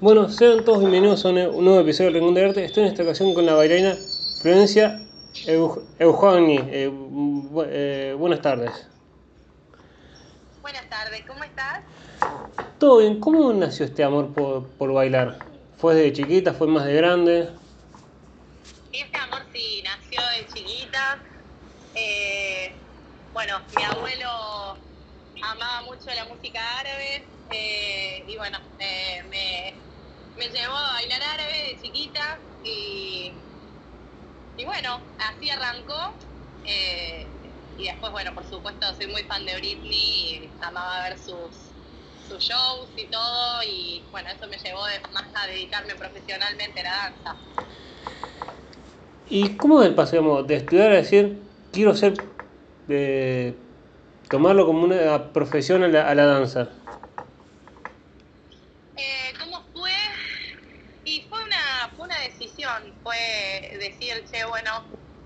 Bueno, 0.00 0.30
sean 0.30 0.64
todos 0.64 0.78
bienvenidos 0.78 1.26
a 1.26 1.28
un 1.28 1.62
nuevo 1.62 1.80
episodio 1.80 2.10
de 2.10 2.18
Rincón 2.18 2.32
de 2.32 2.44
Arte. 2.46 2.64
Estoy 2.64 2.84
en 2.84 2.88
esta 2.88 3.02
ocasión 3.02 3.34
con 3.34 3.44
la 3.44 3.52
bailarina 3.52 3.94
Florencia 4.40 4.98
Eugeni. 5.98 6.56
Eh, 6.56 6.90
eh, 7.66 8.16
buenas 8.16 8.40
tardes. 8.40 8.88
Buenas 10.62 10.88
tardes, 10.88 11.22
¿cómo 11.26 11.44
estás? 11.44 11.82
Todo 12.78 13.00
bien. 13.00 13.20
¿Cómo 13.20 13.52
nació 13.52 13.84
este 13.84 14.02
amor 14.02 14.32
por, 14.32 14.90
bailar? 14.94 15.38
¿Fue 15.76 15.94
desde 15.94 16.14
chiquita? 16.14 16.54
¿Fue 16.54 16.66
más 16.66 16.86
de 16.86 16.94
grande? 16.94 17.50
Este 18.94 19.18
amor 19.18 19.42
sí, 19.52 19.84
nació 19.84 20.22
de 20.30 20.46
chiquita. 20.54 21.18
Eh, 21.94 22.72
bueno, 23.34 23.60
mi 23.76 23.82
abuelo 23.82 24.30
amaba 25.42 25.82
mucho 25.82 26.06
la 26.06 26.24
música 26.24 26.58
árabe 26.78 27.22
eh, 27.52 28.24
y 28.26 28.36
bueno, 28.38 28.58
me, 28.78 29.74
me, 30.40 30.48
llevó 30.48 30.76
a 30.76 30.92
bailar 30.94 31.22
árabe 31.22 31.52
de 31.68 31.82
chiquita 31.82 32.38
y, 32.64 33.32
y 34.56 34.64
bueno, 34.64 35.00
así 35.18 35.50
arrancó. 35.50 36.14
Eh, 36.64 37.26
y 37.80 37.84
después, 37.84 38.12
bueno, 38.12 38.34
por 38.34 38.44
supuesto, 38.44 38.86
soy 38.94 39.06
muy 39.06 39.22
fan 39.22 39.44
de 39.46 39.56
Britney 39.56 39.92
y 39.92 40.50
amaba 40.60 41.08
ver 41.08 41.18
sus, 41.18 41.70
shows 42.38 42.90
y 42.96 43.06
todo. 43.06 43.62
Y 43.66 44.02
bueno, 44.12 44.28
eso 44.30 44.46
me 44.48 44.58
llevó 44.58 44.82
más 45.12 45.24
a 45.34 45.46
dedicarme 45.46 45.94
profesionalmente 45.94 46.80
a 46.80 46.82
la 46.84 46.90
danza. 46.90 47.36
¿Y 49.28 49.56
cómo 49.56 49.82
el 49.82 49.94
paseo 49.94 50.42
de 50.42 50.56
estudiar 50.56 50.90
a 50.90 50.96
decir, 50.96 51.40
quiero 51.72 51.94
ser, 51.94 52.14
eh, 52.88 53.54
tomarlo 54.28 54.66
como 54.66 54.84
una 54.84 55.32
profesión 55.32 55.82
a 55.84 55.88
la, 55.88 56.26
danza? 56.26 56.68
Eh, 58.96 59.32
¿Cómo 59.38 59.64
fue? 59.72 59.92
Y 61.04 61.22
fue 61.22 61.38
una, 61.44 61.90
fue 61.96 62.06
una 62.06 62.18
decisión, 62.20 62.92
fue 63.02 63.69
decir, 63.80 64.24
che, 64.30 64.44
bueno, 64.44 64.70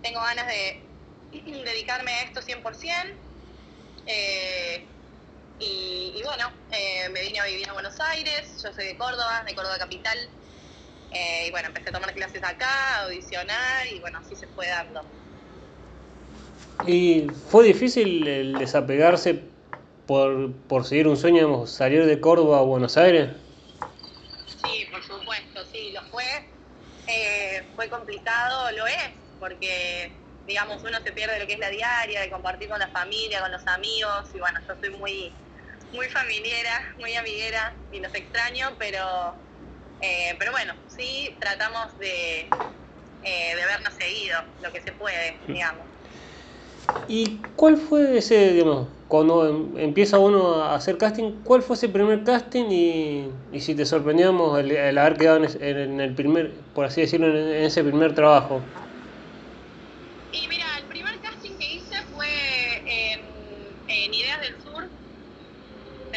tengo 0.03 0.21
ganas 0.21 0.47
de 0.47 0.91
dedicarme 1.65 2.13
a 2.13 2.23
esto 2.23 2.41
100%. 2.41 3.19
Eh, 4.07 4.87
y, 5.59 6.21
bueno, 6.25 6.51
eh, 6.71 7.09
me 7.11 7.23
vine 7.23 7.41
a 7.41 7.45
vivir 7.47 7.69
a 7.69 7.73
Buenos 7.73 7.99
Aires, 8.01 8.63
yo 8.63 8.73
soy 8.73 8.87
de 8.87 8.97
Córdoba, 8.97 9.45
de 9.47 9.55
Córdoba 9.55 9.79
Capital. 9.79 10.19
Eh, 11.11 11.47
y 11.47 11.51
bueno, 11.53 11.69
empecé 11.69 11.91
a 11.91 11.93
tomar 11.93 12.13
clases 12.13 12.43
acá, 12.43 12.97
a 12.99 13.05
audicionar 13.05 13.87
y 13.87 14.01
bueno, 14.01 14.19
así 14.19 14.35
se 14.35 14.49
fue 14.49 14.67
dando. 14.67 15.07
¿Y 16.87 17.29
fue 17.49 17.65
difícil 17.65 18.27
el 18.27 18.55
desapegarse 18.55 19.41
por, 20.07 20.53
por 20.67 20.85
seguir 20.85 21.07
un 21.07 21.17
sueño, 21.17 21.67
salir 21.67 22.05
de 22.05 22.21
Córdoba 22.21 22.59
a 22.59 22.63
Buenos 22.63 22.97
Aires? 22.97 23.31
Sí, 24.47 24.87
por 24.91 25.03
supuesto, 25.03 25.65
sí, 25.73 25.93
lo 25.93 26.03
fue. 26.11 26.25
Fue 27.75 27.89
complicado, 27.89 28.71
lo 28.73 28.87
es, 28.87 29.11
porque 29.39 30.25
digamos, 30.47 30.83
uno 30.85 31.01
se 31.03 31.13
pierde 31.13 31.39
lo 31.39 31.47
que 31.47 31.55
es 31.55 31.59
la 31.59 31.71
diaria, 31.71 32.21
de 32.21 32.31
compartir 32.31 32.69
con 32.69 32.79
la 32.79 32.89
familia, 32.89 33.41
con 33.41 33.51
los 33.51 33.67
amigos, 33.67 34.29
y 34.35 34.39
bueno, 34.39 34.61
yo 34.69 34.75
soy 34.81 34.91
muy, 34.91 35.35
muy 35.93 36.09
familiera, 36.09 36.95
muy 36.99 37.15
amiguera, 37.15 37.75
y 37.91 38.01
los 38.01 38.15
extraño, 38.15 38.77
pero, 38.79 39.37
eh, 40.01 40.37
pero 40.39 40.53
bueno, 40.53 40.75
sí 40.87 41.37
tratamos 41.41 41.97
de, 41.99 42.41
eh, 43.23 43.57
de 43.57 43.67
vernos 43.67 43.95
seguido, 43.95 44.39
lo 44.61 44.73
que 44.73 44.83
se 44.83 44.93
puede, 44.93 45.41
digamos. 45.47 45.94
¿Y 47.09 47.39
cuál 47.57 47.77
fue 47.77 48.19
ese, 48.19 48.53
digamos, 48.53 48.89
cuando 49.09 49.47
em, 49.49 49.79
empieza 49.79 50.19
uno 50.19 50.55
a 50.63 50.75
hacer 50.75 50.97
casting, 50.99 51.43
cuál 51.43 51.63
fue 51.63 51.77
ese 51.77 51.89
primer 51.89 52.25
casting 52.25 52.65
y, 52.71 53.31
y 53.53 53.61
si 53.61 53.75
te 53.75 53.85
sorprendíamos 53.85 54.59
el, 54.59 54.99
haber 54.99 55.17
quedado 55.17 55.45
en, 55.45 56.01
el 56.01 56.15
primer, 56.15 56.53
por 56.75 56.87
así 56.87 57.03
decirlo, 57.03 57.29
en 57.29 57.65
ese 57.65 57.85
primer 57.85 58.15
trabajo? 58.15 58.63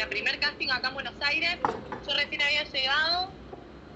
primer 0.08 0.40
casting 0.40 0.68
acá 0.70 0.88
en 0.88 0.94
Buenos 0.94 1.14
Aires. 1.20 1.58
Yo 2.06 2.14
recién 2.14 2.42
había 2.42 2.64
llegado 2.64 3.32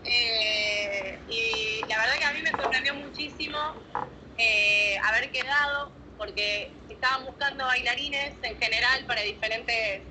eh, 0.04 1.18
y 1.28 1.86
la 1.88 1.98
verdad 1.98 2.14
que 2.18 2.24
a 2.24 2.32
mí 2.32 2.42
me 2.42 2.50
sorprendió 2.50 2.94
muchísimo 2.94 3.58
eh, 4.38 4.96
haber 5.04 5.30
quedado 5.30 6.01
porque 6.22 6.70
estaban 6.88 7.26
buscando 7.26 7.64
bailarines 7.64 8.34
en 8.44 8.56
general 8.56 9.04
para 9.08 9.22
diferentes 9.22 10.02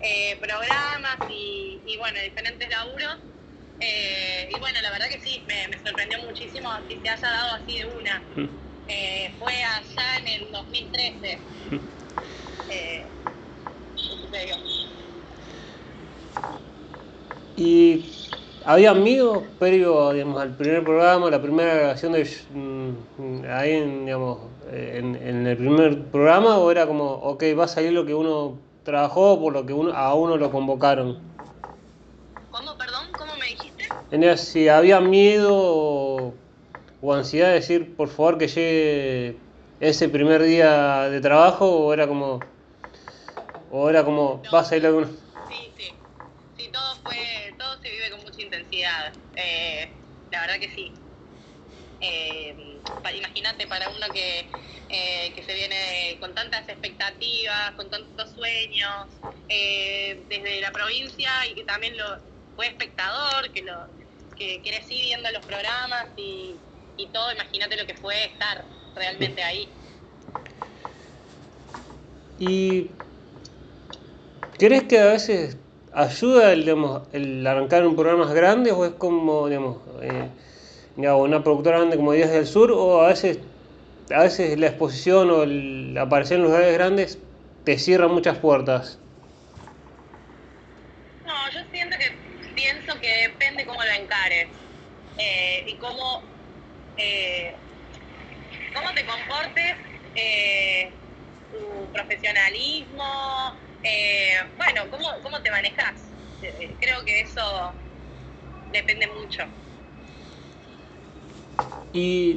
eh, 0.00 0.36
programas 0.40 1.18
y, 1.28 1.96
bueno, 1.98 2.20
diferentes 2.22 2.70
laburos. 2.70 3.16
y 3.80 4.58
bueno, 4.60 4.80
la 4.80 4.90
verdad 4.92 5.08
que 5.08 5.18
sí, 5.18 5.42
me, 5.48 5.76
sorprendió 5.84 6.18
muchísimo 6.22 6.70
que 6.88 7.00
se 7.00 7.08
haya 7.08 7.28
dado 7.28 7.54
así 7.54 7.78
de 7.78 7.84
una. 7.86 8.22
Mm. 8.36 9.38
fue 9.40 9.54
allá 9.64 10.18
en 10.20 10.28
el 10.28 10.52
2013. 10.52 11.38
Y 17.56 18.04
había 18.64 18.90
amigos 18.90 19.42
previo 19.58 20.12
digamos, 20.12 20.40
al 20.40 20.56
primer 20.56 20.84
programa, 20.84 21.30
la 21.30 21.40
primera 21.40 21.74
grabación 21.74 22.12
de 22.12 22.28
mm, 22.54 23.44
ahí 23.48 23.72
en, 23.72 24.04
digamos, 24.04 24.38
en, 24.72 25.46
el 25.46 25.56
primer 25.56 26.04
programa 26.04 26.58
o 26.58 26.70
era 26.70 26.86
como, 26.86 27.04
ok, 27.04 27.42
va 27.58 27.64
a 27.64 27.68
salir 27.68 27.92
lo 27.92 28.06
que 28.06 28.14
uno 28.14 28.58
trabajó 28.84 29.40
por 29.40 29.52
lo 29.52 29.66
que 29.66 29.72
uno, 29.72 29.92
a 29.92 30.14
uno 30.14 30.36
lo 30.36 30.50
convocaron. 30.50 31.18
¿Cómo, 32.50 32.76
perdón? 32.76 33.06
¿Cómo 33.16 33.32
me 33.36 33.46
dijiste? 33.46 34.36
si 34.36 34.68
había 34.68 35.00
miedo 35.00 36.34
o, 37.02 37.14
ansiedad 37.14 37.48
de 37.48 37.54
decir, 37.54 37.96
por 37.96 38.08
favor, 38.08 38.38
que 38.38 38.48
llegue 38.48 39.36
ese 39.80 40.08
primer 40.08 40.42
día 40.42 41.08
de 41.08 41.20
trabajo 41.20 41.66
o 41.66 41.92
era 41.92 42.06
como, 42.06 42.40
o 43.70 43.88
era 43.88 44.04
como, 44.04 44.42
va 44.52 44.60
a 44.60 44.64
salir 44.64 44.84
lo 44.84 44.90
que 44.90 44.96
uno... 44.96 45.29
Eh, 49.40 49.88
la 50.30 50.40
verdad 50.42 50.60
que 50.60 50.68
sí. 50.68 50.94
Eh, 52.00 52.80
Imagínate 53.16 53.66
para 53.66 53.90
uno 53.90 54.06
que, 54.12 54.46
eh, 54.88 55.32
que 55.34 55.42
se 55.42 55.54
viene 55.54 56.16
con 56.20 56.34
tantas 56.34 56.68
expectativas, 56.68 57.72
con 57.76 57.90
tantos 57.90 58.30
sueños, 58.32 59.08
desde 59.48 60.60
la 60.60 60.72
provincia 60.72 61.30
y 61.50 61.54
que 61.54 61.64
también 61.64 61.96
lo 61.96 62.04
fue 62.54 62.68
espectador, 62.68 63.50
que 63.52 63.62
lo 63.62 63.88
que 64.36 64.62
viendo 64.88 65.30
los 65.32 65.42
programas 65.42 66.06
y, 66.16 66.56
y 66.96 67.06
todo, 67.08 67.32
imagínate 67.32 67.76
lo 67.76 67.86
que 67.86 67.94
fue 67.94 68.24
estar 68.24 68.64
realmente 68.94 69.42
ahí. 69.42 69.68
¿Y 72.38 72.90
crees 74.56 74.84
que 74.84 74.98
a 74.98 75.06
veces 75.06 75.56
ayuda 75.92 76.52
el, 76.52 76.60
digamos, 76.60 77.02
el 77.12 77.46
arrancar 77.46 77.82
en 77.84 77.96
programas 77.96 78.32
grandes 78.32 78.72
o 78.72 78.84
es 78.84 78.92
como 78.92 79.48
digamos, 79.48 79.78
eh, 80.02 80.28
una 80.96 81.42
productora 81.42 81.78
grande 81.78 81.96
como 81.96 82.12
Días 82.12 82.30
del 82.30 82.46
Sur 82.46 82.72
o 82.72 83.02
a 83.02 83.08
veces 83.08 83.38
a 84.10 84.22
veces 84.24 84.58
la 84.58 84.66
exposición 84.66 85.30
o 85.30 85.42
el 85.44 85.96
aparecer 85.96 86.38
en 86.38 86.44
lugares 86.44 86.72
grandes 86.74 87.18
te 87.64 87.78
cierra 87.78 88.08
muchas 88.08 88.38
puertas. 88.38 88.98
No 91.24 91.50
yo 91.52 91.60
siento 91.70 91.96
que 91.98 92.10
pienso 92.54 93.00
que 93.00 93.28
depende 93.28 93.64
cómo 93.66 93.80
lo 93.82 94.02
encares 94.02 94.48
eh, 95.16 95.64
y 95.68 95.74
cómo 95.76 96.22
eh, 96.96 97.54
cómo 98.74 98.92
te 98.94 99.04
comportes 99.06 99.76
tu 101.52 101.92
profesionalismo 101.92 103.69
eh, 103.82 104.34
bueno, 104.56 104.82
¿cómo, 104.90 105.06
¿cómo 105.22 105.40
te 105.40 105.50
manejas? 105.50 106.02
Eh, 106.42 106.76
creo 106.80 107.04
que 107.04 107.20
eso 107.20 107.72
depende 108.72 109.06
mucho. 109.08 109.42
¿Y 111.92 112.36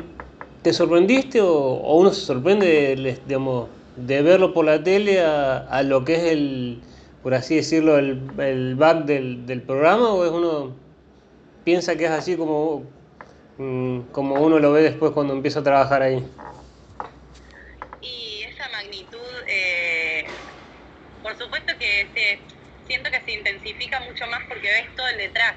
te 0.61 0.73
sorprendiste 0.73 1.41
o, 1.41 1.97
uno 1.97 2.11
se 2.11 2.21
sorprende, 2.21 3.21
digamos, 3.25 3.69
de 3.95 4.21
verlo 4.21 4.53
por 4.53 4.65
la 4.65 4.83
tele 4.83 5.21
a, 5.21 5.83
lo 5.83 6.03
que 6.05 6.15
es 6.15 6.23
el, 6.23 6.81
por 7.21 7.33
así 7.33 7.55
decirlo, 7.55 7.97
el, 7.97 8.19
el 8.39 8.75
back 8.75 9.05
del, 9.05 9.45
del, 9.45 9.61
programa 9.61 10.09
o 10.09 10.25
es 10.25 10.31
uno 10.31 10.75
piensa 11.63 11.95
que 11.95 12.05
es 12.05 12.11
así 12.11 12.35
como, 12.35 12.83
mm, 13.57 14.11
como 14.11 14.41
uno 14.41 14.59
lo 14.59 14.71
ve 14.71 14.81
después 14.81 15.11
cuando 15.11 15.33
empieza 15.33 15.59
a 15.59 15.63
trabajar 15.63 16.01
ahí? 16.01 16.25
por 21.23 21.37
supuesto 21.37 21.73
que 21.79 22.07
se, 22.13 22.39
que 23.11 23.21
se 23.21 23.31
intensifica 23.33 23.99
mucho 24.01 24.25
más 24.27 24.43
porque 24.47 24.67
ves 24.69 24.95
todo 24.95 25.07
el 25.07 25.17
detrás, 25.17 25.55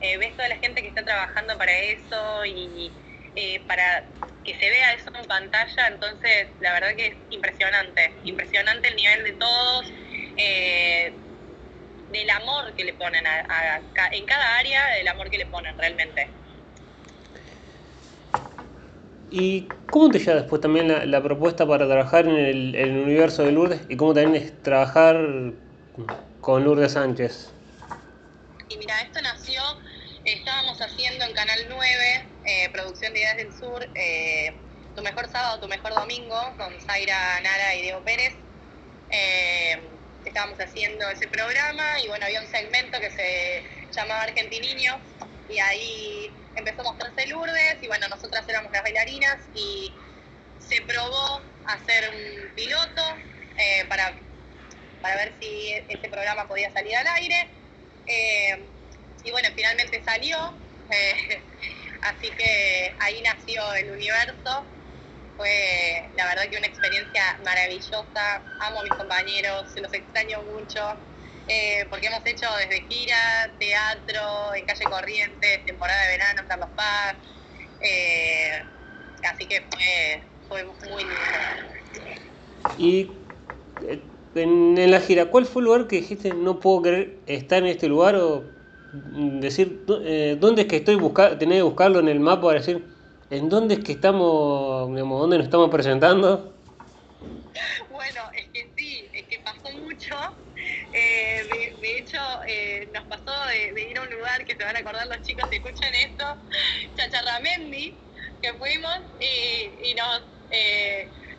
eh, 0.00 0.16
ves 0.18 0.32
toda 0.36 0.48
la 0.48 0.56
gente 0.56 0.82
que 0.82 0.88
está 0.88 1.04
trabajando 1.04 1.56
para 1.58 1.72
eso 1.78 2.44
y 2.44 2.90
eh, 3.34 3.60
para 3.66 4.04
que 4.44 4.54
se 4.58 4.70
vea 4.70 4.92
eso 4.94 5.10
en 5.14 5.26
pantalla, 5.26 5.88
entonces 5.88 6.48
la 6.60 6.72
verdad 6.74 6.94
que 6.94 7.06
es 7.08 7.14
impresionante, 7.30 8.12
impresionante 8.24 8.88
el 8.88 8.96
nivel 8.96 9.24
de 9.24 9.32
todos. 9.32 9.92
Eh, 10.36 11.12
del 12.12 12.30
amor 12.30 12.72
que 12.76 12.84
le 12.84 12.92
ponen 12.92 13.24
en 14.12 14.26
cada 14.26 14.58
área, 14.58 14.86
del 14.98 15.08
amor 15.08 15.30
que 15.30 15.38
le 15.38 15.46
ponen 15.46 15.76
realmente. 15.78 16.28
¿Y 19.30 19.66
cómo 19.88 20.10
te 20.10 20.18
llega 20.18 20.34
después 20.34 20.60
también 20.60 21.10
la, 21.10 21.22
propuesta 21.22 21.66
para 21.66 21.86
trabajar 21.86 22.28
en 22.28 22.36
el, 22.36 22.96
universo 22.98 23.44
de 23.44 23.52
Lourdes 23.52 23.80
y 23.88 23.96
cómo 23.96 24.12
también 24.12 24.42
es 24.42 24.62
trabajar 24.62 25.16
con 26.42 26.64
Lourdes 26.64 26.92
Sánchez? 26.92 27.50
Y 28.68 28.76
mira, 28.76 29.00
esto 29.00 29.22
nació, 29.22 29.62
estábamos 30.24 30.78
haciendo 30.82 31.24
en 31.24 31.32
Canal 31.34 31.66
9, 31.68 32.26
eh, 32.44 32.68
Producción 32.72 33.12
de 33.12 33.20
Ideas 33.20 33.36
del 33.36 33.52
Sur, 33.56 33.88
eh, 33.94 34.52
Tu 34.96 35.02
Mejor 35.02 35.30
Sábado, 35.30 35.60
Tu 35.60 35.68
Mejor 35.68 35.94
Domingo, 35.94 36.36
con 36.58 36.78
Zaira 36.80 37.40
Nara 37.40 37.76
y 37.76 37.82
Diego 37.82 38.00
Pérez. 38.00 38.34
Eh, 39.10 39.80
estábamos 40.24 40.58
haciendo 40.58 41.08
ese 41.10 41.28
programa 41.28 42.00
y 42.00 42.08
bueno, 42.08 42.26
había 42.26 42.40
un 42.40 42.48
segmento 42.48 42.98
que 42.98 43.10
se 43.10 43.62
llamaba 43.92 44.22
Argentiniño 44.22 44.98
y 45.48 45.58
ahí 45.60 46.32
empezó 46.56 46.80
a 46.80 46.84
mostrarse 46.84 47.26
Lourdes 47.28 47.76
y 47.80 47.86
bueno, 47.86 48.08
nosotras 48.08 48.48
éramos 48.48 48.72
las 48.72 48.82
bailarinas 48.82 49.38
y 49.54 49.94
se 50.58 50.80
probó 50.82 51.40
hacer 51.66 52.10
un 52.10 52.54
piloto 52.56 53.02
para, 53.88 54.12
para 55.02 55.16
ver 55.16 55.32
si 55.40 55.72
este 55.88 56.08
programa 56.08 56.46
podía 56.46 56.72
salir 56.72 56.96
al 56.96 57.06
aire. 57.08 57.48
Eh, 58.06 58.64
y 59.24 59.30
bueno, 59.30 59.48
finalmente 59.54 60.02
salió, 60.04 60.54
eh, 60.90 61.42
así 62.02 62.30
que 62.30 62.94
ahí 63.00 63.20
nació 63.22 63.74
el 63.74 63.90
universo. 63.90 64.64
Fue 65.36 66.08
la 66.16 66.26
verdad 66.26 66.44
que 66.44 66.56
una 66.56 66.66
experiencia 66.66 67.38
maravillosa. 67.44 68.42
Amo 68.60 68.80
a 68.80 68.82
mis 68.84 68.92
compañeros, 68.92 69.70
se 69.72 69.80
los 69.80 69.92
extraño 69.92 70.42
mucho. 70.42 70.96
Eh, 71.48 71.84
porque 71.90 72.06
hemos 72.06 72.24
hecho 72.24 72.46
desde 72.56 72.86
gira, 72.88 73.50
teatro, 73.58 74.54
en 74.54 74.64
calle 74.64 74.84
Corrientes, 74.84 75.64
temporada 75.66 76.00
de 76.02 76.08
verano, 76.12 76.42
Carlos 76.46 76.68
Paz, 76.76 77.16
así 79.24 79.46
que 79.46 79.64
fue, 80.48 80.64
muy 80.88 81.02
lindo. 81.02 81.16
Y 82.78 83.10
eh, 84.34 84.42
en, 84.42 84.90
la 84.90 85.00
gira, 85.00 85.26
¿cuál 85.26 85.46
fue 85.46 85.60
el 85.60 85.66
lugar 85.66 85.86
que 85.86 85.96
dijiste 85.96 86.32
no 86.34 86.60
puedo 86.60 86.82
creer 86.82 87.18
estar 87.26 87.58
en 87.58 87.68
este 87.68 87.88
lugar 87.88 88.16
o 88.16 88.44
decir 89.40 89.84
dónde 90.38 90.62
es 90.62 90.68
que 90.68 90.76
estoy 90.76 90.96
buscando, 90.96 91.38
tener 91.38 91.58
que 91.58 91.62
buscarlo 91.62 92.00
en 92.00 92.08
el 92.08 92.20
mapa 92.20 92.42
para 92.42 92.58
decir 92.60 92.84
en 93.30 93.48
dónde 93.48 93.74
es 93.74 93.80
que 93.80 93.92
estamos, 93.92 94.90
digamos, 94.90 95.20
dónde 95.20 95.38
nos 95.38 95.46
estamos 95.46 95.70
presentando? 95.70 96.52
Bueno, 97.90 98.20
es 98.36 98.48
que 98.52 98.68
sí, 98.76 99.06
es 99.14 99.22
que 99.22 99.38
pasó 99.38 99.74
mucho 99.78 100.14
eh, 100.92 101.74
de, 101.80 101.98
hecho, 101.98 102.18
eh, 102.46 102.88
nos 102.92 103.04
pasó 103.04 103.32
de, 103.46 103.90
ir 103.90 103.98
a 103.98 104.02
un 104.02 104.10
lugar 104.10 104.44
que 104.44 104.54
se 104.54 104.62
van 104.62 104.76
a 104.76 104.80
acordar 104.80 105.06
los 105.06 105.22
chicos 105.22 105.48
si 105.50 105.56
escuchan 105.56 105.94
esto, 105.94 106.36
Chacharramendi, 106.96 107.94
que 108.40 108.52
fuimos 108.54 108.98
y, 109.20 109.94
nos... 109.94 110.22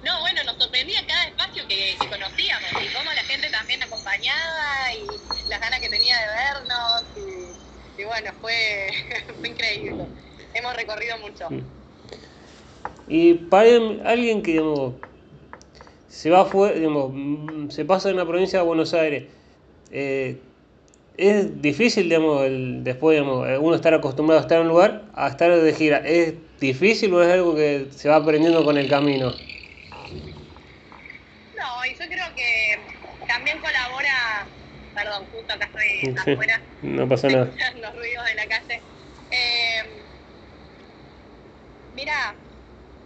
No, 0.04 0.20
bueno, 0.20 0.44
nos 0.46 0.58
sorprendía 0.58 1.00
cada 1.08 1.24
espacio 1.26 1.68
que, 1.68 1.96
conocíamos 1.98 2.70
y 2.82 2.94
cómo 2.94 3.12
la 3.14 3.24
gente 3.24 3.50
también 3.50 3.82
acompañaba 3.84 4.94
y 4.94 5.50
las 5.50 5.60
ganas 5.60 5.80
que 5.80 5.90
tenía 5.90 6.16
de 6.20 6.28
vernos 6.28 7.04
y, 7.98 8.04
bueno, 8.04 8.32
fue, 8.42 8.90
increíble. 9.44 10.06
Hemos 10.54 10.76
recorrido 10.76 11.18
mucho. 11.20 11.48
Y 13.08 13.34
para 13.36 13.70
alguien 14.06 14.42
que 14.44 14.62
se 16.10 16.30
va 16.30 16.46
fuera, 16.46 16.78
se 17.70 17.86
pasa 17.86 18.10
de 18.10 18.14
una 18.14 18.26
provincia 18.26 18.60
a 18.60 18.64
Buenos 18.64 18.94
Aires, 18.94 19.26
eh, 19.92 20.38
es 21.18 21.62
difícil, 21.62 22.06
digamos, 22.06 22.48
después, 22.84 23.16
digamos, 23.20 23.48
uno 23.60 23.76
estar 23.76 23.94
acostumbrado 23.94 24.40
a 24.40 24.44
estar 24.44 24.58
en 24.58 24.64
un 24.64 24.70
lugar 24.70 25.04
a 25.14 25.28
estar 25.28 25.56
de 25.56 25.74
gira. 25.74 25.98
¿Es 25.98 26.34
difícil 26.60 27.14
o 27.14 27.22
es 27.22 27.32
algo 27.32 27.56
que 27.56 27.88
se 27.92 28.10
va 28.10 28.16
aprendiendo 28.16 28.66
con 28.66 28.78
el 28.78 28.90
camino? 28.90 29.32
No, 31.56 31.86
y 31.86 31.92
yo 31.92 32.06
creo 32.08 32.26
que 32.36 32.80
también 33.28 33.60
colabora, 33.60 34.48
perdón, 35.04 35.28
justo 35.32 35.54
acá 35.54 35.66
estoy 35.66 36.16
afuera. 36.34 36.62
no 36.82 37.08
pasa 37.08 37.28
nada. 37.28 37.52
Los 37.76 37.96
ruidos 37.96 38.26
de 38.26 38.36
la 38.36 38.46
calle. 38.48 38.82
Eh, 39.32 40.04
mira, 41.96 42.36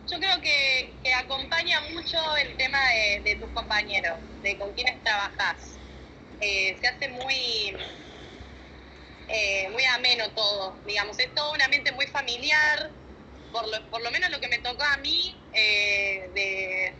yo 0.07 0.19
creo 0.19 0.41
que, 0.41 0.93
acompaña 1.15 1.81
mucho 1.93 2.17
el 2.37 2.55
tema 2.57 2.79
de, 2.89 3.21
de 3.21 3.35
tus 3.37 3.49
compañeros, 3.51 4.17
de 4.43 4.57
con 4.57 4.71
quienes 4.73 5.01
trabajas 5.03 5.77
eh, 6.39 6.77
se 6.79 6.87
hace 6.87 7.09
muy, 7.09 7.75
eh, 9.27 9.69
muy 9.71 9.83
ameno 9.85 10.29
todo, 10.31 10.75
digamos, 10.85 11.17
es 11.19 11.33
todo 11.33 11.53
un 11.53 11.61
ambiente 11.61 11.91
muy 11.93 12.07
familiar, 12.07 12.91
por 13.51 13.67
lo, 13.67 13.89
por 13.89 14.01
lo 14.03 14.11
menos 14.11 14.29
lo 14.29 14.39
que 14.39 14.47
me 14.47 14.59
tocó 14.59 14.83
a 14.83 14.97
mí, 14.97 15.35
eh, 15.53 16.29
de, 16.33 16.93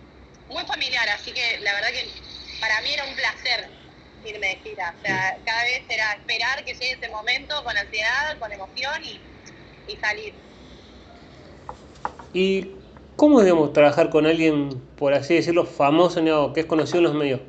muy 0.50 0.66
familiar, 0.66 1.08
así 1.10 1.32
que 1.32 1.60
la 1.60 1.74
verdad 1.74 1.90
que 1.90 2.08
para 2.60 2.82
mí 2.82 2.94
era 2.94 3.04
un 3.04 3.16
placer 3.16 3.77
irme 4.26 4.48
de 4.48 4.56
gira, 4.58 4.96
o 4.98 5.02
sea, 5.06 5.38
cada 5.46 5.64
vez 5.64 5.84
era 5.90 6.14
esperar 6.14 6.64
que 6.64 6.74
llegue 6.74 6.92
ese 6.92 7.10
momento 7.10 7.64
con 7.64 7.78
ansiedad, 7.78 8.38
con 8.40 8.52
emoción 8.52 9.04
y, 9.04 9.96
salir. 10.02 10.34
¿Y 12.34 12.72
cómo 13.16 13.40
debemos 13.40 13.72
trabajar 13.74 14.10
con 14.10 14.26
alguien, 14.26 14.82
por 14.98 15.14
así 15.14 15.36
decirlo, 15.36 15.66
famoso, 15.66 16.54
que 16.54 16.60
es 16.60 16.66
conocido 16.66 17.00
en 17.00 17.04
los 17.04 17.14
medios? 17.14 17.42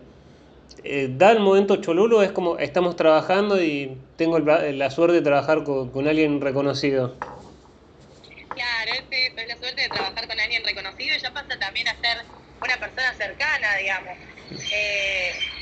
Eh, 0.85 1.09
da 1.11 1.33
el 1.33 1.41
momento 1.41 1.77
cholulo, 1.77 2.23
es 2.23 2.31
como 2.31 2.59
estamos 2.59 2.95
trabajando 2.95 3.61
y 3.61 3.99
tengo 4.17 4.39
la 4.39 4.91
suerte 4.91 5.17
de 5.17 5.23
trabajar 5.23 5.65
con, 5.65 6.07
alguien 6.07 6.41
reconocido. 6.41 7.17
Claro, 8.55 8.93
es, 9.11 9.35
la 9.35 9.57
suerte 9.57 9.83
de 9.83 9.89
trabajar 9.89 10.29
con 10.29 10.39
alguien 10.39 10.65
reconocido 10.65 11.17
y 11.17 11.19
ya 11.19 11.33
pasa 11.33 11.59
también 11.59 11.89
a 11.89 11.97
ser 11.97 12.25
una 12.63 12.77
persona 12.79 13.13
cercana, 13.15 13.77
digamos. 13.77 14.17
Eh, 14.73 15.33
digamos, 15.33 15.58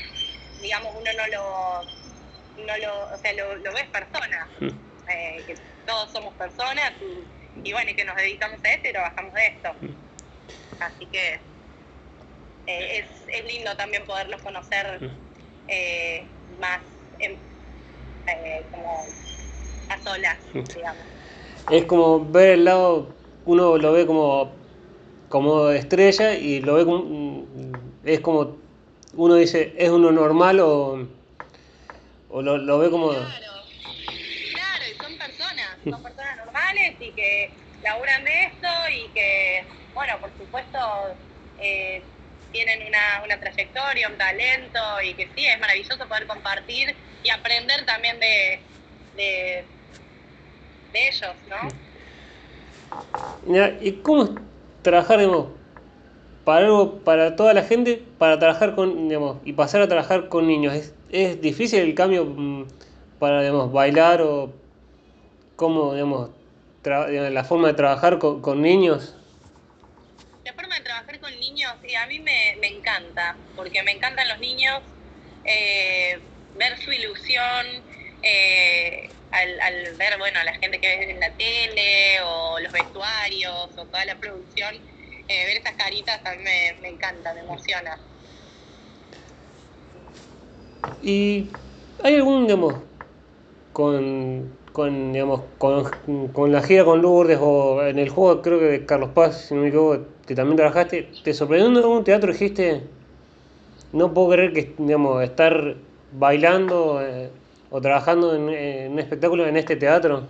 uno 1.13 1.23
no 1.23 1.27
lo, 1.27 2.65
no 2.65 2.77
lo, 2.77 3.13
o 3.13 3.17
sea, 3.17 3.33
lo, 3.33 3.55
lo 3.55 3.73
ves 3.73 3.85
persona, 3.87 4.47
mm. 4.59 5.09
eh, 5.09 5.43
que 5.45 5.55
todos 5.85 6.11
somos 6.11 6.33
personas 6.35 6.93
y, 7.63 7.71
bueno, 7.71 7.91
y 7.91 7.95
que 7.95 8.05
nos 8.05 8.15
dedicamos 8.15 8.59
a 8.63 8.69
esto 8.69 8.89
y 8.89 8.91
trabajamos 8.91 9.33
de 9.33 9.47
esto. 9.47 9.69
Mm. 9.81 10.83
Así 10.83 11.05
que 11.07 11.39
eh, 12.67 13.05
es, 13.27 13.45
lindo 13.45 13.75
también 13.75 14.05
poderlos 14.05 14.41
conocer 14.41 15.09
eh, 15.67 16.23
más 16.59 16.79
eh, 17.19 17.37
como 18.71 19.05
a 19.89 20.03
solas, 20.03 20.37
digamos. 20.53 21.03
Es 21.71 21.85
como 21.85 22.25
ver 22.25 22.51
el 22.51 22.65
lado, 22.65 23.09
uno 23.45 23.77
lo 23.77 23.91
ve 23.93 24.05
como, 24.05 24.51
como 25.29 25.69
estrella 25.69 26.33
y 26.33 26.61
lo 26.61 26.75
ve 26.75 26.85
como, 26.85 27.45
es 28.03 28.19
como, 28.19 28.57
uno 29.17 29.35
dice, 29.35 29.73
¿es 29.77 29.89
uno 29.89 30.11
normal 30.11 30.59
o, 30.59 31.07
o 32.29 32.41
lo, 32.41 32.79
ve 32.79 32.89
como... 32.89 33.09
Claro, 33.09 33.27
claro, 34.53 34.83
y 34.89 34.95
son 34.95 35.17
personas, 35.17 35.77
son 35.83 36.03
personas 36.07 36.37
normales 36.37 36.95
y 36.99 37.11
que 37.11 37.51
laburan 37.83 38.23
de 38.23 38.43
esto 38.43 38.67
y 38.91 39.09
que, 39.09 39.65
bueno, 39.93 40.13
por 40.21 40.29
supuesto, 40.37 40.79
eh, 41.59 42.01
tienen 42.51 42.87
una, 42.87 43.23
una 43.25 43.39
trayectoria, 43.39 44.07
un 44.07 44.17
talento 44.17 44.79
y 45.03 45.15
que 45.15 45.27
sí, 45.35 45.45
es 45.47 45.59
maravilloso 45.59 46.07
poder 46.07 46.27
compartir 46.27 46.95
y 47.23 47.29
aprender 47.29 47.85
también 47.85 48.19
de, 48.19 48.59
de, 49.15 49.65
ellos, 50.93 51.35
¿no? 51.49 51.57
¿Y 53.81 53.91
cómo 54.01 54.35
trabajar, 54.81 55.19
digamos, 55.19 55.49
para 56.47 56.65
algo, 56.65 56.99
para 56.99 57.35
toda 57.35 57.53
la 57.53 57.63
gente, 57.63 58.01
para 58.17 58.39
trabajar 58.39 58.73
con, 58.73 59.09
digamos, 59.09 59.39
y 59.43 59.51
pasar 59.51 59.81
a 59.81 59.89
trabajar 59.89 60.29
con 60.29 60.47
niños? 60.47 60.73
¿Es, 60.73 60.93
es 61.11 61.41
difícil 61.41 61.81
el 61.81 61.93
cambio 61.93 62.23
mm, 62.23 62.65
para, 63.19 63.41
digamos, 63.41 63.73
bailar 63.73 64.21
o 64.21 64.53
cómo, 65.57 65.93
digamos, 65.93 66.29
la 66.85 67.43
forma 67.43 67.67
de 67.67 67.73
trabajar 67.73 68.17
con, 68.17 68.41
con 68.41 68.61
niños? 68.61 69.13
sí, 71.85 71.95
a 71.95 72.07
mí 72.07 72.19
me, 72.19 72.53
encanta, 72.65 73.35
porque 73.57 73.83
me 73.83 73.91
encantan 73.91 74.29
los 74.29 74.39
niños, 74.39 74.81
eh, 75.43 76.17
ver 76.55 76.77
su 76.77 76.93
ilusión, 76.93 77.65
eh, 78.23 79.09
al, 79.31 79.95
ver, 79.97 80.17
bueno, 80.17 80.39
a 80.39 80.45
la 80.45 80.53
gente 80.53 80.79
que 80.79 80.87
ve 80.87 81.11
en 81.11 81.19
la 81.19 81.31
tele, 81.31 82.21
o 82.23 82.57
los 82.61 82.71
vestuarios, 82.71 83.69
o 83.75 83.83
toda 83.83 84.05
la 84.05 84.15
producción, 84.15 84.77
eh, 85.27 85.45
ver 85.45 85.57
esas 85.57 85.73
caritas 85.73 86.19
a 86.25 86.31
mí 86.35 86.43
me, 86.43 86.89
encanta, 86.89 87.33
me 87.33 87.41
emociona. 87.41 87.97
¿Y 91.01 91.49
hay 92.03 92.15
algún, 92.15 92.47
digamos, 92.47 92.75
con, 93.73 94.53
con, 94.71 95.13
digamos, 95.13 95.41
con, 95.57 96.27
con 96.29 96.51
la 96.51 96.61
gira 96.61 96.85
con 96.85 97.01
Lourdes 97.01 97.39
o 97.41 97.83
en 97.83 97.99
el 97.99 98.09
juego 98.09 98.41
creo 98.41 98.59
que 98.59 98.65
de 98.65 98.85
Carlos 98.85 99.09
Paz, 99.13 99.47
si 99.47 99.55
no 99.55 99.61
me 99.61 99.67
equivoco, 99.67 100.05
que 100.25 100.35
también 100.35 100.57
trabajaste, 100.57 101.09
¿te 101.23 101.33
sorprendió 101.33 101.69
en 101.69 101.77
algún 101.77 102.03
teatro 102.03 102.31
dijiste, 102.31 102.83
no 103.91 104.13
puedo 104.13 104.29
creer 104.29 104.53
que, 104.53 104.73
digamos, 104.77 105.23
estar 105.23 105.75
bailando, 106.11 107.01
eh, 107.01 107.29
o 107.69 107.81
trabajando 107.81 108.35
en, 108.35 108.49
en 108.49 108.91
un 108.93 108.99
espectáculo 108.99 109.47
en 109.47 109.57
este 109.57 109.75
teatro? 109.75 110.27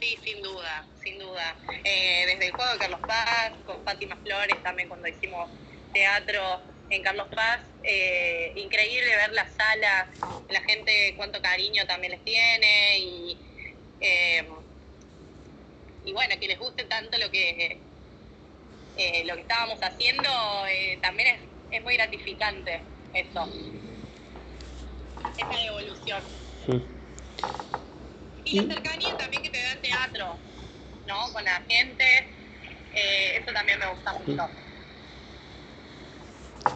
Sí, 0.00 0.18
sin 0.24 0.42
duda, 0.42 0.86
sin 1.02 1.18
duda. 1.18 1.54
Eh, 1.84 2.24
desde 2.26 2.46
el 2.46 2.52
juego 2.52 2.69
de 2.69 2.69
Carlos 2.80 3.00
Paz, 3.06 3.52
con 3.66 3.84
Fátima 3.84 4.16
Flores, 4.16 4.62
también 4.62 4.88
cuando 4.88 5.06
hicimos 5.06 5.50
teatro 5.92 6.62
en 6.88 7.02
Carlos 7.02 7.28
Paz, 7.34 7.60
eh, 7.84 8.52
increíble 8.56 9.14
ver 9.16 9.32
la 9.32 9.46
sala, 9.46 10.10
la 10.48 10.62
gente 10.62 11.14
cuánto 11.16 11.42
cariño 11.42 11.86
también 11.86 12.12
les 12.12 12.24
tiene 12.24 12.98
y, 12.98 13.38
eh, 14.00 14.48
y 16.06 16.12
bueno, 16.12 16.34
que 16.40 16.48
les 16.48 16.58
guste 16.58 16.84
tanto 16.84 17.18
lo 17.18 17.30
que 17.30 17.78
eh, 18.96 19.24
lo 19.24 19.34
que 19.34 19.42
estábamos 19.42 19.78
haciendo, 19.82 20.30
también 21.00 21.28
es, 21.36 21.40
es 21.70 21.82
muy 21.82 21.96
gratificante 21.96 22.82
eso, 23.12 23.48
esa 25.36 25.64
evolución. 25.66 26.22
Sí. 26.66 26.82
Y 28.44 28.60
la 28.62 28.74
cercanía 28.74 29.16
también 29.16 29.42
que 29.42 29.50
te 29.50 29.62
da 29.62 29.72
el 29.72 29.80
teatro, 29.80 30.38
¿no? 31.06 31.32
Con 31.32 31.44
la 31.44 31.62
gente, 31.68 32.04
eh, 32.94 33.40
eso 33.42 33.52
también 33.52 33.78
me 33.78 33.86
gusta 33.90 34.12
mucho. 34.14 34.42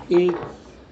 ¿Y 0.09 0.30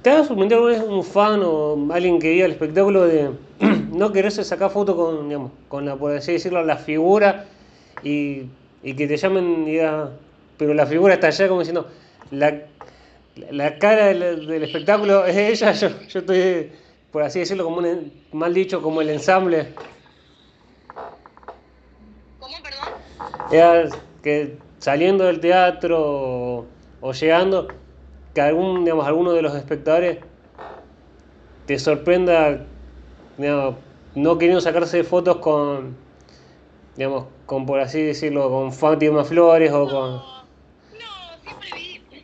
te 0.02 0.10
ha 0.10 0.24
sorprendido 0.24 0.66
alguna 0.66 0.78
vez 0.78 0.88
un 0.88 1.04
fan 1.04 1.40
o 1.44 1.92
alguien 1.92 2.18
que 2.18 2.32
iba 2.32 2.44
al 2.44 2.52
espectáculo 2.52 3.06
de 3.06 3.30
no 3.92 4.12
quererse 4.12 4.44
sacar 4.44 4.70
fotos 4.70 4.96
con, 4.96 5.28
digamos, 5.28 5.52
con 5.68 5.86
la, 5.86 5.96
por 5.96 6.14
así 6.16 6.32
decirlo, 6.32 6.64
la 6.64 6.76
figura 6.76 7.46
y, 8.02 8.46
y 8.82 8.94
que 8.94 9.06
te 9.06 9.16
llamen 9.16 9.66
y 9.68 9.78
pero 10.56 10.74
la 10.74 10.86
figura 10.86 11.14
está 11.14 11.28
allá 11.28 11.48
como 11.48 11.60
diciendo, 11.60 11.88
la, 12.30 12.62
la 13.50 13.78
cara 13.78 14.06
del, 14.06 14.46
del 14.46 14.62
espectáculo 14.64 15.24
es 15.24 15.36
ella, 15.36 15.72
yo, 15.72 15.88
yo 16.08 16.20
estoy, 16.20 16.72
por 17.10 17.22
así 17.22 17.40
decirlo, 17.40 17.64
como 17.64 17.78
un, 17.78 18.12
mal 18.32 18.52
dicho, 18.54 18.82
como 18.82 19.00
el 19.00 19.10
ensamble. 19.10 19.74
¿Cómo, 22.38 22.56
perdón? 22.62 23.50
Era 23.50 23.88
que 24.22 24.56
saliendo 24.82 25.26
del 25.26 25.38
teatro 25.38 26.66
o, 27.00 27.12
llegando, 27.12 27.68
que 28.34 28.40
algún, 28.40 28.84
digamos, 28.84 29.06
alguno 29.06 29.32
de 29.32 29.40
los 29.40 29.54
espectadores 29.54 30.18
te 31.66 31.78
sorprenda, 31.78 32.66
digamos, 33.38 33.76
no 34.16 34.38
queriendo 34.38 34.60
sacarse 34.60 35.04
fotos 35.04 35.36
con, 35.36 35.96
digamos, 36.96 37.26
con 37.46 37.64
por 37.64 37.78
así 37.78 38.02
decirlo, 38.02 38.50
con 38.50 38.72
Fátima 38.72 39.22
Flores 39.22 39.70
o 39.70 39.88
con... 39.88 40.10
No, 40.16 41.36
no, 41.36 41.42
siempre 41.44 41.68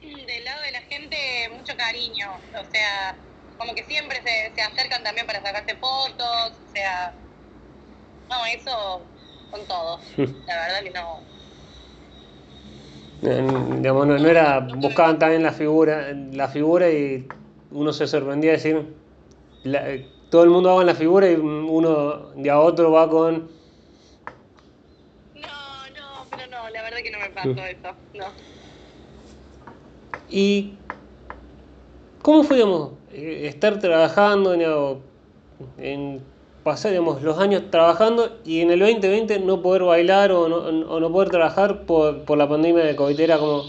vi 0.00 0.24
del 0.24 0.44
lado 0.44 0.60
de 0.62 0.72
la 0.72 0.80
gente 0.80 1.16
mucho 1.56 1.76
cariño, 1.76 2.28
o 2.60 2.72
sea, 2.72 3.14
como 3.56 3.72
que 3.76 3.84
siempre 3.84 4.20
se, 4.24 4.52
se 4.52 4.62
acercan 4.62 5.04
también 5.04 5.28
para 5.28 5.40
sacarse 5.42 5.76
fotos, 5.76 6.52
o 6.68 6.72
sea, 6.72 7.14
no, 8.28 8.46
eso 8.46 9.00
con 9.52 9.64
todos, 9.68 10.00
la 10.16 10.56
verdad 10.56 10.82
que 10.82 10.90
no. 10.90 11.37
Digamos, 13.20 14.06
no, 14.06 14.18
no 14.18 14.28
era, 14.28 14.60
buscaban 14.60 15.18
también 15.18 15.42
la 15.42 15.52
figura, 15.52 16.12
la 16.12 16.48
figura 16.48 16.90
y 16.90 17.36
uno 17.70 17.92
se 17.92 18.06
sorprendía 18.06 18.52
de 18.52 18.56
decir, 18.56 18.94
la- 19.64 19.90
eh, 19.90 20.08
todo 20.30 20.44
el 20.44 20.50
mundo 20.50 20.70
va 20.70 20.76
con 20.76 20.86
la 20.86 20.94
figura 20.94 21.30
y 21.30 21.34
uno 21.36 22.30
de 22.36 22.50
a 22.50 22.60
otro 22.60 22.92
va 22.92 23.08
con... 23.10 23.50
No, 25.34 25.88
no, 25.96 26.26
pero 26.30 26.46
no, 26.50 26.68
la 26.70 26.82
verdad 26.82 26.98
que 27.02 27.10
no 27.10 27.18
me 27.18 27.30
pasó 27.30 27.64
eso, 27.66 27.96
no. 28.14 28.26
¿Y 30.28 30.78
cómo 32.18 32.44
fue, 32.44 32.56
digamos, 32.56 32.98
eh, 33.08 33.48
estar 33.48 33.78
trabajando, 33.78 34.54
en 35.76 36.37
pasar, 36.68 36.90
digamos, 36.92 37.22
los 37.22 37.38
años 37.38 37.70
trabajando 37.70 38.40
y 38.44 38.60
en 38.60 38.70
el 38.70 38.78
2020 38.80 39.38
no 39.40 39.62
poder 39.62 39.82
bailar 39.82 40.32
o 40.32 40.48
no, 40.48 41.12
poder 41.12 41.30
trabajar 41.30 41.86
por, 41.86 42.36
la 42.36 42.48
pandemia 42.48 42.84
de 42.84 42.94
COVID? 42.94 43.18
Era 43.18 43.38
como, 43.38 43.64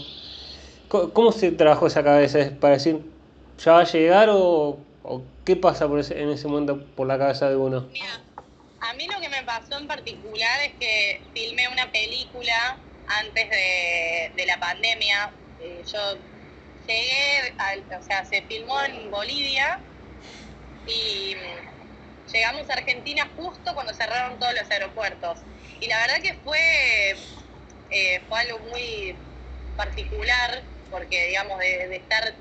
co- 0.88 1.12
¿cómo 1.12 1.32
se 1.32 1.50
trabajó 1.52 1.86
esa 1.86 2.04
cabeza? 2.04 2.38
¿Es 2.40 2.50
para 2.50 2.74
decir, 2.74 3.00
ya 3.64 3.72
va 3.72 3.80
a 3.80 3.84
llegar 3.84 4.28
o, 4.32 4.78
qué 5.44 5.56
pasa 5.56 5.88
por 5.88 5.98
ese- 5.98 6.20
en 6.20 6.30
ese 6.30 6.46
momento 6.46 6.78
por 6.94 7.06
la 7.06 7.18
cabeza 7.18 7.48
de 7.48 7.56
uno? 7.56 7.88
Mira, 7.92 8.20
a 8.80 8.92
mí 8.94 9.06
lo 9.06 9.20
que 9.20 9.28
me 9.28 9.42
pasó 9.44 9.78
en 9.78 9.86
particular 9.86 10.60
es 10.66 10.72
que 10.78 11.22
filmé 11.34 11.68
una 11.68 11.90
película 11.90 12.78
antes 13.06 13.48
de, 13.50 14.46
la 14.46 14.60
pandemia. 14.60 15.32
Eh, 15.58 15.82
yo 15.86 15.98
llegué, 16.86 17.54
o 17.98 18.02
sea, 18.02 18.24
se 18.24 18.42
filmó 18.42 18.80
en 18.82 19.10
Bolivia 19.10 19.80
y 20.86 21.34
llegamos 22.32 22.68
a 22.70 22.74
Argentina 22.74 23.30
justo 23.36 23.74
cuando 23.74 23.92
cerraron 23.94 24.38
todos 24.38 24.54
los 24.54 24.70
aeropuertos. 24.70 25.38
Y 25.80 25.88
la 25.88 25.98
verdad 25.98 26.20
que 26.22 26.34
fue, 26.42 27.14
eh, 27.90 28.22
fue 28.28 28.40
algo 28.40 28.58
muy 28.70 29.16
particular, 29.76 30.62
porque 30.90 31.28
digamos, 31.28 31.58
de, 31.58 31.96
estar, 31.96 32.34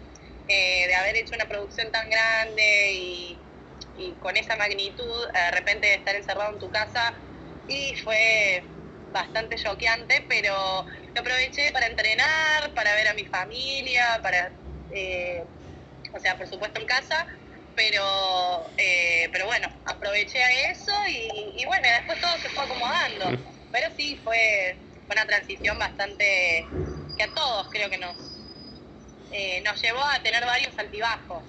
eh, 0.48 0.88
de 0.88 0.96
haber 0.96 1.15
hecho 1.17 1.36
una 1.36 1.46
producción 1.46 1.91
tan 1.91 2.10
grande 2.10 2.91
y, 2.93 3.46
con 4.22 4.36
esa 4.38 4.55
magnitud, 4.55 5.27
de 5.34 5.51
repente 5.51 5.93
estar 5.93 6.15
encerrado 6.15 6.53
en 6.53 6.60
tu 6.60 6.69
casa, 6.69 7.13
y 7.67 7.96
fue 7.98 8.63
bastante 9.12 9.58
choqueante, 9.58 10.25
pero 10.27 10.86
lo 11.13 11.22
aproveché 11.22 11.72
para 11.72 11.88
entrenar, 11.88 12.74
para 12.74 12.96
ver 12.96 13.10
a 13.10 13.13
mi 13.13 13.25
familia, 13.25 14.19
para, 14.24 14.51
eh, 14.89 15.43
o 16.13 16.19
sea, 16.19 16.38
por 16.38 16.48
supuesto 16.48 16.79
en 16.79 16.88
casa, 16.88 17.27
pero, 17.79 18.69
eh, 18.77 19.29
pero 19.31 19.45
bueno, 19.45 19.69
aproveché 19.86 20.43
a 20.43 20.69
eso 20.69 20.91
y, 21.07 21.62
y 21.62 21.65
bueno, 21.65 21.88
después 21.98 22.19
todo 22.19 22.38
se 22.39 22.50
fue 22.50 22.65
acomodando. 22.65 23.31
Mm. 23.31 23.71
Pero 23.71 23.88
sí, 23.95 24.19
fue, 24.21 24.75
fue 25.07 25.15
una 25.15 25.25
transición 25.25 25.79
bastante 25.79 26.67
que 27.15 27.24
a 27.24 27.33
todos 27.33 27.69
creo 27.71 27.89
que 27.89 27.98
nos, 27.98 28.17
eh, 29.31 29.62
nos 29.62 29.81
llevó 29.81 30.03
a 30.03 30.21
tener 30.21 30.43
varios 30.45 30.77
altibajos. 30.77 31.41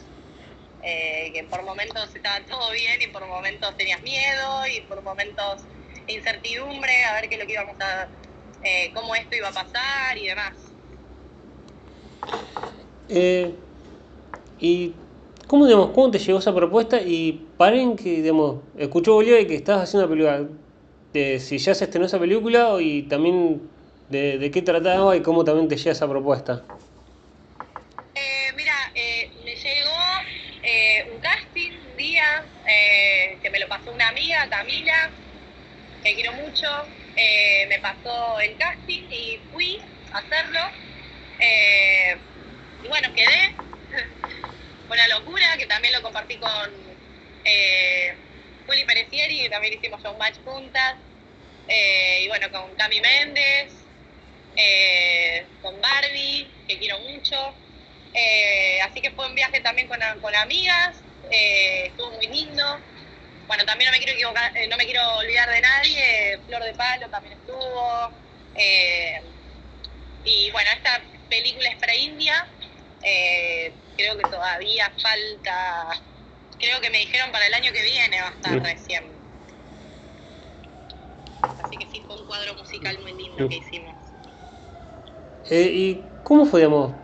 Eh, 0.82 1.32
que 1.34 1.44
por 1.44 1.62
momentos 1.64 2.14
estaba 2.14 2.40
todo 2.46 2.70
bien 2.70 3.02
y 3.02 3.08
por 3.08 3.26
momentos 3.26 3.76
tenías 3.76 4.00
miedo 4.02 4.66
y 4.68 4.80
por 4.82 5.02
momentos 5.02 5.64
incertidumbre 6.06 7.04
a 7.04 7.14
ver 7.14 7.28
qué 7.28 7.34
es 7.34 7.40
lo 7.40 7.46
que 7.46 7.52
íbamos 7.52 7.76
a, 7.80 8.08
eh, 8.62 8.92
cómo 8.94 9.16
esto 9.16 9.34
iba 9.34 9.48
a 9.48 9.52
pasar 9.52 10.16
y 10.16 10.28
demás. 10.28 10.54
Eh, 13.08 13.52
¿Y 14.60 14.94
cómo, 15.50 15.66
digamos, 15.66 15.90
cómo 15.90 16.12
te 16.12 16.20
llegó 16.20 16.38
esa 16.38 16.54
propuesta? 16.54 17.00
Y 17.02 17.44
paren 17.58 17.96
que, 17.96 18.22
digamos, 18.22 18.62
escuchó 18.78 19.14
Bolívar 19.14 19.44
que 19.48 19.56
estás 19.56 19.82
haciendo 19.82 20.06
una 20.06 20.14
película. 20.14 21.40
Si 21.40 21.58
ya 21.58 21.74
se 21.74 21.86
estrenó 21.86 22.06
esa 22.06 22.20
película 22.20 22.76
y 22.78 23.02
también 23.02 23.68
de, 24.08 24.48
qué 24.54 24.62
trataba 24.62 25.16
y 25.16 25.22
cómo 25.22 25.42
también 25.42 25.66
te 25.66 25.76
llega 25.76 25.90
esa 25.90 26.08
propuesta. 26.08 26.62
Eh, 28.14 28.52
mira, 28.54 28.92
eh, 28.94 29.28
me 29.44 29.56
llegó 29.56 29.90
eh, 30.62 31.10
un 31.12 31.20
casting 31.20 31.72
un 31.90 31.96
día 31.96 32.44
eh, 32.68 33.36
que 33.42 33.50
me 33.50 33.58
lo 33.58 33.66
pasó 33.66 33.90
una 33.90 34.06
amiga, 34.06 34.48
Camila, 34.48 35.10
que 36.04 36.14
quiero 36.14 36.32
mucho. 36.34 36.68
me 37.68 37.78
pasó 37.80 38.38
el 38.38 38.56
casting 38.56 39.02
y 39.10 39.40
fui 39.52 39.80
a 40.12 40.18
hacerlo. 40.18 40.60
Y 42.84 42.88
bueno, 42.88 43.08
quedé. 43.16 43.56
Una 44.90 45.06
locura 45.06 45.56
que 45.56 45.66
también 45.66 45.94
lo 45.94 46.02
compartí 46.02 46.36
con 46.36 46.50
eh, 47.44 48.12
Juli 48.66 48.84
Perecieri, 48.84 49.42
que 49.42 49.48
también 49.48 49.74
hicimos 49.74 50.04
un 50.04 50.18
match 50.18 50.36
juntas. 50.44 50.96
Eh, 51.68 52.22
y 52.24 52.28
bueno, 52.28 52.50
con 52.50 52.74
Cami 52.74 53.00
Méndez, 53.00 53.72
eh, 54.56 55.46
con 55.62 55.80
Barbie, 55.80 56.50
que 56.66 56.76
quiero 56.78 56.98
mucho. 57.00 57.54
Eh, 58.12 58.80
así 58.82 59.00
que 59.00 59.12
fue 59.12 59.28
un 59.28 59.36
viaje 59.36 59.60
también 59.60 59.86
con, 59.86 60.00
con 60.20 60.34
amigas, 60.34 60.96
estuvo 61.30 62.10
muy 62.10 62.26
lindo. 62.26 62.80
Bueno, 63.46 63.64
también 63.64 63.90
no 63.90 63.92
me 63.92 63.98
quiero 63.98 64.14
equivocar, 64.14 64.52
no 64.68 64.76
me 64.76 64.84
quiero 64.84 65.18
olvidar 65.18 65.48
de 65.50 65.60
nadie, 65.60 66.38
Flor 66.46 66.64
de 66.64 66.74
Palo 66.74 67.08
también 67.08 67.38
estuvo. 67.38 68.12
y 70.24 70.50
bueno, 70.50 70.70
esta 70.74 71.00
película 71.28 71.68
es 71.68 71.76
para 71.76 71.94
India, 71.94 72.48
eh, 73.02 73.74
creo 73.96 74.16
que 74.16 74.24
todavía 74.24 74.92
falta, 75.02 75.88
creo 76.58 76.80
que 76.80 76.90
me 76.90 76.98
dijeron 76.98 77.30
para 77.32 77.46
el 77.46 77.54
año 77.54 77.72
que 77.72 77.82
viene 77.82 78.20
va 78.20 78.28
a 78.28 78.32
estar 78.32 78.62
recién. 78.62 79.04
Así 81.42 81.76
que 81.76 81.86
sí, 81.86 82.02
fue 82.06 82.16
un 82.20 82.26
cuadro 82.26 82.54
musical 82.54 82.98
muy 83.02 83.12
lindo 83.12 83.48
que 83.48 83.56
hicimos. 83.56 83.94
Eh, 85.48 85.70
¿Y 85.72 86.10
cómo 86.22 86.44
fue, 86.44 86.60
digamos, 86.60 86.94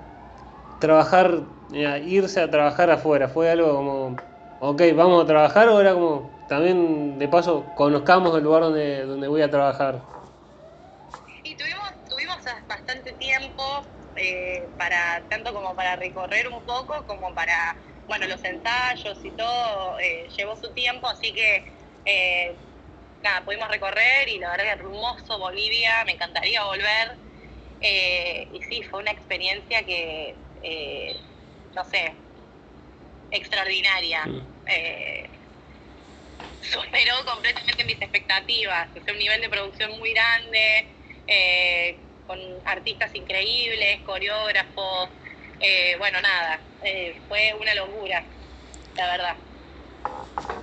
trabajar, 0.79 1.43
eh, 1.73 2.03
irse 2.07 2.41
a 2.41 2.51
trabajar 2.51 2.91
afuera? 2.91 3.29
¿Fue 3.29 3.51
algo 3.51 3.75
como, 3.75 4.17
ok, 4.61 4.83
vamos 4.95 5.25
a 5.25 5.27
trabajar 5.27 5.69
o 5.69 5.81
era 5.81 5.95
como, 5.95 6.31
también 6.47 7.19
de 7.19 7.29
paso, 7.29 7.75
conozcamos 7.75 8.37
el 8.37 8.45
lugar 8.45 8.63
donde, 8.63 9.05
donde 9.05 9.29
voy 9.29 9.43
a 9.43 9.51
trabajar? 9.51 10.03
Y 11.43 11.57
tuvimos, 11.57 11.91
tuvimos 12.09 12.37
bastante 12.69 13.13
tiempo 13.15 13.63
eh, 14.17 14.69
para, 14.79 15.27
tanto 15.29 15.53
como 15.53 15.75
para 15.75 15.97
recorrer 15.97 16.49
un 16.49 16.65
poco, 16.65 17.07
como 17.07 17.35
para 17.35 17.77
bueno, 18.07 18.27
los 18.27 18.45
ensayos 18.45 19.19
y 19.25 19.31
todo 19.33 19.99
eh, 19.99 20.29
llevó 20.37 20.57
su 20.57 20.73
tiempo, 20.73 21.09
así 21.09 21.33
que 21.33 21.65
eh, 22.05 22.57
nada, 23.23 23.45
pudimos 23.45 23.69
recorrer 23.69 24.29
y 24.29 24.39
la 24.39 24.51
verdad 24.51 24.65
que 24.65 24.71
hermoso 24.71 25.39
Bolivia, 25.39 26.05
me 26.05 26.13
encantaría 26.13 26.63
volver. 26.65 27.19
Eh, 27.81 28.49
y 28.53 28.63
sí, 28.63 28.83
fue 28.85 29.01
una 29.01 29.11
experiencia 29.11 29.85
que, 29.85 30.37
no 31.75 31.85
sé, 31.85 32.15
extraordinaria. 33.31 34.23
Superó 36.61 37.25
completamente 37.25 37.85
mis 37.85 38.01
expectativas. 38.01 38.89
Es 38.95 39.05
un 39.13 39.19
nivel 39.19 39.41
de 39.41 39.49
producción 39.49 39.99
muy 39.99 40.13
grande, 40.13 40.87
con 42.27 42.39
artistas 42.65 43.15
increíbles, 43.15 44.01
coreógrafos. 44.05 45.09
bueno, 45.99 46.21
nada, 46.21 46.61
fue 47.29 47.55
una 47.61 47.75
locura, 47.75 48.25
la 48.97 49.07
verdad. 49.07 49.37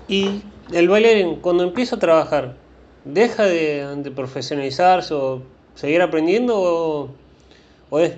Y 0.08 0.43
el 0.72 0.88
bailarín, 0.88 1.41
cuando 1.41 1.63
empieza 1.63 1.96
a 1.96 2.00
trabajar, 2.00 2.55
¿deja 3.03 3.46
de, 3.46 4.12
profesionalizarse 4.15 5.13
o 5.13 5.43
seguir 5.75 6.01
aprendiendo 6.01 7.15
o, 7.89 8.00
es, 8.00 8.13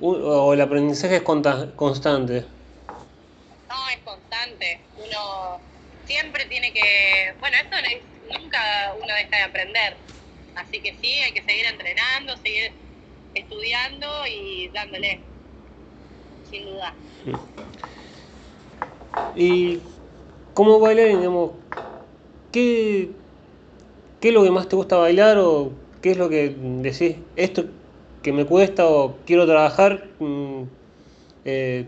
o 0.00 0.52
el 0.52 0.60
aprendizaje 0.60 1.16
es 1.16 1.22
constante? 1.22 2.44
No, 3.68 3.88
es 3.90 3.98
constante. 4.04 4.80
Uno 4.96 5.60
siempre 6.06 6.44
tiene 6.46 6.72
que... 6.72 7.34
Bueno, 7.38 7.56
esto 7.56 7.76
nunca 8.38 8.94
uno 8.96 9.14
deja 9.14 9.36
de 9.36 9.42
aprender. 9.42 9.96
Así 10.60 10.78
que 10.80 10.94
sí, 11.00 11.08
hay 11.08 11.32
que 11.32 11.42
seguir 11.42 11.64
entrenando, 11.66 12.36
seguir 12.36 12.70
estudiando 13.34 14.06
y 14.26 14.68
dándole, 14.68 15.20
sin 16.50 16.66
duda. 16.66 16.94
Y 19.34 19.78
como 20.52 20.78
bailarín, 20.78 21.18
digamos, 21.18 21.52
¿qué, 22.52 23.08
¿qué 24.20 24.28
es 24.28 24.34
lo 24.34 24.44
que 24.44 24.50
más 24.50 24.68
te 24.68 24.76
gusta 24.76 24.96
bailar 24.96 25.38
o 25.38 25.72
qué 26.02 26.10
es 26.10 26.18
lo 26.18 26.28
que 26.28 26.54
decís, 26.82 27.16
esto 27.36 27.64
que 28.22 28.32
me 28.32 28.44
cuesta 28.44 28.86
o 28.86 29.16
quiero 29.24 29.46
trabajar? 29.46 30.08
Mm, 30.18 30.64
eh, 31.46 31.86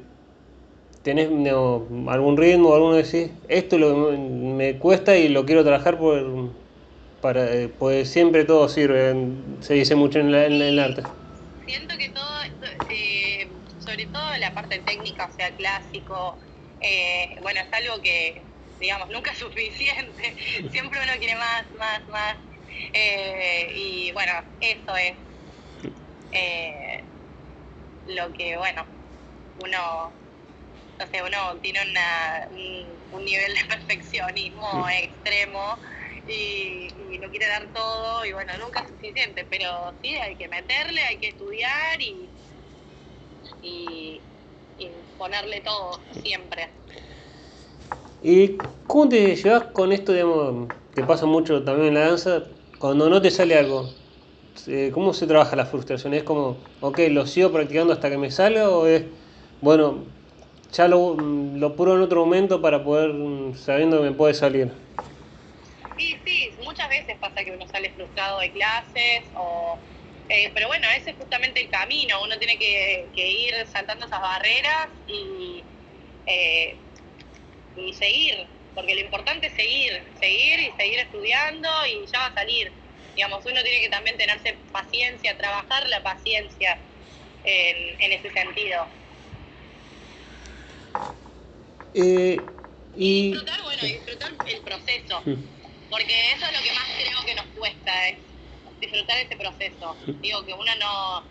¿Tenés 1.02 1.28
algún 1.28 2.36
ritmo 2.38 2.70
o 2.70 2.74
alguno 2.74 2.94
decís, 2.94 3.28
esto 3.48 3.76
lo 3.76 4.12
me 4.12 4.78
cuesta 4.78 5.16
y 5.18 5.28
lo 5.28 5.44
quiero 5.44 5.64
trabajar 5.64 5.98
por, 5.98 6.61
para, 7.22 7.50
eh, 7.50 7.68
pues 7.68 8.12
siempre 8.12 8.44
todo 8.44 8.68
sirve, 8.68 9.14
se 9.60 9.74
dice 9.74 9.94
mucho 9.94 10.18
en, 10.18 10.34
el 10.34 10.78
arte. 10.78 11.02
Siento 11.66 11.96
que 11.96 12.10
todo, 12.10 12.42
eh, 12.90 13.48
sobre 13.78 14.04
todo 14.06 14.36
la 14.38 14.52
parte 14.52 14.80
técnica, 14.80 15.30
o 15.32 15.34
sea, 15.34 15.50
clásico, 15.56 16.36
bueno, 17.42 17.60
es 17.60 17.72
algo 17.72 18.02
que 18.02 18.42
digamos, 18.82 19.08
nunca 19.10 19.30
es 19.30 19.38
suficiente, 19.38 20.34
siempre 20.70 20.98
uno 21.02 21.12
quiere 21.18 21.36
más, 21.36 21.64
más, 21.78 22.08
más. 22.08 22.36
Eh, 22.92 23.72
y 23.76 24.12
bueno, 24.12 24.32
eso 24.60 24.96
es 24.96 25.14
eh, 26.32 27.04
lo 28.08 28.32
que, 28.32 28.56
bueno, 28.56 28.84
uno, 29.64 30.12
no 30.98 31.06
sé, 31.06 31.22
uno 31.22 31.56
tiene 31.62 31.78
una, 31.88 32.48
un, 33.12 33.24
nivel 33.24 33.54
de 33.54 33.64
perfeccionismo 33.66 34.88
extremo 34.88 35.78
y, 36.26 37.18
no 37.20 37.30
quiere 37.30 37.46
dar 37.46 37.72
todo 37.72 38.24
y 38.24 38.32
bueno, 38.32 38.52
nunca 38.58 38.80
es 38.80 38.88
suficiente, 38.88 39.46
pero 39.48 39.94
sí 40.02 40.14
hay 40.16 40.36
que 40.36 40.48
meterle, 40.48 41.00
hay 41.02 41.18
que 41.18 41.28
estudiar 41.28 42.00
y, 42.00 42.30
y 43.62 44.22
ponerle 45.16 45.60
todo 45.60 46.00
siempre. 46.22 46.68
¿Y 48.22 48.56
cómo 48.86 49.08
te 49.08 49.34
llevas 49.34 49.64
con 49.72 49.92
esto, 49.92 50.12
digamos, 50.12 50.68
que 50.94 51.02
pasa 51.02 51.26
mucho 51.26 51.64
también 51.64 51.88
en 51.88 51.94
la 51.94 52.08
danza, 52.08 52.44
cuando 52.78 53.08
no 53.08 53.20
te 53.20 53.30
sale 53.30 53.58
algo? 53.58 53.90
Eh, 54.66 54.90
¿Cómo 54.92 55.12
se 55.12 55.26
trabaja 55.26 55.56
la 55.56 55.66
frustración? 55.66 56.14
¿Es 56.14 56.22
como, 56.22 56.58
ok, 56.80 57.00
lo 57.10 57.26
sigo 57.26 57.50
practicando 57.50 57.92
hasta 57.92 58.10
que 58.10 58.18
me 58.18 58.30
salga 58.30 58.70
o 58.70 58.86
es, 58.86 59.04
bueno, 59.60 60.04
ya 60.72 60.86
lo, 60.86 61.16
lo 61.16 61.74
puro 61.74 61.96
en 61.96 62.02
otro 62.02 62.24
momento 62.24 62.60
para 62.62 62.84
poder, 62.84 63.12
sabiendo 63.56 63.98
que 63.98 64.10
me 64.10 64.12
puede 64.12 64.34
salir? 64.34 64.70
Sí, 65.96 66.16
sí, 66.24 66.50
muchas 66.62 66.88
veces 66.88 67.16
pasa 67.18 67.44
que 67.44 67.52
uno 67.52 67.66
sale 67.68 67.90
frustrado 67.90 68.40
de 68.40 68.50
clases 68.50 69.24
o... 69.34 69.78
Eh, 70.28 70.50
pero 70.54 70.68
bueno, 70.68 70.86
ese 70.96 71.10
es 71.10 71.16
justamente 71.16 71.60
el 71.60 71.68
camino, 71.68 72.22
uno 72.22 72.38
tiene 72.38 72.56
que, 72.56 73.10
ir 73.14 73.54
saltando 73.66 74.06
esas 74.06 74.20
barreras 74.20 74.88
y 75.06 75.62
eh, 76.26 76.76
y 77.76 77.92
seguir, 77.94 78.46
porque 78.74 78.94
lo 78.94 79.00
importante 79.00 79.46
es 79.46 79.54
seguir, 79.54 80.02
seguir 80.20 80.60
y 80.60 80.72
seguir 80.72 80.98
estudiando 81.00 81.68
y 81.86 82.06
ya 82.06 82.18
va 82.18 82.26
a 82.26 82.34
salir. 82.34 82.70
Digamos, 83.14 83.44
uno 83.44 83.62
tiene 83.62 83.80
que 83.80 83.88
también 83.88 84.16
tenerse 84.16 84.56
paciencia, 84.70 85.36
trabajar 85.36 85.88
la 85.88 86.02
paciencia 86.02 86.78
en, 87.44 88.12
ese 88.12 88.30
sentido. 88.30 88.86
Eh, 91.94 92.42
y... 92.96 93.30
Disfrutar, 93.30 93.62
bueno, 93.62 93.82
disfrutar 93.82 94.32
el 94.46 94.60
proceso, 94.60 95.22
porque 95.92 96.14
eso 96.32 96.46
es 96.46 96.52
lo 96.52 96.62
que 96.64 96.72
más 96.72 96.88
creo 96.96 97.26
que 97.26 97.34
nos 97.34 97.46
cuesta, 97.54 98.08
es 98.08 98.16
disfrutar 98.80 99.18
ese 99.18 99.36
proceso. 99.36 99.94
Digo 100.22 100.44
que 100.46 100.54
uno 100.54 100.72
no, 100.80 101.22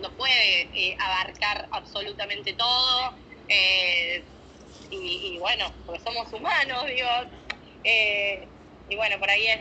no, 0.00 0.16
puede 0.16 0.62
eh, 0.72 0.96
abarcar 1.00 1.66
absolutamente 1.72 2.52
todo, 2.52 3.12
eh, 3.48 4.24
y, 4.88 5.36
bueno, 5.38 5.66
porque 5.84 6.00
somos 6.00 6.32
humanos, 6.32 6.86
digo, 6.86 7.08
eh, 7.82 8.46
y 8.88 8.94
bueno, 8.94 9.18
por 9.18 9.28
ahí 9.28 9.48
es, 9.48 9.60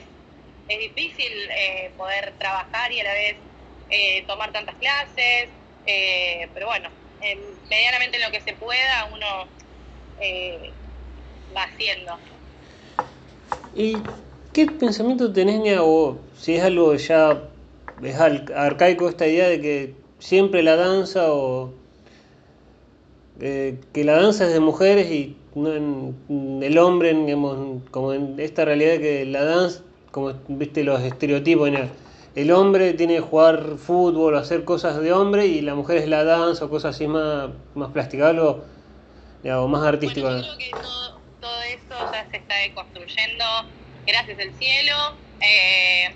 es 0.68 0.80
difícil 0.80 1.34
poder 1.98 2.36
trabajar 2.38 2.92
y 2.92 3.00
a 3.00 3.06
la 3.06 3.14
vez 3.14 3.38
tomar 4.28 4.54
tantas 4.54 4.76
clases, 4.76 5.50
pero 6.54 6.68
bueno, 6.68 6.92
medianamente 7.70 8.18
en 8.18 8.24
lo 8.24 8.32
que 8.32 8.42
se 8.42 8.54
pueda 8.54 9.06
uno 9.06 9.50
va 11.56 11.64
haciendo. 11.64 12.20
¿Y 13.76 13.98
qué 14.54 14.68
pensamiento 14.68 15.34
tenés, 15.34 15.80
o 15.82 16.18
si 16.38 16.56
es 16.56 16.64
algo 16.64 16.96
ya 16.96 17.42
es 18.02 18.20
arcaico 18.20 19.10
esta 19.10 19.28
idea 19.28 19.48
de 19.48 19.62
que 19.62 19.96
siempre 20.20 20.64
la 20.64 20.76
danza 20.76 21.34
o 21.34 21.72
eh, 23.40 23.80
que 23.94 24.04
la 24.04 24.22
danza 24.22 24.46
es 24.46 24.54
de 24.54 24.60
mujeres 24.60 25.12
y 25.12 25.36
no 25.56 25.74
en, 25.74 26.64
el 26.64 26.78
hombre, 26.78 27.14
digamos, 27.14 27.82
como 27.92 28.14
en 28.14 28.40
esta 28.40 28.66
realidad 28.66 28.98
que 28.98 29.26
la 29.26 29.44
danza, 29.44 29.82
como 30.12 30.34
viste 30.48 30.84
los 30.84 31.02
estereotipos, 31.02 31.70
el 32.36 32.52
hombre 32.52 32.94
tiene 32.94 33.16
que 33.16 33.22
jugar 33.22 33.78
fútbol 33.78 34.36
o 34.36 34.38
hacer 34.38 34.64
cosas 34.64 35.00
de 35.00 35.14
hombre 35.14 35.46
y 35.48 35.62
la 35.62 35.76
mujer 35.76 35.98
es 35.98 36.08
la 36.08 36.24
danza 36.24 36.66
o 36.66 36.70
cosas 36.70 36.96
así 36.96 37.08
más, 37.08 37.50
más 37.76 37.92
plásticas, 37.92 38.30
algo 38.30 38.64
más 39.68 39.84
artístico. 39.84 40.28
Bueno, 40.28 40.42
yo 40.42 40.56
creo 40.56 40.58
que 40.58 40.72
todo, 40.72 41.20
todo 41.42 41.62
esto 41.64 41.96
ya 42.12 42.28
se 42.32 42.38
está 42.38 42.56
construyendo 42.74 43.44
gracias 44.06 44.40
al 44.40 44.54
cielo. 44.58 45.18
Eh, 45.42 46.12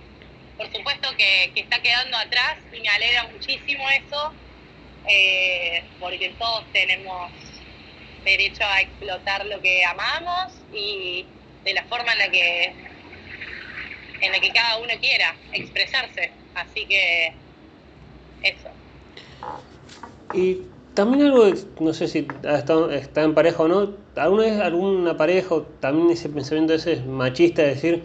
por 0.57 0.71
supuesto 0.71 1.09
que, 1.17 1.51
está 1.55 1.81
quedando 1.81 2.17
atrás 2.17 2.57
y 2.71 2.79
me 2.81 2.89
alegra 2.89 3.27
muchísimo 3.31 3.87
eso 3.89 4.33
eh, 5.07 5.83
porque 5.99 6.33
todos 6.39 6.65
tenemos 6.73 7.31
derecho 8.23 8.63
a 8.65 8.81
explotar 8.81 9.45
lo 9.45 9.61
que 9.61 9.85
amamos 9.85 10.53
y 10.73 11.25
de 11.63 11.73
la 11.73 11.83
forma 11.83 12.11
en 12.13 12.17
la 12.19 12.29
que 12.29 12.73
en 14.19 14.31
la 14.31 14.39
que 14.39 14.51
cada 14.51 14.77
uno 14.77 14.93
quiera 14.99 15.35
expresarse. 15.53 16.31
Así 16.55 16.85
que 16.85 17.33
eso. 18.41 18.69
También 20.97 21.27
algo, 21.27 21.45
no 21.79 21.93
sé 21.93 22.07
si 22.07 22.27
está, 22.43 23.23
en 23.23 23.35
pareja 23.35 23.61
o 23.61 23.67
no, 23.67 23.95
¿alguna 24.15 24.43
vez 24.45 24.59
alguna 24.59 25.15
pareja, 25.15 25.57
también 25.79 26.09
ese 26.09 26.27
pensamiento 26.27 26.73
ese 26.73 26.93
es 26.93 27.05
machista, 27.05 27.61
de 27.61 27.67
decir 27.67 28.03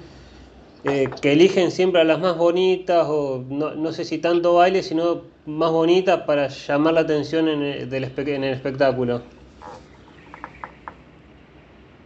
eh, 0.85 1.09
que 1.23 1.33
eligen 1.33 1.71
siempre 1.71 2.03
a 2.03 2.05
las 2.05 2.19
más 2.19 2.37
bonitas, 2.37 3.07
o 3.09 3.47
no, 3.49 3.71
no 3.71 3.93
sé 3.93 4.05
si 4.05 4.19
tanto 4.19 4.57
baile, 4.57 4.83
sino 4.83 5.23
más 5.47 5.71
bonitas 5.71 6.25
para 6.25 6.49
llamar 6.49 6.93
la 6.93 7.01
atención 7.01 7.49
en 7.49 7.63
el, 7.63 7.95
en 7.95 8.45
el 8.45 8.53
espectáculo? 8.53 9.23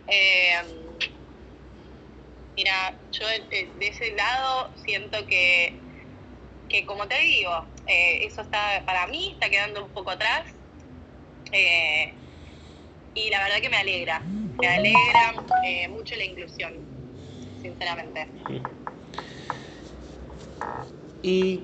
Eh, 0.06 0.52
mira, 2.54 2.96
yo 3.10 3.26
de, 3.26 3.68
ese 3.80 4.12
lado 4.12 4.70
siento 4.84 5.18
que, 5.26 5.74
que 6.68 6.86
como 6.86 7.08
te 7.08 7.18
digo, 7.18 7.66
eh, 7.88 8.24
eso 8.24 8.42
está, 8.42 8.84
para 8.86 9.08
mí 9.08 9.32
está 9.32 9.50
quedando 9.50 9.84
un 9.84 9.90
poco 9.90 10.12
atrás. 10.12 10.55
Y 11.52 13.30
la 13.30 13.42
verdad 13.42 13.60
que 13.60 13.68
me 13.70 13.76
alegra, 13.76 14.20
me 14.20 14.68
alegra 14.68 15.34
mucho 15.90 16.16
la 16.16 16.24
inclusión 16.24 16.72
sinceramente. 17.62 18.28
Y 21.22 21.60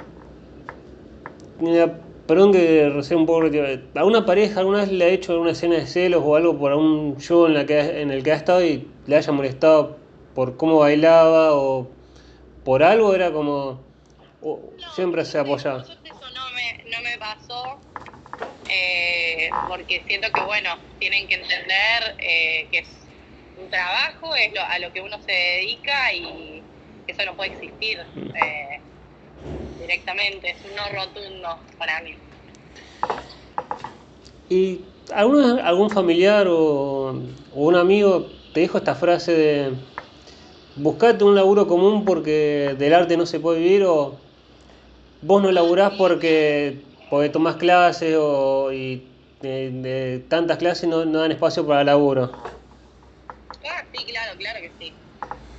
perdón 2.27 2.53
que 2.53 2.91
recién 2.91 3.21
un 3.21 3.27
poco 3.27 3.47
¿A 3.95 4.05
una 4.05 4.27
pareja 4.27 4.61
alguna 4.61 4.79
vez 4.79 4.91
le 4.91 5.05
ha 5.05 5.09
hecho 5.09 5.33
alguna 5.33 5.53
escena 5.53 5.77
de 5.77 5.87
celos 5.87 6.23
o 6.25 6.35
algo 6.35 6.59
por 6.59 6.73
un 6.73 7.21
show 7.21 7.47
en, 7.47 7.55
la 7.55 7.67
que, 7.67 8.01
en 8.01 8.11
el 8.11 8.23
que 8.23 8.33
ha 8.33 8.37
estado 8.37 8.65
y 8.65 8.91
le 9.07 9.17
haya 9.17 9.33
molestado 9.33 9.99
por 10.35 10.57
cómo 10.57 10.79
bailaba 10.79 11.55
o 11.55 11.91
por 12.65 12.83
algo? 12.83 13.15
Era 13.15 13.33
como. 13.33 13.85
siempre 14.95 15.25
se 15.25 15.39
apoyaba. 15.39 15.83
Eso 15.83 15.95
no 16.35 16.51
me, 16.55 16.85
no 16.91 17.03
me 17.03 17.19
pasó. 17.19 17.82
Eh, 18.75 19.53
porque 19.69 20.03
siento 20.07 20.33
que, 20.33 20.43
bueno, 20.43 20.71
tienen 20.99 21.29
que 21.29 21.35
entender 21.35 22.17
eh, 22.19 22.69
que 22.71 22.79
es 22.79 22.89
un 23.57 23.69
trabajo, 23.69 24.35
es 24.35 24.51
a 24.59 24.79
lo 24.79 24.91
que 24.93 25.03
uno 25.03 25.21
se 25.21 25.33
dedica 25.33 26.15
y 26.15 26.63
eso 27.07 27.25
no 27.27 27.37
puede 27.37 27.51
existir. 27.51 27.99
Eh, 28.17 28.81
directamente, 29.79 30.51
es 30.51 30.65
un 30.65 30.75
no 30.75 30.89
rotundo 30.89 31.49
para 31.77 32.01
mí. 32.01 32.17
¿Y 34.49 34.81
algún, 35.13 35.61
algún 35.61 35.91
familiar 35.91 36.47
o, 36.49 37.15
un 37.53 37.75
amigo 37.75 38.31
te 38.55 38.61
dijo 38.61 38.79
esta 38.79 38.95
frase 38.95 39.33
de 39.33 39.73
buscate 40.77 41.25
un 41.25 41.35
laburo 41.35 41.67
común 41.67 42.07
porque 42.07 42.75
del 42.79 42.95
arte 42.95 43.19
no 43.19 43.27
se 43.27 43.41
puede 43.41 43.61
vivir 43.61 43.85
o 43.85 44.19
vos 45.21 45.43
no 45.43 45.53
laburás 45.53 45.93
porque, 45.99 46.92
porque 47.13 47.29
tomás 47.29 47.57
clases 47.57 48.17
o 48.19 48.73
y 48.73 49.07
de, 49.43 50.25
tantas 50.31 50.57
clases 50.57 50.89
no, 50.89 51.05
no, 51.05 51.21
dan 51.21 51.31
espacio 51.31 51.67
para 51.67 51.85
laburo? 51.85 52.33
Ah, 53.69 53.85
sí, 53.93 54.03
claro, 54.07 54.33
claro 54.39 54.61
que 54.61 54.73
sí. 54.79 54.95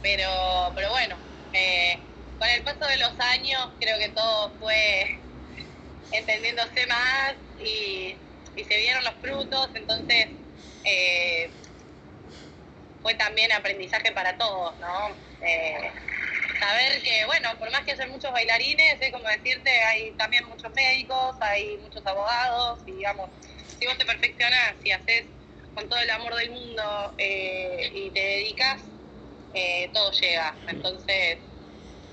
Pero, 0.01 0.27
pero 0.73 0.89
bueno, 0.89 1.15
eh, 1.53 1.99
con 2.39 2.49
el 2.49 2.63
paso 2.63 2.87
de 2.87 2.97
los 2.97 3.13
años 3.19 3.69
creo 3.79 3.99
que 3.99 4.09
todo 4.09 4.55
fue 4.57 5.21
entendiéndose 6.11 6.87
más 6.87 7.35
y, 7.59 8.17
se 8.55 8.77
vieron 8.79 9.03
los 9.03 9.13
frutos, 9.21 9.69
entonces 9.75 10.29
eh, 10.83 11.51
fue 13.03 13.13
también 13.13 13.51
aprendizaje 13.51 14.11
para 14.11 14.35
todos, 14.39 14.79
¿no? 14.79 15.15
Eh, 15.45 15.91
saber 16.63 17.01
que, 17.01 17.25
bueno, 17.25 17.49
por 17.59 17.71
más 17.71 17.81
que 17.81 17.91
haya 17.91 18.07
muchos 18.07 18.31
bailarines, 18.31 19.01
es 19.01 19.11
como 19.11 19.27
decirte, 19.27 19.69
hay 19.69 20.11
también 20.13 20.45
muchos 20.47 20.71
médicos, 20.73 21.35
hay 21.41 21.77
muchos 21.81 22.05
abogados, 22.05 22.79
y 22.87 22.93
digamos, 22.93 23.29
si 23.79 23.85
vos 23.85 23.97
te 23.97 24.05
perfeccionás 24.05 24.75
y 24.83 24.91
haces 24.91 25.25
con 25.75 25.89
todo 25.89 25.99
el 25.99 26.09
amor 26.09 26.35
del 26.35 26.51
mundo 26.51 27.13
eh, 27.17 27.91
y 27.95 28.09
te 28.11 28.19
dedicas, 28.19 28.83
todo 29.93 30.11
llega. 30.11 30.55
Entonces, 30.67 31.39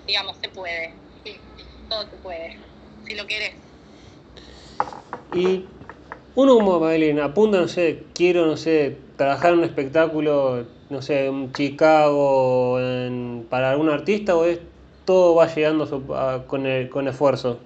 digamos, 0.06 0.36
se 0.38 0.48
puede. 0.48 0.94
Sí, 1.24 1.40
todo 1.88 2.08
se 2.10 2.16
puede, 2.16 2.58
si 3.06 3.14
lo 3.14 3.26
quieres. 3.26 3.54
Y 5.32 5.66
uno 6.34 6.54
como 6.54 6.80
bailarín 6.80 7.20
apunta, 7.20 7.60
no 7.60 7.68
sé, 7.68 8.06
quiero, 8.14 8.46
no 8.46 8.56
sé, 8.56 8.96
trabajar 9.16 9.52
en 9.52 9.58
un 9.58 9.64
espectáculo, 9.64 10.79
no 10.90 11.00
sé, 11.00 11.26
en 11.26 11.52
Chicago, 11.52 12.78
en, 12.80 13.46
para 13.48 13.70
algún 13.70 13.88
artista, 13.88 14.36
o 14.36 14.44
es 14.44 14.58
todo 15.04 15.34
va 15.34 15.46
llegando 15.46 16.46
con, 16.46 16.66
el, 16.66 16.90
con 16.90 17.08
esfuerzo? 17.08 17.60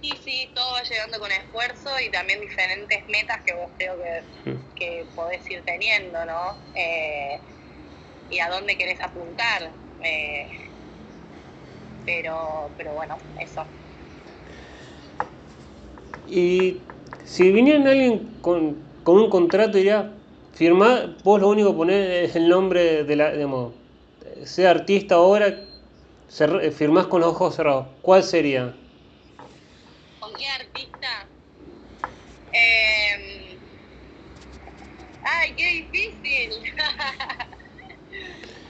Sí, 0.00 0.12
sí, 0.24 0.50
todo 0.54 0.72
va 0.72 0.82
llegando 0.82 1.18
con 1.18 1.32
esfuerzo 1.32 1.90
y 2.06 2.10
también 2.10 2.40
diferentes 2.40 3.08
metas 3.08 3.40
que 3.42 3.54
vos 3.54 3.70
creo 3.76 3.96
que, 3.96 4.50
mm. 4.50 4.74
que 4.74 5.06
podés 5.16 5.50
ir 5.50 5.62
teniendo, 5.64 6.24
¿no? 6.24 6.56
Eh, 6.74 7.40
y 8.30 8.38
a 8.38 8.48
dónde 8.48 8.76
querés 8.76 9.00
apuntar. 9.00 9.70
Eh, 10.02 10.68
pero, 12.06 12.70
pero 12.76 12.92
bueno, 12.92 13.18
eso. 13.40 13.64
Y 16.26 16.80
si 17.24 17.50
viniera 17.52 17.90
alguien 17.90 18.38
con, 18.40 18.76
con 19.02 19.18
un 19.18 19.30
contrato, 19.30 19.76
diría, 19.76 20.12
firmar, 20.58 21.14
vos 21.22 21.40
lo 21.40 21.48
único 21.50 21.70
que 21.70 21.76
poner 21.76 22.24
es 22.24 22.34
el 22.34 22.48
nombre 22.48 23.04
de 23.04 23.14
la, 23.14 23.30
digamos, 23.30 23.74
sea 24.44 24.72
artista 24.72 25.14
ahora, 25.14 25.56
firmás 26.76 27.06
con 27.06 27.20
los 27.20 27.30
ojos 27.30 27.54
cerrados. 27.54 27.86
¿Cuál 28.02 28.24
sería? 28.24 28.74
¿Con 30.18 30.34
qué 30.34 30.48
artista? 30.48 31.26
Eh... 32.52 33.56
Ay, 35.22 35.54
qué 35.56 35.68
difícil. 35.68 36.50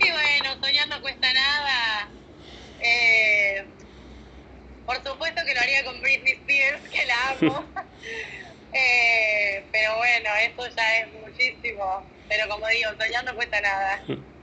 Y 0.01 0.11
bueno, 0.13 0.61
soñar 0.61 0.87
no 0.89 1.03
cuesta 1.03 1.33
nada. 1.33 2.09
Eh, 2.81 3.65
por 4.87 4.97
supuesto 4.97 5.43
que 5.45 5.55
lo 5.55 5.61
haría 5.61 5.85
con 5.85 6.01
Britney 6.01 6.35
Spears, 6.35 6.89
que 6.89 7.05
la 7.07 7.31
amo. 7.31 7.65
Eh, 8.73 9.67
pero 9.73 9.97
bueno, 9.97 10.31
eso 10.47 10.69
ya 10.77 11.01
es 11.01 11.13
muchísimo. 11.15 11.85
Pero 12.29 12.49
como 12.49 12.67
digo, 12.69 12.91
soñar 12.99 13.25
no 13.25 13.35
cuesta 13.35 13.61
nada. 13.61 14.03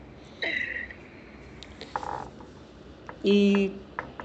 ¿Y 3.23 3.71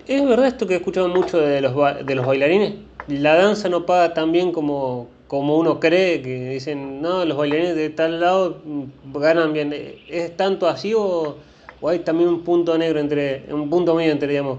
es 0.06 0.26
verdad 0.26 0.46
esto 0.46 0.66
que 0.66 0.74
he 0.74 0.76
escuchado 0.76 1.08
mucho 1.08 1.38
de 1.40 1.62
los, 1.62 1.74
de 2.04 2.14
los 2.14 2.26
bailarines? 2.26 2.74
La 3.08 3.34
danza 3.34 3.70
no 3.70 3.86
paga 3.86 4.12
tan 4.12 4.30
bien 4.30 4.52
como, 4.52 5.08
como 5.26 5.56
uno 5.56 5.80
cree, 5.80 6.20
que 6.20 6.50
dicen, 6.50 7.00
no, 7.00 7.24
los 7.24 7.38
bailarines 7.38 7.76
de 7.76 7.88
tal 7.88 8.20
lado 8.20 8.60
mm, 8.62 9.12
ganan 9.14 9.54
bien. 9.54 9.72
¿Es 10.06 10.36
tanto 10.36 10.68
así 10.68 10.92
o, 10.94 11.38
hay 11.82 12.00
también 12.00 12.28
un 12.28 12.44
punto 12.44 12.76
negro 12.76 13.00
entre, 13.00 13.44
un 13.50 13.70
punto 13.70 13.94
medio 13.94 14.12
entre, 14.12 14.28
digamos, 14.28 14.58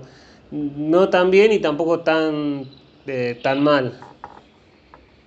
no 0.50 1.10
tan 1.10 1.30
bien 1.30 1.52
y 1.52 1.60
tampoco 1.60 2.00
tan, 2.00 2.66
eh, 3.06 3.40
tan 3.44 3.62
mal? 3.62 4.11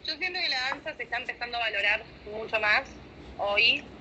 Yo 0.07 0.17
siento 0.17 0.39
que 0.41 0.49
la 0.51 0.61
danza 0.73 0.95
se 0.97 1.05
está 1.05 1.17
empezando 1.19 1.57
a 1.57 1.61
valorar 1.61 2.05
mucho 2.25 2.61
más 2.61 3.03
hoy. 3.37 3.95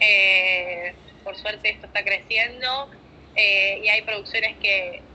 Eh, 0.00 1.00
por 1.22 1.36
suerte 1.36 1.70
esto 1.70 1.86
está 1.86 2.04
creciendo 2.04 2.90
eh, 3.34 3.80
y 3.84 3.88
hay 3.88 4.02
producciones 4.04 4.58
que, 4.60 5.08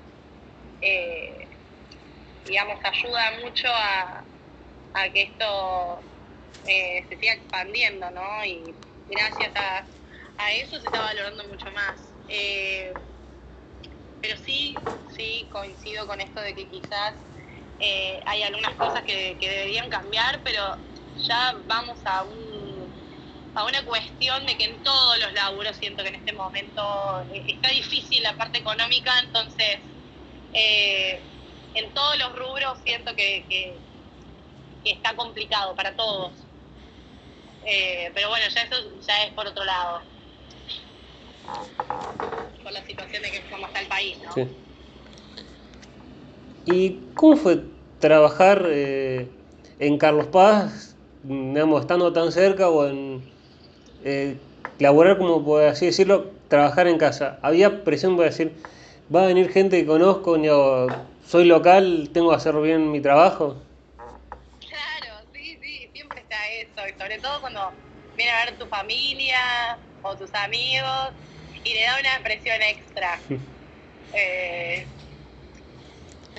digamos, 2.43 2.79
ayudan 2.83 3.41
mucho 3.41 3.67
a 3.69 4.27
a 4.93 5.09
que 5.11 5.23
esto 5.23 6.09
eh, 6.63 7.05
se 7.09 7.17
siga 7.17 7.33
expandiendo, 7.33 8.11
¿no? 8.11 8.45
Y 8.45 8.81
gracias 9.07 9.53
a, 9.55 9.89
eso 10.53 10.79
se 10.79 10.87
está 10.87 11.01
valorando 11.01 11.47
mucho 11.47 11.71
más. 11.71 12.15
Eh, 12.27 12.95
pero 14.21 14.37
sí, 14.37 14.91
sí, 15.07 15.49
coincido 15.51 16.07
con 16.07 16.21
esto 16.21 16.41
de 16.41 16.55
que 16.55 16.69
quizás 16.69 17.15
eh, 17.79 18.19
hay 18.25 18.43
algunas 18.43 18.73
cosas 18.75 19.03
que, 19.03 19.37
deberían 19.39 19.89
cambiar, 19.89 20.41
pero 20.43 20.77
ya 21.17 21.55
vamos 21.65 21.99
a 22.05 22.23
un, 22.23 23.51
a 23.55 23.63
una 23.65 23.83
cuestión 23.85 24.45
de 24.45 24.57
que 24.57 24.65
en 24.65 24.83
todos 24.83 25.19
los 25.19 25.33
laburos 25.33 25.75
siento 25.77 26.03
que 26.03 26.09
en 26.09 26.15
este 26.15 26.33
momento 26.33 27.25
está 27.47 27.69
difícil 27.69 28.23
la 28.23 28.33
parte 28.33 28.59
económica, 28.59 29.19
entonces 29.19 29.79
en 31.77 31.93
todos 31.93 32.17
los 32.17 32.35
rubros 32.35 32.79
siento 32.83 33.15
que, 33.15 33.75
está 34.83 35.13
complicado 35.15 35.75
para 35.75 35.95
todos. 35.95 36.31
Eh, 37.65 38.09
pero 38.13 38.29
bueno, 38.29 38.45
ya 38.47 38.61
eso 38.61 38.75
ya 39.01 39.25
es 39.25 39.33
por 39.33 39.45
otro 39.45 39.65
lado. 39.65 40.01
Por 42.63 42.71
la 42.71 42.85
situación 42.85 43.21
de 43.21 43.31
que 43.31 43.41
cómo 43.49 43.67
está 43.67 43.81
el 43.81 43.87
país, 43.87 44.17
¿no? 44.19 44.66
¿Y 46.67 46.99
cómo 47.15 47.37
fue 47.37 47.63
trabajar 47.99 48.65
eh, 48.67 49.27
en 49.79 49.97
Carlos 49.97 50.27
Paz, 50.27 50.95
digamos, 51.23 51.81
estando 51.81 52.11
tan 52.11 52.33
cerca 52.33 52.69
o 52.69 52.85
en 52.85 53.23
eh, 54.03 54.35
laborar, 54.77 55.17
como 55.17 55.43
por 55.45 55.63
así 55.63 55.85
decirlo, 55.85 56.31
trabajar 56.49 56.87
en 56.87 56.97
casa? 56.97 57.39
¿Había 57.41 57.85
presión 57.85 58.17
por 58.17 58.25
decir, 58.25 58.51
va 59.13 59.23
a 59.23 59.27
venir 59.27 59.49
gente 59.49 59.79
que 59.79 59.87
conozco, 59.87 60.37
soy 61.25 61.45
local, 61.45 62.09
tengo 62.13 62.31
que 62.31 62.35
hacer 62.35 62.55
bien 62.61 62.91
mi 62.91 62.99
trabajo? 62.99 63.55
sobre 66.97 67.19
todo 67.19 67.39
cuando 67.41 67.71
viene 68.15 68.31
a 68.31 68.45
ver 68.45 68.57
tu 68.57 68.65
familia 68.67 69.77
o 70.01 70.15
tus 70.15 70.33
amigos 70.33 71.11
y 71.63 71.73
le 71.73 71.83
da 71.83 71.99
una 71.99 72.23
presión 72.23 72.61
extra. 72.61 73.19
eh, 74.13 74.87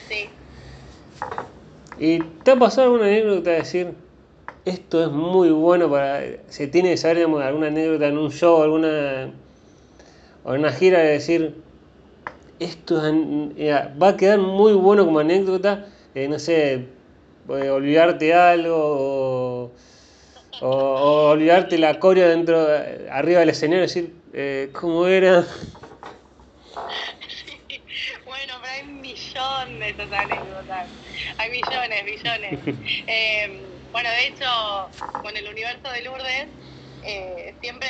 sí. 0.09 0.29
¿Y 1.99 2.21
te 2.21 2.53
ha 2.53 2.57
pasado 2.57 2.85
alguna 2.85 3.07
anécdota 3.07 3.51
de 3.51 3.57
decir, 3.57 3.95
esto 4.65 5.05
es 5.05 5.11
muy 5.11 5.51
bueno 5.51 5.91
para, 5.91 6.23
se 6.49 6.67
tiene 6.69 6.91
que 6.91 6.97
saber 6.97 7.25
alguna 7.25 7.67
anécdota 7.67 8.07
en 8.07 8.19
un 8.19 8.31
show, 8.31 8.63
alguna, 8.63 9.33
o 10.45 10.55
en 10.55 10.61
una 10.61 10.73
gira 10.73 11.01
de 11.01 11.13
decir, 11.13 11.57
esto 12.61 13.03
va 14.01 14.09
a 14.09 14.17
quedar 14.17 14.39
muy 14.39 14.73
bueno 14.75 15.05
como 15.05 15.19
anécdota, 15.19 15.87
eh, 16.15 16.29
no 16.29 16.39
sé, 16.39 16.87
eh, 17.49 17.71
olvidarte 17.71 18.35
algo 18.35 19.73
o 20.61 21.31
olvidarte 21.31 21.79
la 21.79 21.99
corea 21.99 22.29
dentro, 22.29 22.67
arriba 23.11 23.41
del 23.41 23.51
escenario, 23.51 23.83
decir, 23.83 24.13
eh, 24.33 24.71
¿cómo 24.73 25.07
era? 25.07 25.47
Bueno, 28.25 28.55
para 28.61 28.83
mí 28.85 29.15
esas 29.89 30.13
anécdotas. 30.13 30.89
Hay 31.39 31.51
millones, 31.51 32.05
millones. 32.05 32.59
Eh, 33.07 33.67
bueno, 33.91 34.11
de 34.11 34.27
hecho, 34.29 34.91
con 35.23 35.37
el 35.37 35.49
universo 35.49 35.91
de 35.91 36.03
Lourdes, 36.03 36.49
eh, 37.03 37.55
siempre 37.61 37.89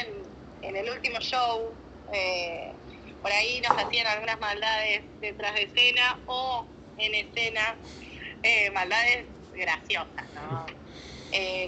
en, 0.63 0.77
el 0.77 0.91
último 0.91 1.19
show, 1.21 1.75
eh, 2.13 2.73
por 3.21 3.33
ahí 3.33 3.61
nos 3.61 3.77
hacían 3.77 4.07
algunas 4.07 4.39
maldades 4.39 5.03
detrás 5.21 5.55
de 5.55 5.65
escena 5.65 6.19
o 6.27 6.67
en 6.99 7.15
escena, 7.15 7.77
maldades 8.73 9.27
graciosas, 9.53 10.31
¿no? 10.35 10.67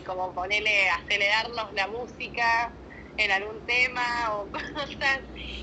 como 0.06 0.32
ponerle, 0.32 0.88
acelerarnos 0.90 1.72
la 1.74 1.86
música 1.88 2.72
en 3.16 3.30
algún 3.30 3.64
tema 3.66 4.34
o 4.34 4.46
cosas 4.52 5.20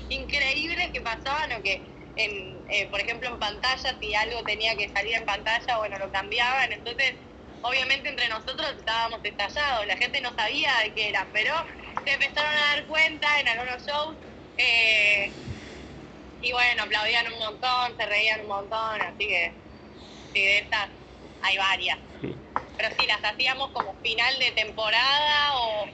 increíbles 0.08 0.90
que 0.92 1.00
pasaban 1.00 1.52
o 1.58 1.62
que, 1.62 1.82
en, 2.16 2.57
eh, 2.68 2.86
por 2.90 3.00
ejemplo, 3.00 3.28
en 3.28 3.38
pantalla, 3.38 3.96
si 3.98 4.14
algo 4.14 4.42
tenía 4.44 4.76
que 4.76 4.88
salir 4.90 5.14
en 5.14 5.24
pantalla, 5.24 5.78
bueno, 5.78 5.98
lo 5.98 6.12
cambiaban. 6.12 6.72
Entonces, 6.72 7.14
obviamente 7.62 8.10
entre 8.10 8.28
nosotros 8.28 8.74
estábamos 8.76 9.20
estallados, 9.24 9.86
la 9.86 9.96
gente 9.96 10.20
no 10.20 10.34
sabía 10.34 10.72
de 10.84 10.92
qué 10.92 11.08
era, 11.08 11.26
pero 11.32 11.54
se 12.04 12.12
empezaron 12.12 12.52
a 12.52 12.76
dar 12.76 12.86
cuenta 12.86 13.40
en 13.40 13.48
algunos 13.48 13.86
shows. 13.86 14.16
Eh, 14.58 15.32
y 16.40 16.52
bueno, 16.52 16.84
aplaudían 16.84 17.32
un 17.32 17.38
montón, 17.38 17.96
se 17.96 18.06
reían 18.06 18.42
un 18.42 18.48
montón, 18.48 19.00
así 19.02 19.26
que 19.26 19.52
sí, 20.32 20.40
de 20.40 20.58
estas 20.58 20.88
hay 21.42 21.56
varias. 21.56 21.98
Pero 22.20 22.94
sí, 22.96 23.06
las 23.06 23.24
hacíamos 23.24 23.70
como 23.70 23.94
final 24.02 24.38
de 24.38 24.52
temporada 24.52 25.56
o 25.56 25.86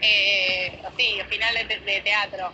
eh, 0.00 0.80
sí, 0.96 1.18
finales 1.28 1.68
de, 1.68 2.00
teatro. 2.02 2.52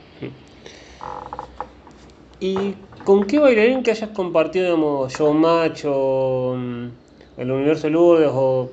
¿Y 2.38 2.74
con 3.04 3.26
qué 3.26 3.38
bailarín 3.38 3.82
que 3.82 3.92
hayas 3.92 4.10
compartido, 4.10 4.66
digamos, 4.66 5.12
Showmatch 5.12 5.84
o 5.86 6.54
mm, 6.56 6.88
el 7.38 7.50
Universo 7.50 7.88
Lourdes 7.88 8.30
o 8.32 8.70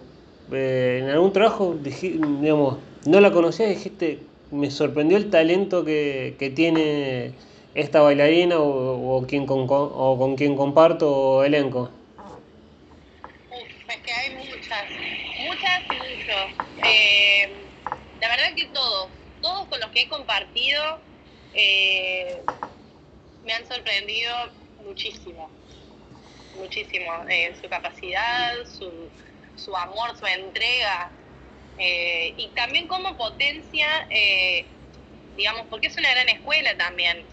eh, 0.51 0.99
en 1.01 1.09
algún 1.09 1.31
trabajo, 1.31 1.75
digamos, 1.81 2.77
no 3.05 3.21
la 3.21 3.31
conocías 3.31 3.69
dijiste, 3.69 4.19
me 4.51 4.69
sorprendió 4.69 5.17
el 5.17 5.29
talento 5.29 5.85
que, 5.85 6.35
que 6.37 6.49
tiene 6.49 7.33
esta 7.73 8.01
bailarina 8.01 8.59
o, 8.59 9.17
o, 9.17 9.25
quien 9.25 9.45
con, 9.45 9.65
o 9.69 10.17
con 10.17 10.35
quien 10.35 10.55
comparto 10.57 11.43
elenco? 11.43 11.89
Uf, 13.49 13.89
es 13.89 13.97
que 13.97 14.11
hay 14.11 14.35
muchas, 14.35 14.83
muchas 15.47 15.81
y 15.89 16.17
muchos. 16.17 16.85
Eh, 16.85 17.49
la 18.19 18.27
verdad 18.27 18.55
que 18.55 18.65
todos, 18.73 19.07
todos 19.41 19.67
con 19.67 19.79
los 19.79 19.89
que 19.91 20.01
he 20.01 20.09
compartido 20.09 20.99
eh, 21.53 22.41
me 23.45 23.53
han 23.53 23.67
sorprendido 23.67 24.33
muchísimo, 24.83 25.49
muchísimo. 26.55 27.11
Eh, 27.29 27.53
su 27.61 27.69
capacidad, 27.69 28.53
su, 28.65 29.75
amor, 29.75 30.17
su 30.17 30.25
entrega. 30.25 31.11
Eh, 31.77 32.33
y 32.37 32.47
también 32.49 32.87
como 32.87 33.17
potencia, 33.17 34.07
digamos, 35.35 35.65
porque 35.69 35.87
es 35.87 35.97
una 35.97 36.11
gran 36.11 36.29
escuela 36.29 36.77
también 36.77 37.25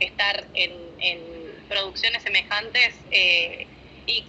estar 0.00 0.46
en, 0.54 0.88
producciones 1.68 2.22
semejantes 2.22 2.94
y, 4.06 4.24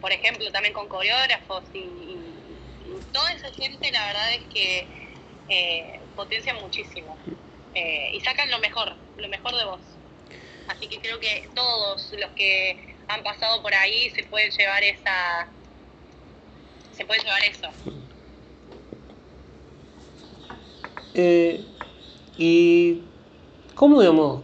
por 0.00 0.12
ejemplo, 0.12 0.50
también 0.52 0.74
con 0.74 0.88
coreógrafos 0.88 1.64
y 1.74 2.16
toda 3.12 3.32
esa 3.32 3.50
gente 3.52 3.90
la 3.92 4.06
verdad 4.06 4.34
es 4.34 4.42
que 4.52 4.86
eh, 5.48 6.00
potencia 6.14 6.54
muchísimo 6.54 7.16
eh, 7.74 8.10
y 8.12 8.20
sacan 8.20 8.50
lo 8.50 8.58
mejor, 8.58 8.94
lo 9.18 9.28
mejor 9.28 9.54
de 9.54 9.64
vos. 9.64 9.80
Así 10.68 10.86
que 10.86 10.98
creo 11.00 11.18
que 11.20 11.48
todos 11.54 12.12
los 12.18 12.30
que 12.32 12.94
han 13.08 13.22
pasado 13.22 13.62
por 13.62 13.74
ahí 13.74 14.10
se 14.10 14.24
pueden 14.24 14.50
llevar 14.50 14.82
esa, 14.84 15.48
se 16.92 17.04
pueden 17.04 17.24
llevar 17.24 17.42
eso. 17.44 17.68
Eh, 21.14 21.64
y 22.36 23.02
cómo 23.74 24.00
digamos, 24.00 24.42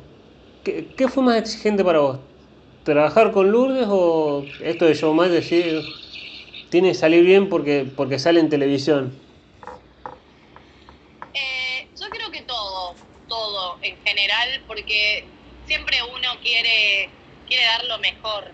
¿qué, 0.65 0.87
¿qué, 0.97 1.09
fue 1.09 1.23
más 1.23 1.37
exigente 1.37 1.85
para 1.85 2.01
vos? 2.01 2.19
¿Trabajar 2.85 3.33
con 3.33 3.51
Lourdes 3.51 3.87
o 3.89 4.45
esto 4.61 4.87
de 4.87 4.95
Showmatch 4.95 5.31
decir 5.31 5.83
tiene 6.71 6.89
que 6.89 6.95
salir 6.95 7.25
bien 7.25 7.49
porque, 7.49 7.87
porque 7.97 8.19
sale 8.19 8.41
en 8.41 8.49
televisión. 8.49 9.17
Eh, 11.33 11.89
yo 12.01 12.09
creo 12.11 12.31
que 12.33 12.43
todo, 12.43 12.95
todo 13.29 13.74
en 13.85 13.97
general, 14.05 14.62
porque 14.66 15.25
siempre 15.66 16.03
uno 16.03 16.29
quiere, 16.42 17.11
quiere 17.47 17.64
dar 17.64 17.85
lo 17.85 17.99
mejor, 17.99 18.51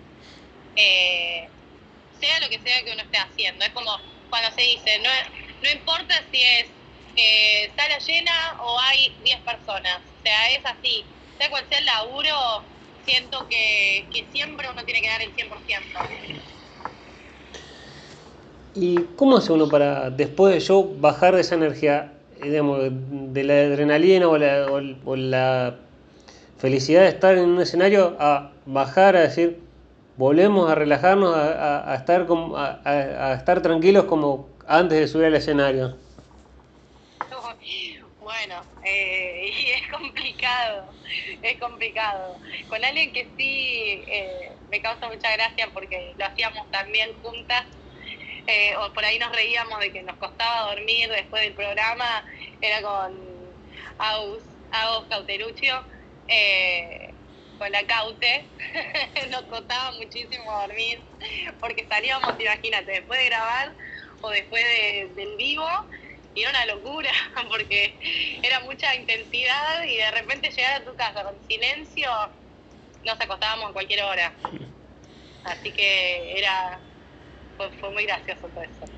eh, 0.76 1.48
sea 2.20 2.40
lo 2.40 2.48
que 2.48 2.58
sea 2.58 2.82
que 2.84 2.92
uno 2.92 3.02
esté 3.02 3.18
haciendo. 3.18 3.64
Es 3.64 3.70
como 3.70 3.90
cuando 4.28 4.50
se 4.54 4.62
dice, 4.62 4.98
no, 5.02 5.10
no 5.62 5.70
importa 5.70 6.14
si 6.30 6.42
es 6.42 6.66
eh, 7.16 7.70
sala 7.76 7.98
llena 7.98 8.56
o 8.62 8.78
hay 8.80 9.14
10 9.24 9.40
personas, 9.40 9.98
o 9.98 10.22
sea, 10.22 10.50
es 10.50 10.64
así. 10.64 11.04
Sea 11.38 11.50
cual 11.50 11.64
sea 11.68 11.78
el 11.78 11.86
laburo, 11.86 12.64
siento 13.04 13.48
que, 13.48 14.06
que 14.12 14.26
siempre 14.30 14.68
uno 14.70 14.84
tiene 14.84 15.00
que 15.00 15.08
dar 15.08 15.22
el 15.22 15.34
100%. 15.34 15.50
¿Y 18.74 18.96
cómo 19.16 19.38
hace 19.38 19.52
uno 19.52 19.68
para, 19.68 20.10
después 20.10 20.54
de 20.54 20.60
show, 20.60 20.96
bajar 21.00 21.34
de 21.34 21.40
esa 21.40 21.56
energía, 21.56 22.12
digamos, 22.42 22.80
de 22.90 23.44
la 23.44 23.54
adrenalina 23.54 24.28
o 24.28 24.36
la, 25.16 25.76
felicidad 26.58 27.02
de 27.02 27.08
estar 27.08 27.38
en 27.38 27.48
un 27.48 27.60
escenario 27.62 28.16
a 28.20 28.52
bajar, 28.66 29.16
a 29.16 29.20
decir, 29.20 29.58
volvemos 30.18 30.70
a 30.70 30.74
relajarnos, 30.74 31.34
a, 31.34 31.94
estar, 31.94 32.26
a, 32.54 33.32
estar 33.32 33.62
tranquilos 33.62 34.04
como 34.04 34.48
antes 34.66 35.00
de 35.00 35.08
subir 35.08 35.26
al 35.26 35.34
escenario? 35.34 35.96
Bueno, 38.30 38.62
eh, 38.84 39.50
y 39.58 39.70
es 39.70 39.90
complicado, 39.90 40.84
es 41.42 41.58
complicado. 41.58 42.36
Con 42.68 42.84
alguien 42.84 43.12
que 43.12 43.26
sí 43.36 44.04
eh, 44.06 44.52
me 44.70 44.80
causa 44.80 45.08
mucha 45.08 45.32
gracia 45.32 45.68
porque 45.74 46.14
lo 46.16 46.24
hacíamos 46.24 46.70
también 46.70 47.10
juntas, 47.22 47.64
eh, 48.50 48.76
o 48.76 48.92
por 48.92 49.04
ahí 49.04 49.18
nos 49.18 49.30
reíamos 49.30 49.78
de 49.78 49.92
que 49.92 50.02
nos 50.02 50.16
costaba 50.16 50.74
dormir 50.74 51.08
después 51.08 51.42
del 51.42 51.54
programa, 51.54 52.24
era 52.60 52.82
con 52.82 53.16
Aus, 53.98 54.42
Aus 54.72 55.06
Cauteruccio, 55.08 55.84
eh, 56.26 57.14
con 57.58 57.70
la 57.70 57.86
Caute, 57.86 58.46
nos 59.30 59.42
costaba 59.42 59.92
muchísimo 59.92 60.50
dormir, 60.60 61.00
porque 61.60 61.86
salíamos, 61.88 62.40
imagínate, 62.40 62.90
después 62.90 63.20
de 63.20 63.26
grabar 63.26 63.72
o 64.20 64.30
después 64.30 64.64
del 65.14 65.36
vivo, 65.36 65.68
y 66.34 66.42
era 66.42 66.50
una 66.50 66.66
locura, 66.66 67.10
porque 67.48 68.40
era 68.42 68.60
mucha 68.60 68.94
intensidad 68.96 69.84
y 69.84 69.96
de 69.96 70.10
repente 70.10 70.50
llegar 70.50 70.82
a 70.82 70.84
tu 70.84 70.94
casa 70.96 71.22
con 71.22 71.34
silencio, 71.46 72.10
nos 73.04 73.20
acostábamos 73.20 73.70
a 73.70 73.72
cualquier 73.72 74.02
hora. 74.02 74.34
Así 75.44 75.70
que 75.72 76.38
era 76.38 76.80
fue, 77.80 77.90
muy 77.90 78.04
gracioso 78.04 78.48
todo 78.54 78.62
eso. 78.62 78.92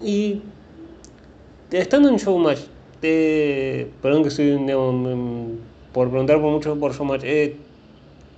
Y 0.00 0.42
estando 1.70 2.08
en 2.08 2.16
Showmatch, 2.16 2.60
perdón 3.00 4.22
que 4.22 4.28
estoy 4.28 4.56
por 5.92 6.10
preguntar 6.10 6.40
por 6.40 6.50
mucho 6.50 6.78
por 6.78 6.92
Showmatch, 6.92 7.22
eh, 7.24 7.56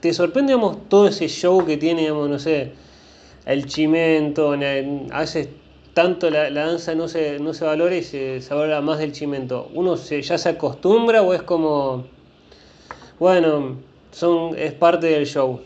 ¿te 0.00 0.12
sorprende 0.12 0.54
todo 0.88 1.08
ese 1.08 1.28
show 1.28 1.64
que 1.64 1.76
tiene, 1.76 2.02
digamos, 2.02 2.28
no 2.28 2.38
sé, 2.38 2.72
el 3.46 3.66
chimento, 3.66 4.52
a 4.52 5.20
veces 5.20 5.48
tanto 5.94 6.28
la, 6.28 6.50
danza 6.50 6.94
no 6.94 7.08
se, 7.08 7.38
no 7.38 7.54
se 7.54 7.64
valora 7.64 7.96
y 7.96 8.02
se, 8.02 8.42
se 8.42 8.54
valora 8.54 8.80
más 8.82 8.98
del 8.98 9.12
chimento? 9.12 9.70
¿Uno 9.72 9.96
se, 9.96 10.20
ya 10.20 10.36
se 10.36 10.50
acostumbra 10.50 11.22
o 11.22 11.32
es 11.32 11.42
como, 11.42 12.04
bueno, 13.18 13.78
son, 14.12 14.56
es 14.58 14.72
parte 14.74 15.06
del 15.06 15.26
show? 15.26 15.60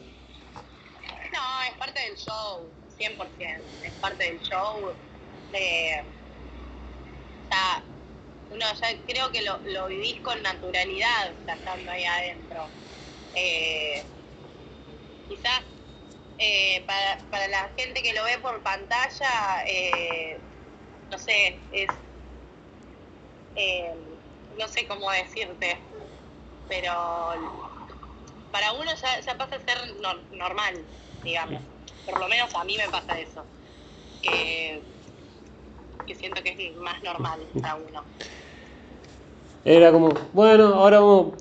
100%, 3.00 3.60
es 3.82 3.92
parte 3.94 4.24
del 4.24 4.40
show. 4.42 4.92
Eh, 5.52 6.02
ya, 7.50 7.82
uno 8.50 8.64
ya 8.80 8.88
creo 9.06 9.32
que 9.32 9.42
lo, 9.42 9.58
lo 9.58 9.86
vivís 9.86 10.20
con 10.20 10.40
naturalidad 10.42 11.32
estando 11.46 11.90
ahí 11.90 12.04
adentro. 12.04 12.66
Eh, 13.34 14.02
quizás 15.28 15.62
eh, 16.38 16.82
para, 16.86 17.18
para, 17.30 17.48
la 17.48 17.70
gente 17.76 18.02
que 18.02 18.12
lo 18.12 18.24
ve 18.24 18.38
por 18.38 18.62
pantalla, 18.62 19.64
no 21.10 21.18
sé, 21.18 21.58
es, 21.72 21.88
no 24.58 24.68
sé 24.68 24.86
cómo 24.86 25.10
decirte, 25.10 25.78
pero 26.68 27.34
para 28.52 28.72
uno 28.72 28.94
ya, 28.94 29.20
ya 29.20 29.38
pasa 29.38 29.56
a 29.56 29.60
ser 29.60 29.96
normal, 30.32 30.84
digamos 31.22 31.62
por 32.06 32.18
lo 32.18 32.28
menos 32.28 32.54
a 32.54 32.64
mí 32.64 32.76
me 32.76 32.88
pasa 32.88 33.18
eso, 33.18 33.44
que, 34.22 34.82
siento 36.18 36.42
que 36.42 36.50
es 36.50 36.76
más 36.76 37.02
normal 37.02 37.40
para 37.60 37.76
uno. 37.76 38.04
Era 39.64 39.92
como, 39.92 40.08
bueno, 40.32 40.74
ahora 40.74 41.00
vamos, 41.00 41.34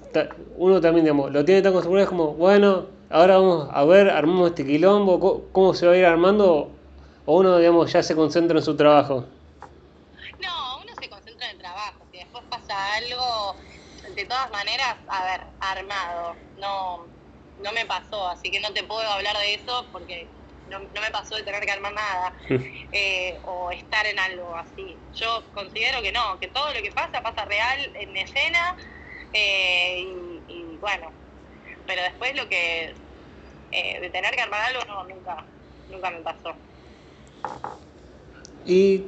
uno 0.58 0.82
también, 0.82 1.06
digamos, 1.06 1.32
lo 1.32 1.45
tiene 1.45 1.62
tan 1.62 1.72
acostumbrado, 1.72 2.04
es 2.04 2.10
como, 2.10 2.34
bueno, 2.34 2.88
ahora 3.10 3.38
vamos 3.38 3.69
a 3.72 3.86
ver, 3.86 4.10
armamos 4.10 4.50
este 4.50 4.65
quilombo, 4.65 5.50
cómo, 5.52 5.74
se 5.74 5.88
va 5.88 5.93
a 5.93 5.98
ir 5.98 6.06
armando, 6.06 6.69
o 7.26 7.38
uno, 7.38 7.58
digamos, 7.58 7.91
ya 7.91 8.04
se 8.04 8.15
concentra 8.15 8.58
en 8.58 8.63
su 8.63 8.76
trabajo. 8.76 9.26
No, 10.39 10.78
uno 10.84 10.93
se 11.00 11.10
concentra 11.10 11.50
en 11.50 11.56
el 11.56 11.62
trabajo, 11.62 12.06
si 12.12 12.17
después 12.17 12.43
pasa 12.50 12.76
algo, 12.95 13.56
de 14.15 14.26
todas 14.26 14.52
maneras, 14.52 14.98
a 15.08 15.26
ver, 15.26 15.41
armado, 15.62 16.36
no, 16.58 17.06
no 17.63 17.72
me 17.72 17.86
pasó, 17.86 18.28
así 18.28 18.52
que 18.52 18.60
no 18.60 18.72
te 18.74 18.84
puedo 18.84 19.08
hablar 19.10 19.38
de 19.38 19.54
eso 19.56 19.86
porque 19.91 20.28
no, 20.70 20.80
me 20.80 21.12
pasó 21.12 21.36
de 21.36 21.44
tener 21.44 21.64
que 21.64 21.72
armar 21.72 21.94
nada 21.94 22.34
eh, 22.92 23.38
o 23.46 23.72
estar 23.72 24.06
en 24.06 24.20
algo 24.20 24.56
así. 24.56 24.96
Yo 25.16 25.44
considero 25.54 26.02
que 26.02 26.12
no, 26.12 26.40
que 26.40 26.48
todo 26.48 26.74
lo 26.74 26.82
que 26.82 26.92
pasa 26.92 27.22
pasa 27.22 27.46
real 27.46 27.92
en 27.96 28.16
escena 28.18 28.76
eh, 29.34 30.04
y, 30.48 30.78
bueno, 30.78 31.12
pero 31.86 32.02
después 32.04 32.36
lo 32.36 32.48
que 32.48 32.94
eh, 33.72 34.00
de 34.02 34.10
tener 34.10 34.34
que 34.34 34.42
armar 34.42 34.62
algo 34.62 34.82
no, 34.88 35.04
nunca, 35.04 35.46
nunca 35.90 36.10
me 36.12 36.20
pasó. 36.20 36.54
Y 38.66 39.06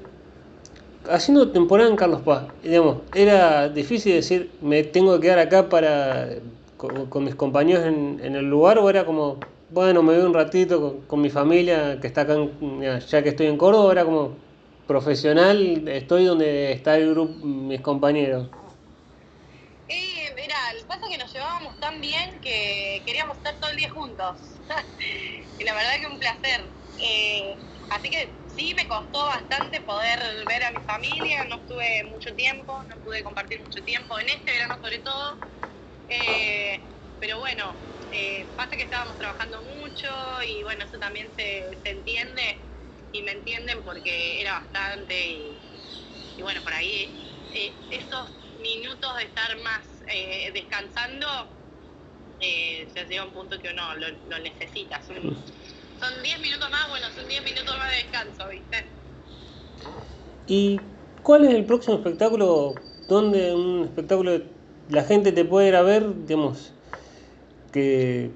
haciendo 1.10 1.52
temporada 1.52 1.90
en 1.90 1.96
Carlos 1.96 2.22
Paz, 2.22 2.46
digamos, 2.62 2.98
era 3.14 3.70
difícil 3.70 4.14
decir 4.14 4.52
me 4.62 4.84
tengo 4.84 5.16
que 5.16 5.28
quedar 5.28 5.40
acá 5.40 5.70
para 5.70 6.30
con, 6.78 7.24
mis 7.24 7.36
compañeros 7.36 7.86
en, 7.86 8.20
en 8.24 8.36
el 8.36 8.50
lugar 8.50 8.80
o 8.80 8.90
era 8.90 9.06
como 9.06 9.40
bueno, 9.72 10.04
me 10.04 10.16
voy 10.16 10.26
un 10.26 10.34
ratito 10.34 11.08
con, 11.08 11.22
mi 11.22 11.30
familia 11.30 12.00
que 12.02 12.08
está 12.08 12.22
acá, 12.22 12.36
ya 13.08 13.24
que 13.24 13.30
estoy 13.30 13.48
en 13.48 13.58
Córdoba, 13.58 13.94
era 13.94 14.06
como 14.06 14.38
profesional, 14.86 15.88
estoy 15.88 16.26
donde 16.26 16.74
está 16.74 16.98
el 16.98 17.12
grupo, 17.12 17.46
mis 17.46 17.82
compañeros. 17.82 18.50
Eh, 19.88 20.34
mira, 20.36 20.56
pasa 20.88 21.08
que 21.10 21.18
nos 21.18 21.32
llevábamos 21.34 21.80
tan 21.80 22.02
bien 22.02 22.42
que 22.42 23.02
queríamos 23.06 23.38
estar 23.38 23.58
todo 23.62 23.72
el 23.72 23.78
día 23.78 23.90
juntos. 23.90 24.60
y 25.58 25.64
la 25.64 25.74
verdad 25.74 26.00
que 26.02 26.08
un 26.08 26.20
placer. 26.20 26.74
Eh, 26.98 27.56
así 27.90 28.10
que 28.10 28.44
sí, 28.48 28.74
me 28.76 28.88
costó 28.88 29.26
bastante 29.26 29.80
poder 29.82 30.20
ver 30.48 30.64
a 30.66 30.72
mi 30.72 30.80
familia, 30.82 31.46
no 31.46 31.56
estuve 31.56 32.04
mucho 32.04 32.36
tiempo, 32.36 32.84
no 32.84 33.02
pude 33.02 33.24
compartir 33.24 33.62
mucho 33.62 33.82
tiempo, 33.84 34.20
en 34.20 34.28
este 34.28 34.52
verano 34.52 34.76
sobre 34.82 35.00
todo. 35.00 35.40
Eh, 36.10 36.78
pero 37.20 37.40
bueno, 37.40 37.78
eh, 38.12 38.52
pasa 38.56 38.76
que 38.76 38.84
estábamos 38.84 39.18
trabajando 39.18 39.62
mucho 39.62 40.08
y 40.46 40.64
bueno, 40.64 40.84
eso 40.84 41.00
también 41.00 41.32
se, 41.34 41.80
entiende 41.86 42.58
y 43.14 43.22
me 43.22 43.32
entienden 43.32 43.84
porque 43.84 44.42
era 44.42 44.60
bastante 44.60 45.16
y, 45.28 46.42
bueno, 46.42 46.62
por 46.62 46.74
ahí 46.74 47.10
eh, 47.54 47.74
esos 47.90 48.30
minutos 48.60 49.16
de 49.18 49.24
estar 49.24 49.58
más 49.62 50.04
eh, 50.08 50.52
descansando 50.54 51.28
ya 52.96 53.06
llega 53.06 53.24
un 53.24 53.32
punto 53.32 53.60
que 53.60 53.70
uno 53.70 53.84
lo, 53.96 54.40
necesita. 54.40 55.00
Son 55.04 55.16
10 55.16 56.40
minutos 56.40 56.72
más, 56.72 56.90
bueno, 56.90 57.06
son 57.16 57.28
10 57.28 57.44
minutos 57.44 57.78
más 57.78 57.92
de 57.92 57.98
descanso, 57.98 58.50
¿viste? 58.50 58.78
¿Y 60.48 60.80
cuál 61.22 61.46
es 61.46 61.54
el 61.54 61.66
próximo 61.66 61.98
espectáculo? 61.98 62.74
¿Dónde 63.08 63.54
un 63.54 63.84
espectáculo 63.86 64.42
la 64.90 65.04
gente 65.04 65.32
te 65.32 65.46
puede 65.46 65.68
ir 65.68 65.76
a 65.76 65.84
ver, 65.84 66.26
digamos? 66.26 66.74
Que, 67.72 68.32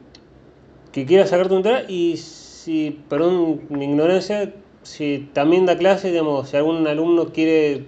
que 0.91 1.05
quiera 1.05 1.27
sacarte 1.27 1.53
un 1.53 1.59
entrada 1.59 1.85
y 1.87 2.17
si, 2.17 2.91
perdón 3.09 3.61
mi 3.69 3.85
ignorancia, 3.85 4.53
si 4.83 5.29
también 5.33 5.65
da 5.65 5.77
clases, 5.77 6.11
digamos, 6.11 6.49
si 6.49 6.57
algún 6.57 6.87
alumno 6.87 7.31
quiere 7.33 7.85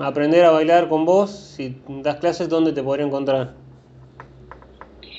aprender 0.00 0.44
a 0.44 0.50
bailar 0.50 0.88
con 0.88 1.04
vos, 1.04 1.30
si 1.30 1.80
das 1.86 2.16
clases, 2.16 2.48
¿dónde 2.48 2.72
te 2.72 2.82
podría 2.82 3.06
encontrar? 3.06 3.54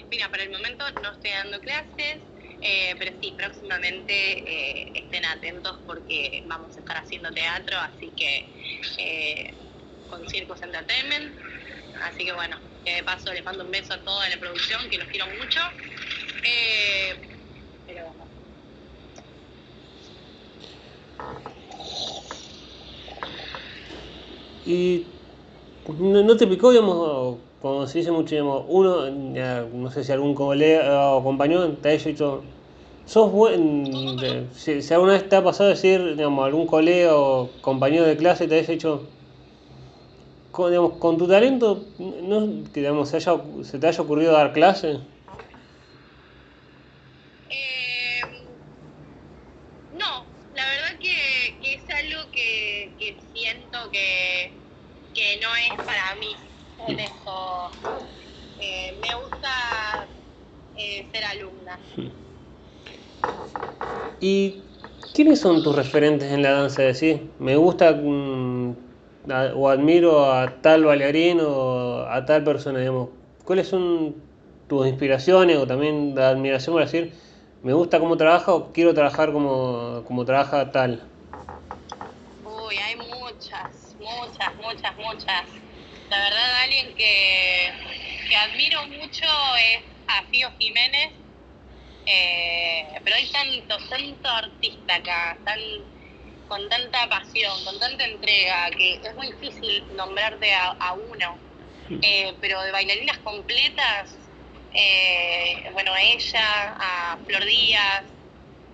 Mira, 0.10 0.30
para 0.30 0.44
el 0.44 0.52
momento 0.52 0.86
no 1.02 1.12
estoy 1.12 1.32
dando 1.32 1.60
clases, 1.60 2.20
eh, 2.62 2.96
pero 2.98 3.12
sí, 3.22 3.34
próximamente 3.38 4.14
eh, 4.14 4.92
estén 4.96 5.26
atentos 5.26 5.80
porque 5.86 6.44
vamos 6.48 6.76
a 6.76 6.80
estar 6.80 6.98
haciendo 6.98 7.32
teatro, 7.32 7.78
así 7.80 8.12
que 8.16 8.46
eh, 8.98 9.54
con 10.10 10.28
Circus 10.30 10.62
Entertainment, 10.62 11.36
así 12.04 12.26
que 12.26 12.34
bueno, 12.34 12.58
que 12.88 12.96
de 12.96 13.04
paso 13.04 13.34
les 13.34 13.44
mando 13.44 13.66
un 13.66 13.72
beso 13.72 13.94
a 13.94 13.98
toda 13.98 14.30
la 14.30 14.38
producción, 14.38 14.80
que 14.90 14.98
los 14.98 15.08
quiero 15.10 15.26
mucho. 15.38 15.60
Eh, 16.44 17.20
pero 17.86 18.04
Y 24.66 25.06
no, 26.00 26.38
te 26.38 26.48
picó, 26.48 26.72
digamos, 26.72 27.40
como 27.62 27.88
se 27.88 28.00
dice 28.00 28.12
mucho, 28.12 28.36
digamos, 28.36 28.66
uno, 28.70 29.10
no 29.10 29.92
sé 29.92 30.04
si 30.06 30.12
algún 30.14 30.34
colega 30.34 31.12
o 31.12 31.24
compañero 31.24 31.68
te 31.74 31.90
haya 31.90 32.06
dicho, 32.06 32.44
sos 33.06 33.32
buen, 33.32 34.18
si, 34.54 34.94
alguna 34.94 35.14
vez 35.14 35.28
te 35.28 35.36
ha 35.36 35.44
pasado 35.44 35.70
decir, 35.70 36.16
digamos, 36.16 36.46
algún 36.46 36.68
colega 36.68 37.18
o 37.18 37.50
compañero 37.62 38.06
de 38.06 38.16
clase 38.16 38.48
te 38.48 38.60
haya 38.60 38.74
dicho, 38.74 39.08
con, 40.58 40.98
con 40.98 41.20
tu 41.20 41.28
talento, 41.28 41.86
¿no, 42.00 42.64
que 42.74 42.80
digamos, 42.80 43.10
se, 43.10 43.18
haya, 43.18 43.40
se 43.62 43.78
te 43.78 43.86
haya 43.86 44.02
ocurrido 44.02 44.32
dar 44.32 44.54
clase? 44.54 45.00
Eh, 47.52 48.22
no, 49.94 50.26
la 50.56 50.66
verdad 50.66 51.00
que, 51.00 51.60
que 51.62 51.76
es 51.76 51.84
algo 51.92 52.32
que, 52.32 52.92
que 52.98 53.18
siento 53.36 53.92
que, 53.92 54.52
que, 55.14 55.40
no 55.44 55.56
es 55.56 55.86
para 55.86 56.16
mí. 56.16 56.36
Eso 56.88 57.70
eh, 58.60 58.98
me 59.00 59.14
gusta 59.14 60.08
eh, 60.76 61.08
ser 61.12 61.24
alumna. 61.24 61.78
¿Y 64.20 64.64
quiénes 65.14 65.40
son 65.40 65.62
tus 65.62 65.76
referentes 65.76 66.32
en 66.32 66.42
la 66.42 66.54
danza? 66.54 66.82
Decir, 66.82 67.30
me 67.38 67.56
gusta 67.56 67.92
o 69.56 69.70
admiro 69.70 70.32
a 70.32 70.62
tal 70.62 70.86
bailarín 70.86 71.40
o 71.42 72.06
a 72.10 72.26
tal 72.26 72.44
persona, 72.44 72.80
digamos, 72.80 73.10
¿cuáles 73.44 73.68
son 73.68 74.16
tus 74.68 74.88
inspiraciones 74.88 75.58
o 75.58 75.68
también 75.68 76.16
la 76.16 76.30
admiración 76.30 76.76
para 76.76 76.86
decir, 76.86 77.14
me 77.64 77.74
gusta 77.74 78.00
cómo 78.00 78.18
trabaja 78.18 78.54
o 78.54 78.72
quiero 78.74 78.94
trabajar 78.94 79.32
como, 79.32 80.04
como 80.06 80.26
trabaja 80.26 80.72
tal? 80.72 81.08
Uy, 82.44 82.76
hay 82.78 82.96
muchas, 82.96 83.96
muchas, 84.00 84.56
muchas, 84.58 84.98
muchas. 84.98 85.46
La 86.10 86.18
verdad, 86.20 86.64
alguien 86.64 86.96
que, 86.96 87.72
que 88.30 88.36
admiro 88.36 88.88
mucho 88.88 89.26
es 89.26 89.84
a 90.08 90.24
Fío 90.30 90.50
Jiménez, 90.58 91.14
eh, 92.06 93.02
pero 93.04 93.16
hay 93.18 93.30
tanto, 93.30 93.76
tanto 93.90 94.30
artista 94.30 94.96
acá, 94.96 95.38
tan 95.44 95.60
con 96.48 96.68
tanta 96.70 97.10
pasión, 97.10 97.64
con 97.64 97.80
tanta 97.80 98.06
entrega, 98.06 98.70
que 98.72 98.96
es 99.04 99.16
muy 99.16 99.28
difícil 99.32 99.84
nombrarte 99.96 100.54
a, 100.54 100.94
uno. 100.94 101.38
Eh, 102.02 102.34
pero 102.42 102.62
de 102.64 102.72
bailarinas 102.72 103.18
completas, 103.20 104.16
eh, 104.74 105.70
bueno, 105.72 105.94
a 105.94 106.02
ella, 106.02 106.76
a 106.80 107.18
Flor 107.26 107.46
Díaz, 107.46 108.04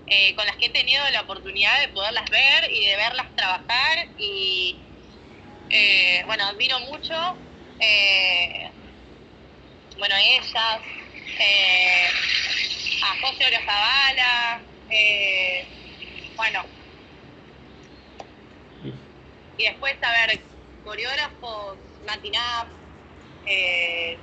eh, 0.07 0.33
con 0.35 0.45
las 0.45 0.57
que 0.57 0.65
he 0.65 0.69
tenido 0.69 1.03
la 1.11 1.21
oportunidad 1.21 1.79
de 1.81 1.89
poderlas 1.89 2.29
ver 2.29 2.71
y 2.71 2.85
de 2.85 2.95
verlas 2.95 3.35
trabajar 3.35 4.07
y 4.17 4.79
bueno, 6.25 6.45
admiro 6.45 6.79
mucho 6.81 7.15
bueno, 9.97 10.15
a 10.15 10.21
ellas, 10.21 10.81
a 13.01 13.19
José 13.21 13.45
Oro 13.45 13.57
Zavala, 13.65 14.61
bueno, 16.35 16.72
y 19.57 19.63
después, 19.63 19.93
a 20.01 20.27
ver, 20.27 20.39
coreógrafos, 20.83 21.77
Matinap, 22.05 22.67
eh, 23.45 24.17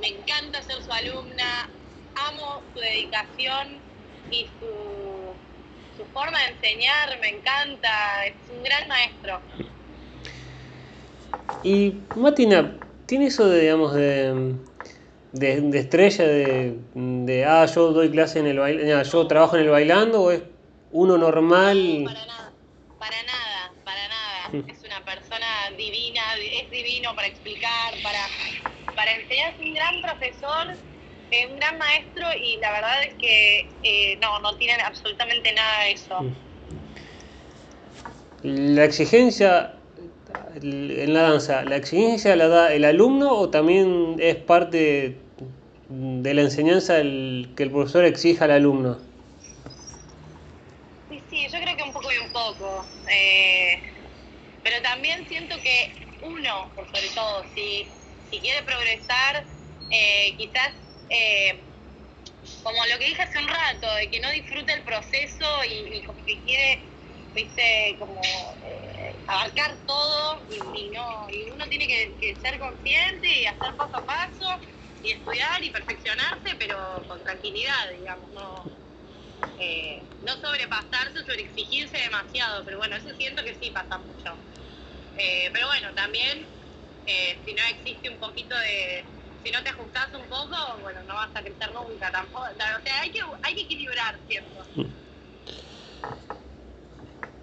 me 0.00 0.08
encanta 0.08 0.62
ser 0.62 0.82
su 0.82 0.92
alumna, 0.92 1.68
amo 2.14 2.62
su 2.72 2.80
dedicación 2.80 3.78
y 4.30 4.46
su, 4.58 5.32
su 5.96 6.04
forma 6.12 6.38
de 6.40 6.48
enseñar, 6.54 7.18
me 7.20 7.28
encanta, 7.30 8.26
es 8.26 8.34
un 8.54 8.62
gran 8.62 8.88
maestro. 8.88 9.40
Y 11.62 11.94
Matina, 12.16 12.76
¿tiene 13.06 13.26
eso 13.26 13.48
de, 13.48 13.60
digamos, 13.62 13.94
de, 13.94 14.54
de, 15.32 15.78
estrella, 15.78 16.24
de, 16.24 16.78
de, 16.94 17.44
ah, 17.44 17.66
yo 17.66 17.92
doy 17.92 18.10
clase 18.10 18.38
en 18.38 18.46
el 18.46 18.58
baile, 18.58 19.04
yo 19.04 19.26
trabajo 19.26 19.56
en 19.56 19.62
el 19.62 19.70
bailando, 19.70 20.22
o 20.22 20.30
es 20.30 20.42
uno 20.92 21.16
normal? 21.16 22.02
para 22.04 22.26
nada 22.26 22.43
para 23.04 23.22
nada, 23.24 23.74
para 23.84 24.08
nada. 24.08 24.64
Es 24.72 24.82
una 24.82 25.04
persona 25.04 25.46
divina, 25.76 26.22
es 26.40 26.70
divino 26.70 27.14
para 27.14 27.28
explicar, 27.28 27.92
para, 28.02 28.24
para 28.96 29.12
enseñar. 29.12 29.52
Es 29.52 29.60
un 29.60 29.74
gran 29.74 30.00
profesor, 30.00 30.78
eh, 31.30 31.46
un 31.50 31.56
gran 31.56 31.76
maestro 31.76 32.26
y 32.42 32.56
la 32.58 32.72
verdad 32.72 33.04
es 33.04 33.14
que 33.16 33.68
eh, 33.82 34.18
no, 34.22 34.38
no 34.40 34.56
tienen 34.56 34.80
absolutamente 34.80 35.52
nada 35.52 35.84
de 35.84 35.92
eso. 35.92 36.24
La 38.42 38.84
exigencia 38.84 39.74
en 40.62 41.12
la 41.12 41.22
danza, 41.22 41.62
¿la 41.64 41.76
exigencia 41.76 42.36
la 42.36 42.48
da 42.48 42.72
el 42.72 42.86
alumno 42.86 43.32
o 43.32 43.50
también 43.50 44.16
es 44.18 44.36
parte 44.36 45.18
de 45.88 46.34
la 46.34 46.40
enseñanza 46.40 46.98
el, 46.98 47.52
que 47.54 47.64
el 47.64 47.70
profesor 47.70 48.04
exija 48.04 48.46
al 48.46 48.52
alumno? 48.52 48.98
Sí, 51.10 51.22
sí, 51.28 51.46
yo 51.52 51.60
creo 51.60 51.76
que 51.76 51.82
un 51.82 51.92
poco 51.92 52.08
y 52.10 52.18
un 52.18 52.32
poco. 52.32 52.84
Eh, 53.10 53.82
pero 54.62 54.80
también 54.82 55.26
siento 55.28 55.56
que 55.60 55.92
uno, 56.22 56.72
por 56.74 56.86
sobre 56.86 57.08
todo, 57.10 57.44
si, 57.54 57.86
si 58.30 58.40
quiere 58.40 58.62
progresar, 58.62 59.44
eh, 59.90 60.34
quizás, 60.36 60.72
eh, 61.10 61.64
como 62.62 62.84
lo 62.86 62.98
que 62.98 63.06
dije 63.06 63.22
hace 63.22 63.38
un 63.38 63.48
rato, 63.48 63.94
de 63.96 64.10
que 64.10 64.20
no 64.20 64.30
disfruta 64.30 64.72
el 64.72 64.82
proceso 64.82 65.46
y, 65.64 66.02
como 66.04 66.24
que 66.24 66.40
quiere, 66.42 66.82
viste, 67.34 67.96
como 67.98 68.20
abarcar 69.26 69.76
todo 69.86 70.46
y, 70.74 70.90
no, 70.90 71.26
y 71.30 71.50
uno 71.50 71.66
tiene 71.68 71.86
que, 71.86 72.16
que 72.18 72.36
ser 72.36 72.58
consciente 72.58 73.28
y 73.28 73.46
hacer 73.46 73.76
paso 73.76 73.96
a 73.96 74.06
paso 74.06 74.60
y 75.02 75.12
estudiar 75.12 75.62
y 75.62 75.70
perfeccionarse, 75.70 76.56
pero 76.58 77.04
con 77.06 77.22
tranquilidad, 77.22 77.90
digamos, 77.98 78.32
no, 78.32 78.83
eh, 79.58 80.02
no 80.22 80.32
sobrepasarse, 80.36 81.20
sobre 81.24 81.42
exigirse 81.42 81.98
demasiado, 81.98 82.64
pero 82.64 82.78
bueno, 82.78 82.96
eso 82.96 83.14
siento 83.16 83.42
que 83.44 83.54
sí 83.54 83.70
pasa 83.70 83.98
mucho. 83.98 84.36
Eh, 85.16 85.50
pero 85.52 85.66
bueno, 85.68 85.88
también 85.94 86.46
eh, 87.06 87.38
si 87.44 87.54
no 87.54 87.62
existe 87.70 88.10
un 88.10 88.18
poquito 88.18 88.54
de, 88.56 89.04
si 89.44 89.50
no 89.50 89.62
te 89.62 89.70
ajustas 89.70 90.08
un 90.14 90.26
poco, 90.28 90.56
bueno, 90.82 91.00
no 91.06 91.14
vas 91.14 91.30
a 91.34 91.42
crecer 91.42 91.70
nunca 91.72 92.10
tampoco. 92.10 92.44
O 92.44 92.56
sea, 92.56 93.00
hay 93.00 93.10
que, 93.10 93.20
hay 93.42 93.54
que 93.54 93.62
equilibrar, 93.62 94.18
¿cierto? 94.26 94.62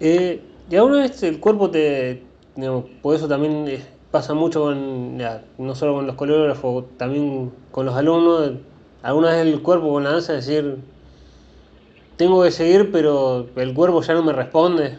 Eh, 0.00 0.42
y 0.68 0.76
alguna 0.76 1.00
vez 1.02 1.22
el 1.22 1.38
cuerpo 1.38 1.70
te, 1.70 2.26
digamos, 2.56 2.86
por 3.02 3.14
eso 3.14 3.28
también 3.28 3.86
pasa 4.10 4.34
mucho 4.34 4.62
con, 4.62 5.16
no 5.16 5.74
solo 5.74 5.94
con 5.94 6.06
los 6.06 6.16
coreógrafos, 6.16 6.98
también 6.98 7.52
con 7.70 7.86
los 7.86 7.96
alumnos, 7.96 8.52
alguna 9.02 9.30
vez 9.30 9.46
el 9.46 9.62
cuerpo 9.62 9.90
con 9.90 10.04
la 10.04 10.10
danza, 10.10 10.32
decir, 10.34 10.91
tengo 12.22 12.44
que 12.44 12.52
seguir, 12.52 12.92
pero 12.92 13.48
el 13.56 13.74
cuerpo 13.74 14.00
ya 14.00 14.14
no 14.14 14.22
me 14.22 14.32
responde. 14.32 14.96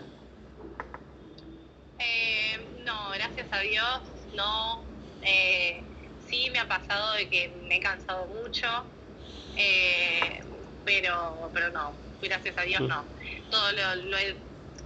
Eh, 1.97 2.59
no, 2.85 3.11
gracias 3.11 3.47
a 3.49 3.59
Dios, 3.59 4.01
no. 4.35 4.83
Eh, 5.21 5.81
sí 6.27 6.49
me 6.51 6.59
ha 6.59 6.67
pasado 6.67 7.13
de 7.13 7.29
que 7.29 7.49
me 7.65 7.77
he 7.77 7.79
cansado 7.79 8.27
mucho, 8.27 8.67
eh, 9.55 10.41
pero, 10.83 11.49
pero 11.53 11.71
no, 11.71 11.93
gracias 12.21 12.57
a 12.57 12.63
Dios 12.63 12.81
mm. 12.81 12.87
no. 12.87 13.05
Todo 13.49 13.71
lo, 13.71 14.09
lo 14.09 14.17
he, 14.17 14.35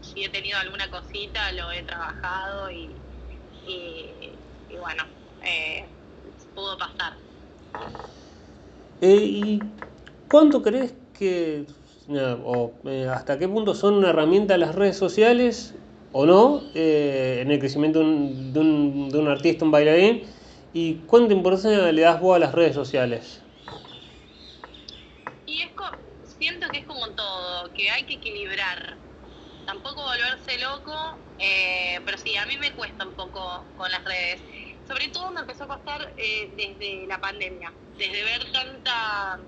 si 0.01 0.23
he 0.23 0.29
tenido 0.29 0.59
alguna 0.59 0.91
cosita, 0.91 1.51
lo 1.53 1.71
he 1.71 1.81
trabajado 1.81 2.69
y, 2.69 2.91
y, 3.65 4.77
bueno, 4.79 5.05
eh, 5.43 5.85
pudo 6.53 6.77
pasar. 6.77 7.13
¿Y 9.01 9.59
cuánto 10.29 10.61
crees 10.61 10.93
que, 11.17 11.65
o 12.09 12.71
eh, 12.85 13.07
hasta 13.13 13.37
qué 13.37 13.47
punto 13.47 13.75
son 13.75 13.95
una 13.95 14.09
herramienta 14.09 14.57
las 14.57 14.75
redes 14.75 14.97
sociales 14.97 15.75
o 16.13 16.25
no 16.25 16.63
en 16.73 17.51
el 17.51 17.59
crecimiento 17.59 17.99
de 17.99 18.05
un, 18.05 19.09
de, 19.09 19.17
un, 19.17 19.27
artista, 19.27 19.65
un 19.65 19.71
bailarín? 19.71 20.23
¿Y 20.73 20.95
cuánta 21.07 21.33
importancia 21.33 21.91
le 21.91 22.01
das 22.01 22.19
vos 22.19 22.35
a 22.35 22.39
las 22.39 22.53
redes 22.53 22.75
sociales? 22.75 23.41
Y 25.45 25.61
es 25.61 25.69
siento 26.39 26.67
que 26.69 26.79
es 26.79 26.85
como 26.85 27.09
todo, 27.09 27.73
que 27.73 27.89
hay 27.89 28.03
que 28.03 28.15
equilibrar 28.15 28.97
tampoco 29.67 30.01
volverse 30.01 30.57
loco, 30.59 31.17
eh, 31.39 31.99
pero 32.05 32.17
sí, 32.17 32.35
a 32.37 32.45
mí 32.45 32.57
me 32.57 32.71
cuesta 32.71 33.05
un 33.05 33.13
poco 33.13 33.63
con 33.77 33.91
las 33.91 34.03
redes. 34.05 34.41
Sobre 34.87 35.09
todo 35.09 35.29
me 35.31 35.41
empezó 35.41 35.65
a 35.65 35.67
costar 35.67 36.13
eh, 36.17 36.49
desde 36.55 37.05
la 37.05 37.19
pandemia, 37.19 37.73
desde 37.97 38.23
ver 38.23 38.51
tanta, 38.53 39.39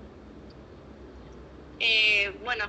eh, 1.80 2.32
bueno, 2.44 2.64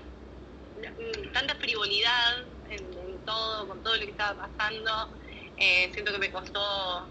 tanta 1.33 1.55
frivolidad 1.55 2.39
en, 2.69 3.25
todo, 3.25 3.67
con 3.67 3.83
todo 3.83 3.95
lo 3.95 4.05
que 4.05 4.11
estaba 4.11 4.47
pasando. 4.47 5.13
siento 5.57 6.11
que 6.11 6.17
me 6.17 6.31
costó 6.31 7.07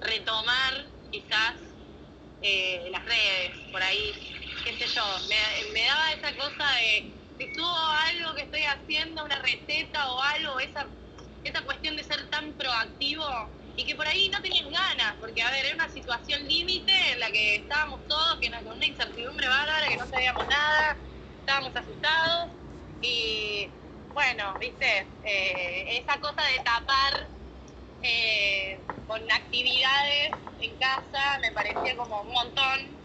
retomar 0.00 0.84
quizás 1.10 1.54
las 2.90 3.04
redes 3.06 3.52
por 3.72 3.82
ahí, 3.82 4.12
qué 4.64 4.72
sé 4.74 4.86
yo, 4.86 5.02
me, 5.72 5.86
daba 5.86 6.12
esa 6.12 6.36
cosa 6.36 6.70
de 6.76 7.12
si 7.38 7.54
subo 7.54 7.76
algo 7.76 8.34
que 8.34 8.42
estoy 8.42 8.62
haciendo, 8.64 9.24
una 9.24 9.38
receta 9.38 10.12
o 10.12 10.22
algo, 10.22 10.60
esa, 10.60 10.86
esa 11.44 11.62
cuestión 11.62 11.96
de 11.96 12.04
ser 12.04 12.28
tan 12.30 12.52
proactivo 12.52 13.24
y 13.76 13.84
que 13.84 13.94
por 13.94 14.06
ahí 14.06 14.28
no 14.30 14.40
tenían 14.40 14.70
ganas, 14.72 15.14
porque 15.20 15.42
a 15.42 15.50
ver, 15.50 15.66
era 15.66 15.74
una 15.74 15.88
situación 15.90 16.48
límite 16.48 16.92
en 17.12 17.20
la 17.20 17.30
que 17.30 17.56
estábamos 17.56 18.06
todos, 18.08 18.38
que 18.40 18.50
con 18.50 18.68
una 18.68 18.86
incertidumbre 18.86 19.46
bárbara, 19.48 19.86
que 19.88 19.96
no 19.98 20.06
sabíamos 20.06 20.46
nada, 20.48 20.96
estábamos 21.46 21.76
asustados 21.76 22.50
y 23.00 23.68
bueno, 24.12 24.58
viste, 24.58 25.06
eh, 25.22 26.00
esa 26.02 26.18
cosa 26.18 26.42
de 26.42 26.58
tapar 26.64 27.28
eh, 28.02 28.80
con 29.06 29.22
actividades 29.30 30.32
en 30.58 30.76
casa 30.76 31.38
me 31.40 31.52
parecía 31.52 31.96
como 31.96 32.22
un 32.22 32.32
montón 32.32 32.96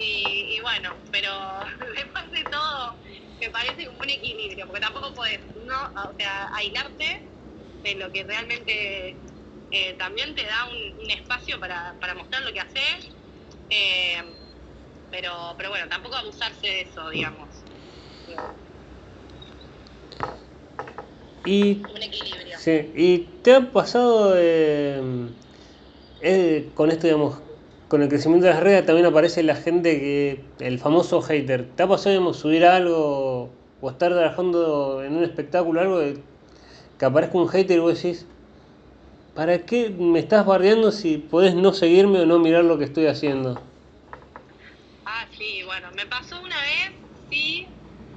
y, 0.00 0.58
bueno, 0.60 0.92
pero 1.12 1.30
después 1.94 2.32
de 2.32 2.42
todo 2.50 2.96
me 3.40 3.50
parece 3.50 3.86
como 3.86 4.00
un 4.00 4.10
equilibrio, 4.10 4.66
porque 4.66 4.80
tampoco 4.80 5.14
puedes 5.14 5.40
no, 5.64 5.84
o 5.84 6.14
sea, 6.18 6.50
aislarte 6.56 7.30
de 7.84 7.94
lo 7.94 8.10
que 8.10 8.24
realmente 8.24 9.16
eh, 9.70 9.94
también 10.00 10.34
te 10.34 10.42
da 10.42 10.64
un, 10.66 11.10
espacio 11.12 11.60
para, 11.60 11.96
para, 12.00 12.14
mostrar 12.16 12.42
lo 12.42 12.52
que 12.52 12.60
haces, 12.60 13.14
pero, 15.10 15.54
pero 15.56 15.70
bueno, 15.70 15.88
tampoco 15.88 16.16
abusarse 16.16 16.66
de 16.66 16.80
eso, 16.80 17.08
digamos. 17.10 17.43
Y, 21.46 21.86
un 21.94 22.02
equilibrio. 22.02 22.58
Sí, 22.58 22.92
¿y 22.94 23.18
te 23.42 23.54
ha 23.54 23.70
pasado 23.70 24.34
eh, 24.38 25.34
con 26.74 26.90
esto, 26.90 27.06
digamos, 27.06 27.42
con 27.88 28.02
el 28.02 28.08
crecimiento 28.08 28.46
de 28.46 28.54
las 28.54 28.62
redes 28.62 28.86
también 28.86 29.06
aparece 29.06 29.42
la 29.42 29.54
gente 29.54 30.00
que, 30.00 30.54
el 30.58 30.78
famoso 30.78 31.20
hater. 31.20 31.76
¿Te 31.76 31.82
ha 31.82 31.88
pasado 31.88 32.32
subir 32.32 32.64
algo 32.64 33.52
o 33.80 33.90
estar 33.90 34.10
trabajando 34.10 35.04
en 35.04 35.16
un 35.16 35.22
espectáculo, 35.22 35.80
algo 35.80 36.00
que 36.98 37.04
aparezca 37.04 37.36
un 37.36 37.48
hater 37.48 37.76
y 37.76 37.80
vos 37.80 38.02
decís, 38.02 38.26
¿para 39.34 39.66
qué 39.66 39.90
me 39.90 40.18
estás 40.18 40.46
bardeando 40.46 40.92
si 40.92 41.18
podés 41.18 41.54
no 41.54 41.74
seguirme 41.74 42.20
o 42.20 42.26
no 42.26 42.38
mirar 42.38 42.64
lo 42.64 42.78
que 42.78 42.84
estoy 42.84 43.06
haciendo? 43.06 43.60
Ah, 45.04 45.26
sí, 45.36 45.60
bueno, 45.66 45.88
me 45.94 46.06
pasó 46.06 46.40
una 46.40 46.56
vez, 46.56 46.90
sí, 47.28 47.68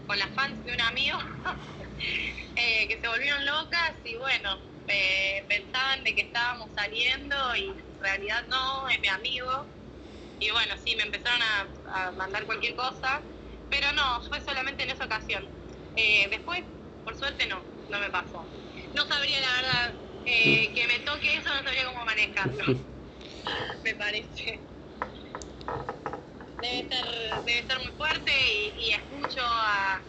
con 0.08 0.18
las 0.18 0.30
fans 0.32 0.64
de 0.64 0.74
un 0.74 0.82
amigo, 0.82 1.18
eh, 2.56 2.88
que 2.88 3.00
se 3.00 3.08
volvieron 3.08 3.46
locas 3.46 3.94
y 4.06 4.16
bueno, 4.16 4.58
eh, 4.88 5.46
pensaban 5.50 6.04
de 6.04 6.16
que 6.16 6.22
estábamos 6.22 6.74
saliendo 6.74 7.36
y 7.58 7.68
en 7.68 8.00
realidad 8.00 8.48
no, 8.50 8.88
es 8.88 9.00
mi 9.02 9.10
amigo. 9.10 9.68
Y 10.40 10.50
bueno, 10.52 10.76
sí, 10.84 10.96
me 10.96 11.04
empezaron 11.04 11.42
a, 11.42 12.12
mandar 12.14 12.46
cualquier 12.46 12.76
cosa, 12.76 13.22
pero 13.70 13.92
no, 13.94 14.22
fue 14.30 14.40
solamente 14.42 14.84
en 14.84 14.92
esa 14.92 15.06
ocasión. 15.06 15.44
Eh, 15.96 16.28
después, 16.30 16.64
por 17.04 17.16
suerte, 17.16 17.46
no, 17.48 17.62
no 17.90 18.00
me 18.00 18.10
pasó. 18.10 18.48
No 18.94 19.06
sabría, 19.06 19.42
la 19.42 19.56
verdad, 19.62 19.96
eh, 20.26 20.72
que 20.74 20.88
me 20.88 21.00
toque 21.00 21.36
eso, 21.36 21.50
no 21.50 21.64
sabría 21.64 21.86
cómo 21.86 22.06
manejarlo, 22.06 22.64
me 23.84 23.96
parece. 23.96 24.62
Debe 26.62 26.90
ser, 26.90 27.06
debe 27.46 27.68
ser 27.68 27.80
muy 27.80 27.92
fuerte 27.98 28.32
y, 28.80 28.90
escucho 28.92 29.42
a, 29.44 30.02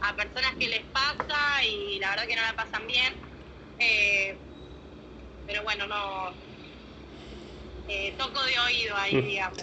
a 0.00 0.16
personas 0.16 0.54
que 0.58 0.68
les 0.68 0.84
pasa 0.86 1.64
y 1.64 1.98
la 1.98 2.10
verdad 2.10 2.26
que 2.26 2.36
no 2.36 2.42
la 2.42 2.56
pasan 2.56 2.86
bien. 2.86 3.12
Eh, 3.78 4.38
pero 5.46 5.62
bueno, 5.64 5.86
no, 5.86 6.32
eh, 7.88 8.14
toco 8.16 8.42
de 8.44 8.58
oído 8.58 8.96
ahí, 8.96 9.16
mm, 9.16 9.26
digamos. 9.26 9.58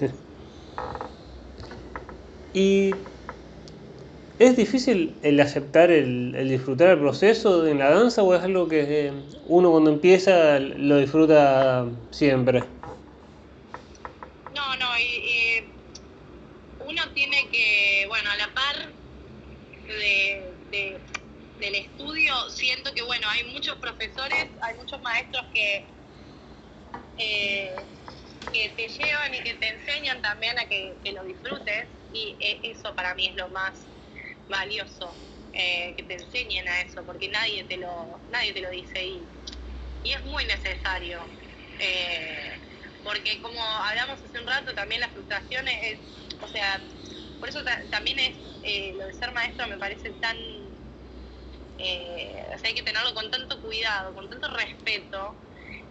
Y 2.53 2.93
¿Es 4.39 4.55
difícil 4.55 5.19
el 5.21 5.37
aceptar, 5.41 5.91
el, 5.91 6.47
disfrutar 6.47 6.87
el 6.91 6.99
proceso 6.99 7.67
en 7.67 7.79
la 7.79 7.89
danza 7.89 8.23
o 8.23 8.33
es 8.33 8.41
algo 8.41 8.69
que 8.69 9.11
uno 9.47 9.69
cuando 9.69 9.91
empieza 9.91 10.59
lo 10.59 10.97
disfruta 10.97 11.85
siempre? 12.11 12.63
No, 14.55 14.75
no, 14.77 14.87
tiene 14.95 15.28
que, 17.51 18.05
bueno, 18.07 18.29
a 18.29 18.37
la 18.37 18.53
par 18.53 18.95
del 21.57 21.75
estudio, 21.75 22.49
siento 22.49 22.93
que, 22.93 23.01
bueno, 23.01 23.27
hay 23.29 23.43
muchos 23.45 23.77
profesores, 23.77 24.47
hay 24.61 24.75
muchos 24.75 25.01
maestros 25.01 25.45
que 25.53 25.87
eh, 27.17 27.85
que 28.51 28.69
te 28.69 28.87
llevan 28.87 29.33
y 29.35 29.43
que 29.43 29.55
te 29.55 29.67
enseñan 29.69 30.21
también 30.21 30.57
a 30.59 30.67
que, 30.67 30.99
lo 31.13 31.23
disfrutes 31.23 31.89
y 32.11 32.37
eh, 32.39 32.61
eso 32.63 32.95
para 32.95 33.13
mí 33.15 33.27
es 33.27 33.35
lo 33.35 33.49
más 33.49 33.87
valioso, 34.47 35.15
eh, 35.53 35.93
que 35.95 36.03
te 36.03 36.15
enseñen 36.15 36.67
a 36.67 36.81
eso, 36.81 37.05
porque 37.05 37.29
nadie 37.29 37.63
te 37.65 37.77
lo, 37.77 38.21
nadie 38.29 38.53
te 38.53 38.61
lo 38.61 38.69
dice 38.69 39.05
y, 39.05 39.29
y 40.03 40.13
es 40.13 40.23
muy 40.23 40.45
necesario. 40.45 41.29
Eh, 41.77 42.59
porque 43.03 43.41
como 43.41 43.61
hablamos 43.63 44.21
hace 44.23 44.39
un 44.39 44.47
rato, 44.47 44.73
también 44.75 45.01
la 45.01 45.09
frustración 45.09 45.67
es, 45.67 45.99
o 46.41 46.47
sea, 46.47 46.81
por 47.39 47.49
eso 47.49 47.63
también 47.89 48.19
es 48.19 48.37
eh, 48.63 48.93
lo 48.97 49.07
de 49.07 49.13
ser 49.13 49.31
maestro 49.31 49.67
me 49.67 49.77
parece 49.77 50.11
tan, 50.11 50.37
eh, 51.77 52.45
o 52.53 52.57
sea, 52.57 52.69
hay 52.69 52.75
que 52.75 52.83
tenerlo 52.83 53.13
con 53.13 53.31
tanto 53.31 53.61
cuidado, 53.61 54.13
con 54.13 54.29
tanto 54.29 54.47
respeto, 54.49 55.35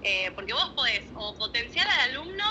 eh, 0.03 0.30
porque 0.34 0.53
vos 0.53 0.70
podés 0.76 1.05
o 1.14 1.34
potenciar 1.36 1.86
al 1.88 2.11
alumno 2.11 2.44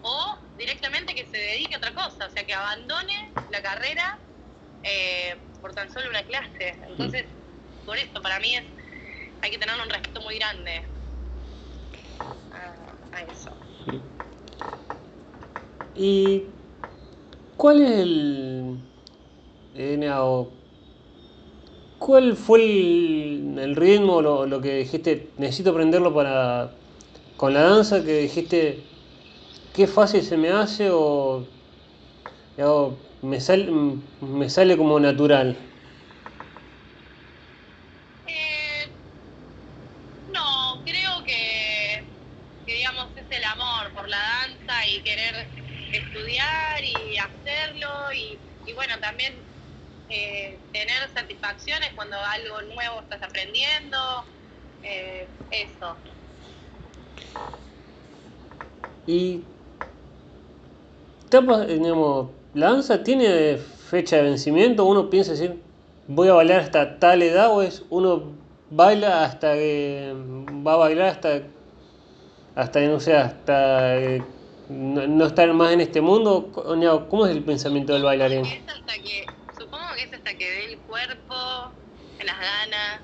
o 0.00 0.38
directamente 0.56 1.14
que 1.14 1.24
se 1.26 1.38
dedique 1.38 1.74
a 1.74 1.78
otra 1.78 1.94
cosa, 1.94 2.26
o 2.26 2.30
sea, 2.30 2.44
que 2.44 2.54
abandone 2.54 3.14
la 3.50 3.62
carrera 3.62 4.18
por 5.60 5.72
tan 5.74 5.88
solo 5.92 6.10
una 6.10 6.24
clase. 6.24 6.76
Entonces, 6.88 7.24
por 7.84 7.96
esto, 7.96 8.20
para 8.20 8.40
mí 8.40 8.56
es, 8.56 8.64
hay 9.40 9.50
que 9.52 9.58
tener 9.58 9.80
un 9.80 9.88
respeto 9.88 10.20
muy 10.20 10.36
grande 10.36 10.82
a, 12.50 13.22
eso. 13.22 13.56
¿Y 15.94 16.61
cuál 17.62 17.80
es 17.80 17.90
el... 17.92 18.76
Eh, 19.76 20.12
¿Cuál 22.00 22.36
fue 22.36 22.58
el, 22.58 23.76
ritmo, 23.76 24.20
lo, 24.20 24.46
lo, 24.46 24.60
que 24.60 24.78
dijiste, 24.78 25.30
necesito 25.38 25.70
aprenderlo 25.70 26.12
para 26.12 26.72
con 27.36 27.54
la 27.54 27.62
danza, 27.62 28.04
que 28.04 28.22
dijiste, 28.22 28.82
qué 29.72 29.86
fácil 29.86 30.24
se 30.24 30.36
me 30.36 30.48
hace 30.48 30.90
o, 30.90 31.46
me, 33.22 33.40
sale, 33.40 33.70
me 34.20 34.50
sale 34.50 34.76
como 34.76 34.98
natural? 34.98 35.56
querer 45.04 45.61
estudiar 45.92 46.84
y 46.84 47.16
hacerlo 47.16 47.88
y, 48.14 48.72
bueno, 48.74 48.94
también 49.00 49.34
eh, 50.08 50.60
tener 50.72 51.08
satisfacciones 51.14 51.90
cuando 51.94 52.16
algo 52.16 52.62
nuevo 52.74 53.00
estás 53.00 53.22
aprendiendo, 53.22 53.98
eh, 54.82 55.28
eso. 55.50 55.96
Y, 59.06 59.44
digamos, 61.30 62.30
la 62.54 62.70
danza 62.72 63.02
tiene 63.02 63.56
fecha 63.56 64.16
de 64.16 64.22
vencimiento, 64.22 64.84
uno 64.84 65.10
piensa 65.10 65.32
decir, 65.32 65.62
voy 66.06 66.28
a 66.28 66.34
bailar 66.34 66.60
hasta 66.60 66.98
tal 66.98 67.22
edad 67.22 67.50
o 67.50 67.62
es 67.62 67.84
uno 67.90 68.38
baila 68.70 69.24
hasta 69.24 69.54
que 69.54 70.12
va 70.66 70.74
a 70.74 70.76
bailar 70.76 71.08
hasta 71.08 71.42
hasta 72.54 72.80
no 72.80 73.00
sé 73.00 73.14
hasta 73.16 73.96
no, 74.72 75.26
estar 75.26 75.52
más 75.52 75.72
en 75.72 75.80
este 75.80 76.00
mundo? 76.00 76.50
¿Cómo 77.08 77.26
es 77.26 77.32
el 77.32 77.44
pensamiento 77.44 77.92
del 77.92 78.02
bailarín? 78.02 78.44
supongo 79.58 79.94
que 79.94 80.02
es 80.02 80.12
hasta 80.12 80.34
que 80.34 80.50
dé 80.50 80.64
el 80.72 80.78
cuerpo, 80.80 81.34
las 82.24 82.38
ganas. 82.40 83.00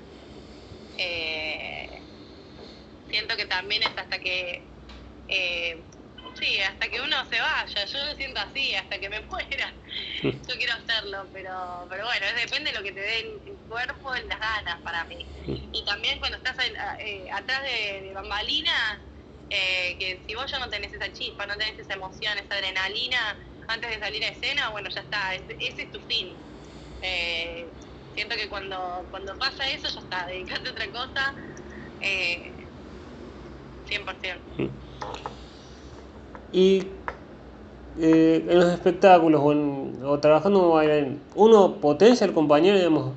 Eh, 0.97 2.01
siento 3.09 3.35
que 3.37 3.45
también 3.45 3.83
es 3.83 3.97
hasta 3.97 4.19
que, 4.19 4.61
eh, 5.29 5.81
sí, 6.39 6.59
hasta 6.59 6.89
que 6.89 7.01
uno 7.01 7.15
se 7.29 7.39
vaya. 7.39 7.85
Yo 7.85 8.05
lo 8.05 8.15
siento 8.15 8.39
así, 8.39 8.75
hasta 8.75 8.99
que 8.99 9.09
me 9.09 9.21
muera. 9.29 9.73
Yo 10.21 10.55
quiero 10.57 10.73
hacerlo, 10.73 11.25
pero, 11.31 11.85
pero 11.89 12.05
bueno, 12.05 12.25
depende 12.35 12.71
de 12.71 12.77
lo 12.77 12.83
que 12.83 12.91
te 12.91 12.99
dé 12.99 13.19
el, 13.19 13.57
cuerpo 13.69 14.15
y 14.15 14.27
las 14.27 14.39
ganas 14.39 14.81
para 14.81 15.05
mí. 15.05 15.25
Y 15.71 15.85
también 15.85 16.19
cuando 16.19 16.37
estás 16.37 16.57
eh, 16.99 17.29
atrás 17.31 17.61
de, 17.61 18.01
de 18.01 18.13
bambalinas 18.13 18.99
eh, 19.49 19.97
que 19.97 20.23
si 20.27 20.35
vos 20.35 20.49
ya 20.51 20.59
no 20.59 20.69
tenés 20.69 20.93
esa 20.93 21.11
chispa, 21.11 21.45
no 21.45 21.57
tenés 21.57 21.79
esa 21.79 21.93
emoción, 21.93 22.37
esa 22.37 22.55
adrenalina 22.55 23.37
antes 23.69 23.89
de 23.89 23.99
salir 23.99 24.23
a 24.23 24.29
escena, 24.29 24.69
bueno, 24.71 24.89
ya 24.89 25.01
está, 25.01 25.35
ese, 25.35 25.55
es 25.59 25.91
tu 25.91 25.99
fin. 25.99 26.35
Eh, 27.01 27.67
siento 28.15 28.35
que 28.35 28.49
cuando, 28.49 29.05
cuando 29.11 29.37
pasa 29.37 29.69
eso, 29.69 29.87
ya 29.87 30.01
está, 30.01 30.25
dedicate 30.27 30.69
a 30.69 30.71
otra 30.71 30.91
cosa, 30.91 31.35
eh, 32.01 32.51
100%. 33.87 34.71
Y 36.51 36.87
eh, 37.99 38.43
en 38.47 38.59
los 38.59 38.73
espectáculos 38.73 39.41
o, 39.43 40.19
trabajando 40.19 40.61
como 40.61 40.73
bailarín, 40.73 41.21
¿uno 41.35 41.75
potencia 41.75 42.25
al 42.25 42.33
compañero, 42.33 42.77
digamos, 42.77 43.13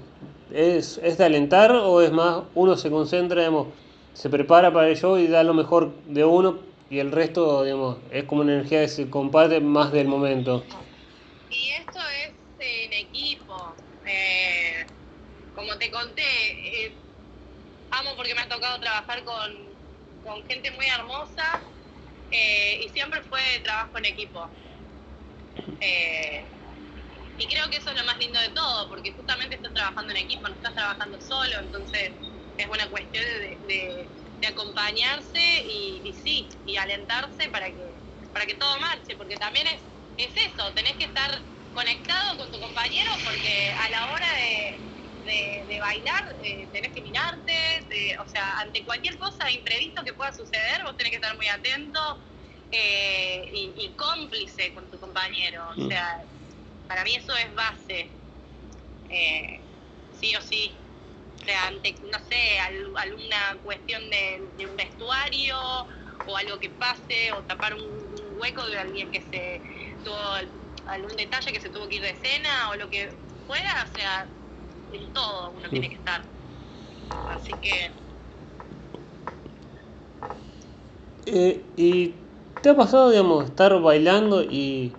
es, 0.53 0.99
es 1.03 1.17
de 1.17 1.25
alentar 1.25 1.73
o 1.73 2.03
es 2.03 2.13
más, 2.13 2.43
uno 2.55 2.77
se 2.77 2.91
concentra, 2.91 3.41
digamos, 3.41 3.69
se 4.13 4.31
prepara 4.31 4.73
para 4.73 4.89
el 4.89 4.97
show 4.97 5.19
y 5.19 5.27
da 5.27 5.43
lo 5.43 5.55
mejor 5.55 6.03
de 6.05 6.25
uno 6.25 6.59
y 6.91 6.99
el 6.99 7.11
resto, 7.11 7.65
digamos, 7.65 7.99
es 8.11 8.25
como 8.25 8.43
una 8.43 8.53
energía 8.55 8.83
que 8.83 8.89
se 8.89 9.09
comparte 9.11 9.61
más 9.61 9.93
del 9.93 10.09
momento. 10.09 10.65
Y 11.49 11.71
esto 11.71 11.99
es 12.25 12.35
en 12.59 12.93
equipo. 12.93 13.77
Eh, 14.05 14.87
como 15.55 15.77
te 15.79 15.91
conté, 15.91 16.23
eh, 16.23 16.97
amo 17.91 18.11
porque 18.17 18.35
me 18.35 18.43
ha 18.43 18.49
tocado 18.49 18.79
trabajar 18.81 19.25
con, 19.25 19.77
con 20.23 20.45
gente 20.47 20.71
muy 20.73 20.87
hermosa 20.87 21.63
eh, 22.31 22.81
y 22.85 22.89
siempre 22.91 23.23
fue 23.23 23.41
trabajo 23.63 23.99
en 23.99 24.07
equipo. 24.07 24.51
y 27.39 27.47
creo 27.49 27.69
que 27.71 27.79
eso 27.79 27.91
es 27.91 27.97
lo 27.99 28.05
más 28.05 28.19
lindo 28.19 28.39
de 28.41 28.51
todo, 28.51 28.89
porque 28.89 29.13
justamente 29.15 29.57
estás 29.57 29.73
trabajando 29.75 30.13
en 30.13 30.19
equipo, 30.19 30.49
no 30.49 30.55
estás 30.55 30.75
trabajando 30.75 31.21
solo, 31.21 31.59
entonces 31.61 32.13
es 32.59 32.67
una 32.67 32.89
cuestión 32.89 33.25
de, 33.69 34.09
acompañarse 34.47 35.41
y, 35.41 36.13
sí, 36.25 36.49
y 36.67 36.77
alentarse 36.77 37.49
para 37.51 37.67
que, 37.67 37.93
para 38.33 38.45
que 38.45 38.55
todo 38.55 38.77
marche, 38.81 39.15
porque 39.17 39.37
también 39.37 39.69
es, 39.69 39.81
es 40.19 40.37
eso, 40.37 40.73
tenés 40.75 40.95
que 40.95 41.05
estar 41.05 41.41
conectado 41.73 42.39
con 42.39 42.51
tu 42.51 42.61
compañero 42.61 43.13
porque 43.25 43.71
a 43.71 43.89
la 43.91 44.13
hora 44.13 44.27
de, 44.35 45.79
bailar 45.81 46.37
eh, 46.43 46.69
tenés 46.73 46.93
que 46.93 47.01
mirarte, 47.01 48.17
o 48.25 48.29
sea, 48.29 48.61
ante 48.61 48.83
cualquier 48.85 49.17
cosa 49.19 49.51
imprevisto 49.51 50.05
que 50.05 50.13
pueda 50.13 50.33
suceder, 50.33 50.83
vos 50.85 50.97
tenés 50.97 51.11
que 51.11 51.17
estar 51.17 51.37
muy 51.37 51.49
atento 51.49 52.19
eh, 52.71 53.51
y, 53.77 53.89
cómplice 53.97 54.73
con 54.75 54.91
tu 54.91 54.99
compañero, 54.99 55.69
o 55.71 55.81
mm. 55.81 55.89
sea, 55.89 56.25
para 56.89 57.05
mí 57.05 57.15
eso 57.15 57.35
es 57.37 57.55
base, 57.55 58.09
eh, 59.09 59.61
sí 60.21 60.35
o 60.37 60.41
sí 60.41 60.73
ante, 61.51 61.95
no 62.11 62.19
sé, 62.29 62.61
alguna 62.61 63.57
cuestión 63.63 64.03
de, 64.11 64.67
un 64.67 64.77
vestuario 64.77 65.57
o 66.27 66.37
algo 66.37 66.59
que 66.59 66.71
pase 66.71 67.33
o 67.33 67.43
tapar 67.43 67.75
un, 67.75 68.03
hueco 68.39 68.67
de 68.67 68.79
alguien 68.79 69.11
que 69.13 69.21
se 69.21 69.61
tuvo 70.03 70.17
algún 70.87 71.17
detalle 71.17 71.53
que 71.53 71.61
se 71.61 71.69
tuvo 71.69 71.87
que 71.89 71.97
ir 71.97 72.03
de 72.03 72.11
escena 72.11 72.71
o 72.71 72.77
lo 72.77 72.91
que 72.91 73.09
fuera, 73.47 73.87
o 73.89 73.97
sea, 73.97 74.27
en 74.93 75.13
todo 75.13 75.53
uno 75.57 75.69
tiene 75.69 75.89
que 75.89 75.95
estar. 75.95 76.23
Así 77.31 77.53
que... 77.61 77.91
Eh, 81.27 81.63
¿Y 81.77 82.15
te 82.63 82.71
ha 82.71 82.77
pasado, 82.77 83.11
digamos, 83.11 83.45
estar 83.45 83.81
bailando 83.81 84.43
y 84.43 84.93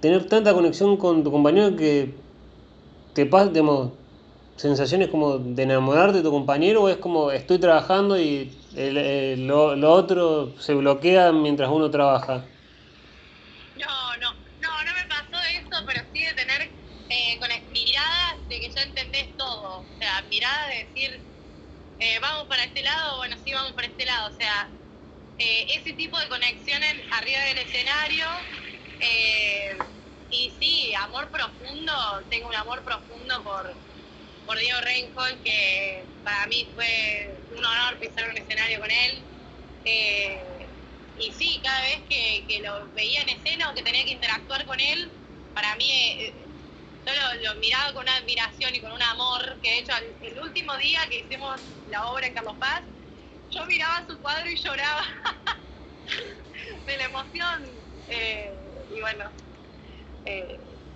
tener 0.00 0.26
tanta 0.26 0.52
conexión 0.52 0.96
con 0.96 1.24
tu 1.24 1.30
compañero 1.30 1.76
que 1.76 2.14
te 3.14 3.26
pasa, 3.26 3.48
digamos, 3.50 3.92
sensaciones 4.62 5.08
como 5.08 5.38
de 5.38 5.64
enamorarte 5.64 6.18
de 6.18 6.22
tu 6.22 6.30
compañero 6.30 6.82
o 6.82 6.88
es 6.88 6.96
como 6.98 7.32
estoy 7.32 7.58
trabajando 7.58 8.16
y 8.16 8.48
lo, 9.38 9.74
lo, 9.74 9.92
otro 9.92 10.54
se 10.60 10.72
bloquea 10.74 11.32
mientras 11.32 11.68
uno 11.68 11.90
trabaja? 11.90 12.44
No, 13.74 14.16
no, 14.22 14.32
no, 14.60 14.84
no 14.84 14.92
me 14.94 15.04
pasó 15.08 15.36
eso, 15.50 15.84
pero 15.84 16.00
sí 16.12 16.22
de 16.22 16.34
tener 16.34 16.62
eh, 17.08 17.40
miradas 17.72 18.48
de 18.48 18.60
que 18.60 18.70
ya 18.70 18.82
entendés 18.82 19.36
todo, 19.36 19.80
o 19.80 19.98
sea, 19.98 20.22
miradas 20.30 20.68
de 20.68 20.76
decir, 20.84 21.20
eh, 21.98 22.18
vamos 22.20 22.46
para 22.46 22.62
este 22.62 22.82
lado, 22.82 23.16
bueno, 23.16 23.36
sí, 23.44 23.52
vamos 23.52 23.72
para 23.72 23.88
este 23.88 24.06
lado, 24.06 24.30
o 24.32 24.36
sea, 24.36 24.70
eh, 25.38 25.66
ese 25.74 25.92
tipo 25.94 26.16
de 26.20 26.28
conexiones 26.28 26.94
arriba 27.10 27.40
del 27.48 27.58
escenario. 27.58 28.26
y 30.30 30.50
sí, 30.58 30.94
amor 30.94 31.30
profundo, 31.30 31.92
tengo 32.30 32.48
un 32.48 32.54
amor 32.54 32.84
profundo 32.84 33.42
por, 33.42 33.91
por 34.46 34.58
Diego 34.58 34.80
Reinhold, 34.80 35.42
que 35.42 36.04
para 36.24 36.46
mí 36.46 36.68
fue 36.74 37.34
un 37.56 37.64
honor 37.64 37.98
pisar 37.98 38.28
un 38.28 38.36
escenario 38.36 38.80
con 38.80 38.90
él. 38.90 39.22
Eh, 39.84 40.66
y 41.18 41.32
sí, 41.32 41.60
cada 41.62 41.80
vez 41.82 42.02
que, 42.08 42.60
lo 42.62 42.88
veía 42.94 43.22
en 43.22 43.28
escena 43.30 43.70
o 43.70 43.74
que 43.74 43.82
tenía 43.82 44.04
que 44.04 44.12
interactuar 44.12 44.64
con 44.66 44.78
él, 44.80 45.10
para 45.54 45.74
mí 45.76 45.90
eh, 45.90 46.34
yo 47.06 47.12
lo, 47.52 47.60
miraba 47.60 47.92
con 47.92 48.02
una 48.02 48.16
admiración 48.16 48.74
y 48.74 48.80
con 48.80 48.92
un 48.92 49.02
amor, 49.02 49.58
que 49.62 49.70
de 49.70 49.78
hecho 49.78 49.92
el, 50.22 50.38
último 50.40 50.76
día 50.76 51.00
que 51.08 51.20
hicimos 51.20 51.60
la 51.90 52.06
obra 52.06 52.26
en 52.26 52.34
Carlos 52.34 52.56
Paz, 52.58 52.82
yo 53.50 53.66
miraba 53.66 54.06
su 54.06 54.18
cuadro 54.20 54.48
y 54.50 54.56
lloraba 54.56 55.04
de 56.86 56.96
la 56.96 57.04
emoción. 57.04 57.70
Eh, 58.08 58.52
y 58.94 59.00
bueno, 59.00 59.30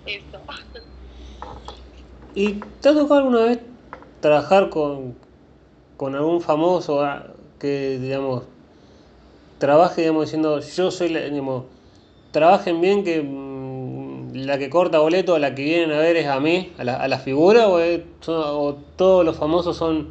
eso. 0.05 0.45
¿Y 2.37 2.53
te 2.81 2.89
ha 2.89 2.93
tocado 2.93 3.15
alguna 3.21 3.45
vez 3.45 3.59
trabajar 4.19 4.69
con, 4.69 5.15
algún 5.99 6.39
famoso 6.41 7.01
ah, 7.03 7.25
que, 7.59 7.97
digamos, 7.99 8.43
trabaje, 9.57 10.01
digamos, 10.01 10.25
diciendo 10.25 10.59
yo 10.59 10.91
soy 10.91 11.09
la, 11.09 11.21
digamos, 11.21 11.65
trabajen 12.31 12.81
bien 12.81 13.03
que 13.03 13.21
mm, 13.23 14.33
la 14.35 14.57
que 14.57 14.69
corta 14.69 14.99
boleto, 14.99 15.37
la 15.39 15.55
que 15.55 15.63
vienen 15.63 15.91
a 15.91 15.99
ver 15.99 16.17
es 16.17 16.27
a 16.27 16.39
mí, 16.39 16.73
a 16.77 16.83
la, 16.83 16.95
a 16.97 17.07
la 17.07 17.19
figura, 17.19 17.67
o, 17.67 17.79
es- 17.79 18.01
o 18.27 18.75
todos 18.95 19.25
los 19.25 19.37
famosos 19.37 19.77
son 19.77 20.09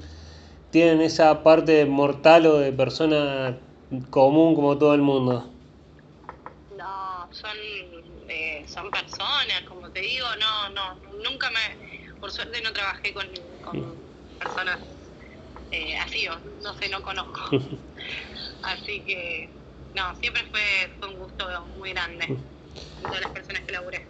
tienen 0.70 1.00
esa 1.02 1.42
parte 1.42 1.86
mortal 1.86 2.46
o 2.46 2.58
de 2.58 2.72
persona 2.72 3.56
común 4.10 4.54
como 4.54 4.76
todo 4.78 4.94
el 4.94 5.02
mundo. 5.02 5.48
No, 6.76 7.28
son, 7.32 7.56
eh, 8.28 8.64
son 8.68 8.90
personas, 8.90 9.62
como 9.68 9.88
te 9.90 10.00
digo, 10.00 10.26
no, 10.38 10.68
no, 10.70 10.94
nunca 11.22 11.48
me, 11.50 11.95
por 12.26 12.32
suerte 12.32 12.60
no 12.60 12.72
trabajé 12.72 13.14
con, 13.14 13.24
con 13.60 14.02
personas 14.36 14.80
eh, 15.70 15.96
así, 15.98 16.26
o 16.26 16.32
no 16.60 16.74
sé, 16.74 16.88
no 16.88 17.00
conozco. 17.00 17.38
Así 18.62 19.04
que, 19.04 19.48
no, 19.94 20.12
siempre 20.16 20.42
fue, 20.50 20.60
fue 20.98 21.08
un 21.10 21.18
gusto 21.18 21.46
muy 21.76 21.90
grande 21.90 22.26
todas 23.06 23.20
las 23.20 23.30
personas 23.30 23.62
que 23.64 23.70
laburé. 23.70 24.08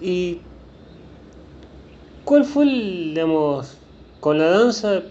¿Y 0.00 0.42
cuál 2.24 2.44
fue, 2.44 2.64
el, 2.64 3.14
digamos, 3.14 3.78
con 4.20 4.38
la 4.38 4.46
danza, 4.46 5.02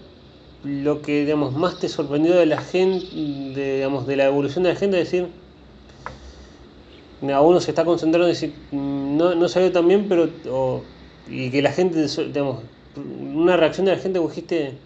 lo 0.62 1.02
que, 1.02 1.20
digamos, 1.24 1.54
más 1.54 1.78
te 1.78 1.88
sorprendió 1.88 2.34
de 2.34 2.46
la 2.46 2.60
gente, 2.60 3.08
de, 3.12 3.76
digamos, 3.76 4.06
de 4.06 4.16
la 4.16 4.26
evolución 4.26 4.64
de 4.64 4.70
la 4.70 4.76
gente? 4.76 5.00
Es 5.00 5.10
decir, 5.10 5.34
a 7.32 7.40
uno 7.42 7.60
se 7.60 7.70
está 7.70 7.84
concentrando 7.84 8.26
en 8.26 8.32
decir, 8.34 8.66
"Mm, 8.70 9.16
no, 9.16 9.34
no 9.34 9.48
salió 9.48 9.70
tan 9.72 9.86
bien, 9.88 10.08
pero, 10.08 10.40
o- 10.48 10.90
y 11.26 11.50
que 11.50 11.62
la 11.62 11.72
gente, 11.72 12.06
digamos, 12.28 12.70
una 12.96 13.56
reacción 13.56 13.86
de 13.86 13.92
la 13.96 13.98
gente, 14.02 14.18
vos 14.18 14.34
dijiste, 14.34 14.82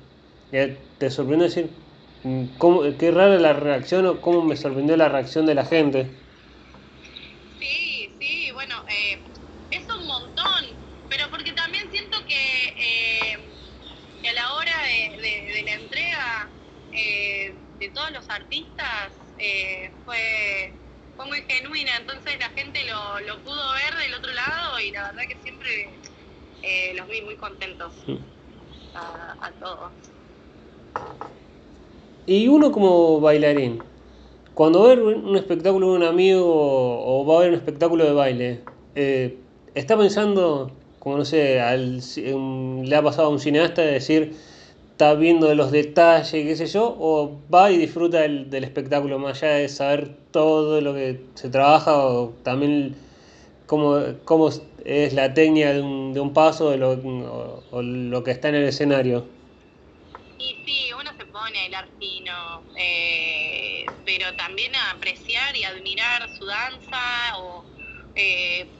que 0.50 0.94
te 0.98 1.10
sorprendió 1.10 1.48
decir, 1.48 1.86
"Mm, 2.22 2.56
¿cómo, 2.58 2.82
qué 2.98 3.10
rara 3.10 3.38
la 3.38 3.52
reacción 3.54 4.06
o 4.06 4.20
cómo 4.20 4.42
me 4.44 4.56
sorprendió 4.56 4.96
la 4.96 5.08
reacción 5.08 5.46
de 5.46 5.54
la 5.54 5.64
gente. 5.66 6.22
Sí, 7.58 8.16
sí, 8.18 8.50
bueno, 8.52 8.74
eh, 8.88 9.32
es 9.70 9.86
un 9.98 10.06
montón, 10.06 10.80
pero 11.08 11.30
porque 11.30 11.52
también 11.52 11.90
siento 11.90 12.18
que, 12.26 12.66
eh, 12.78 13.56
que 14.20 14.28
a 14.28 14.32
la 14.34 14.52
hora 14.54 14.72
de 14.84 15.62
la 15.64 15.72
entrega 15.74 16.52
eh, 16.92 17.64
de 17.78 17.90
todos 17.90 18.10
los 18.12 18.28
artistas 18.30 19.14
eh, 19.38 19.94
fue, 20.04 20.80
fue 21.16 21.26
muy 21.26 21.42
genuina, 21.42 21.96
entonces 21.96 22.38
la 22.38 22.50
gente 22.50 22.84
lo, 22.84 23.20
lo 23.20 23.42
pudo 23.42 23.72
ver 23.74 23.94
del 23.96 24.14
otro 24.14 24.32
lado 24.32 24.80
y 24.80 24.90
la 24.92 25.02
verdad 25.04 25.22
que 25.28 25.36
siempre 25.40 26.00
eh, 26.66 26.94
los 26.94 27.08
vi 27.08 27.22
muy 27.22 27.36
contentos. 27.36 27.92
A, 28.94 29.36
a 29.40 29.50
todos. 29.52 29.90
Y 32.26 32.48
uno 32.48 32.72
como 32.72 33.20
bailarín, 33.20 33.82
cuando 34.54 34.80
va 34.80 34.86
a 34.86 34.88
ver 34.94 35.02
un 35.02 35.36
espectáculo 35.36 35.90
de 35.90 35.96
un 35.98 36.02
amigo 36.02 36.42
o 36.42 37.24
va 37.26 37.36
a 37.36 37.40
ver 37.40 37.50
un 37.50 37.56
espectáculo 37.56 38.04
de 38.04 38.12
baile, 38.12 38.60
eh, 38.94 39.36
¿está 39.74 39.98
pensando, 39.98 40.72
como 40.98 41.18
no 41.18 41.24
sé, 41.24 41.60
al 41.60 42.00
le 42.00 42.96
ha 42.96 43.02
pasado 43.02 43.28
a 43.28 43.30
un 43.30 43.38
cineasta 43.38 43.82
de 43.82 43.92
decir, 43.92 44.34
está 44.92 45.12
viendo 45.12 45.54
los 45.54 45.70
detalles, 45.70 46.30
qué 46.30 46.56
sé 46.56 46.66
yo, 46.66 46.96
o 46.98 47.38
va 47.52 47.70
y 47.70 47.76
disfruta 47.76 48.20
del, 48.22 48.48
del 48.48 48.64
espectáculo 48.64 49.18
más 49.18 49.42
allá 49.42 49.56
de 49.56 49.68
saber 49.68 50.16
todo 50.30 50.80
lo 50.80 50.94
que 50.94 51.20
se 51.34 51.50
trabaja 51.50 51.94
o 52.06 52.30
también 52.42 52.96
cómo, 53.66 54.00
cómo 54.24 54.50
es 54.86 55.12
la 55.14 55.34
técnica 55.34 55.72
de 55.72 55.82
un, 55.82 56.12
de 56.14 56.20
un 56.20 56.32
paso 56.34 56.70
de 56.70 56.78
lo, 56.78 56.92
o- 56.92 57.82
lo 57.82 58.22
que 58.24 58.30
está 58.32 58.48
en 58.48 58.56
el 58.56 58.64
escenario? 58.64 59.34
Y 60.38 60.62
sí, 60.64 60.92
uno 60.92 61.10
se 61.16 61.26
pone 61.26 61.58
a 61.58 61.62
bailar 61.62 61.90
fino, 61.98 62.66
eh, 62.76 63.96
pero 64.04 64.34
también 64.36 64.74
a 64.76 64.90
apreciar 64.92 65.56
y 65.56 65.64
admirar 65.64 66.28
su 66.28 66.44
danza. 66.44 66.98
O, 67.38 67.70
eh, 68.14 68.70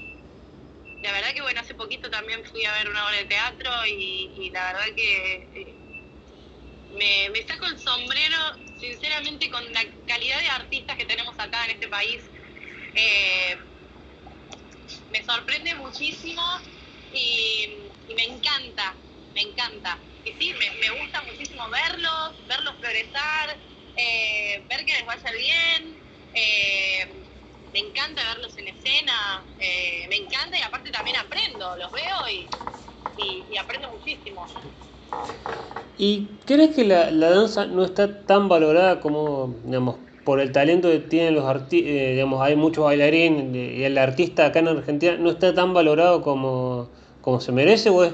la 1.01 1.13
verdad 1.13 1.33
que 1.35 1.43
bueno, 1.43 1.61
hace 1.61 1.75
poquito 1.75 2.11
también 2.11 2.45
fui 2.45 2.65
a 2.67 2.73
ver 2.73 2.89
una 2.91 3.07
obra 3.07 3.17
de 3.19 3.25
teatro 3.27 3.71
y, 3.87 4.33
y 4.37 4.51
la 4.51 4.73
verdad 4.73 4.95
que 4.95 5.51
eh, 5.55 5.81
me, 6.91 7.31
me 7.31 7.43
saco 7.43 7.67
el 7.67 7.79
sombrero, 7.79 8.37
sinceramente, 8.75 9.51
con 9.51 9.65
la 9.73 9.81
calidad 10.07 10.41
de 10.41 10.49
artistas 10.49 10.97
que 10.97 11.05
tenemos 11.07 11.39
acá 11.39 11.65
en 11.65 11.73
este 11.73 11.89
país. 11.89 12.31
Eh, 12.95 13.57
me 15.19 15.25
sorprende 15.25 15.75
muchísimo 15.77 16.43
y, 17.11 17.93
me 18.15 18.25
encanta, 18.25 19.01
me 19.35 19.43
encanta. 19.43 20.03
Y 20.25 20.35
sí, 20.35 20.53
me, 20.55 20.71
me 20.81 20.91
gusta 21.01 21.23
muchísimo 21.25 21.65
verlos, 21.71 22.37
verlos 22.47 22.77
progresar, 22.81 23.61
eh, 23.95 24.67
ver 24.69 24.85
que 24.85 24.93
les 24.95 25.07
vaya 25.07 25.31
bien. 25.33 26.05
eh, 26.33 27.29
me 27.73 27.81
encanta 27.81 28.23
verlos 28.35 28.57
en 28.59 28.69
escena, 28.69 29.47
eh, 29.59 30.07
me 30.09 30.17
encanta 30.17 30.59
y 30.59 30.63
aparte 30.63 30.91
también 30.91 31.17
aprendo, 31.17 31.77
los 31.77 31.93
veo 31.93 32.29
y, 32.33 32.57
y, 33.17 33.49
y 33.51 33.57
aprendo 33.59 33.91
muchísimo. 33.91 34.55
¿Y 35.97 36.39
crees 36.47 36.75
que 36.77 36.85
la, 36.85 37.11
la 37.11 37.31
danza 37.31 37.67
no 37.67 37.85
está 37.85 38.25
tan 38.27 38.49
valorada 38.49 39.01
como, 39.01 39.61
digamos, 39.65 40.01
por 40.27 40.41
el 40.41 40.51
talento 40.51 40.91
que 40.91 40.99
tienen 40.99 41.37
los 41.37 41.45
artistas, 41.45 41.89
digamos, 41.89 42.43
hay 42.43 42.57
muchos 42.57 42.85
bailarines 42.85 43.55
eh, 43.55 43.75
y 43.77 43.85
el 43.85 43.97
artista 43.97 44.47
acá 44.47 44.59
en 44.59 44.67
Argentina 44.67 45.17
no 45.17 45.31
está 45.31 45.55
tan 45.55 45.73
valorado 45.73 46.21
como, 46.21 46.91
como 47.21 47.41
se 47.41 47.53
merece 47.53 47.91
o 47.91 48.03
es 48.03 48.13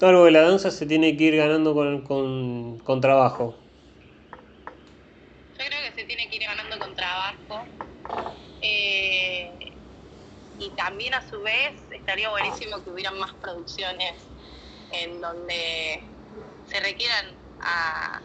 algo 0.00 0.24
que 0.24 0.30
la 0.30 0.40
danza 0.40 0.70
se 0.70 0.86
tiene 0.86 1.18
que 1.18 1.24
ir 1.24 1.36
ganando 1.36 1.74
con, 1.74 2.00
con, 2.00 2.78
con 2.78 3.02
trabajo? 3.02 3.54
Yo 5.58 5.66
creo 5.66 5.80
que 5.86 6.00
se 6.00 6.06
tiene 6.06 6.30
que 6.30 6.36
ir 6.36 6.44
ganando 6.44 6.78
con 6.78 6.96
trabajo. 6.96 7.66
Eh, 8.62 9.74
y 10.58 10.70
también 10.70 11.12
a 11.12 11.28
su 11.28 11.42
vez 11.42 11.74
estaría 11.90 12.30
buenísimo 12.30 12.82
que 12.82 12.88
hubieran 12.88 13.18
más 13.18 13.34
producciones 13.34 14.14
en 14.92 15.20
donde 15.20 16.02
se 16.64 16.80
requieran 16.80 17.26
a, 17.60 18.22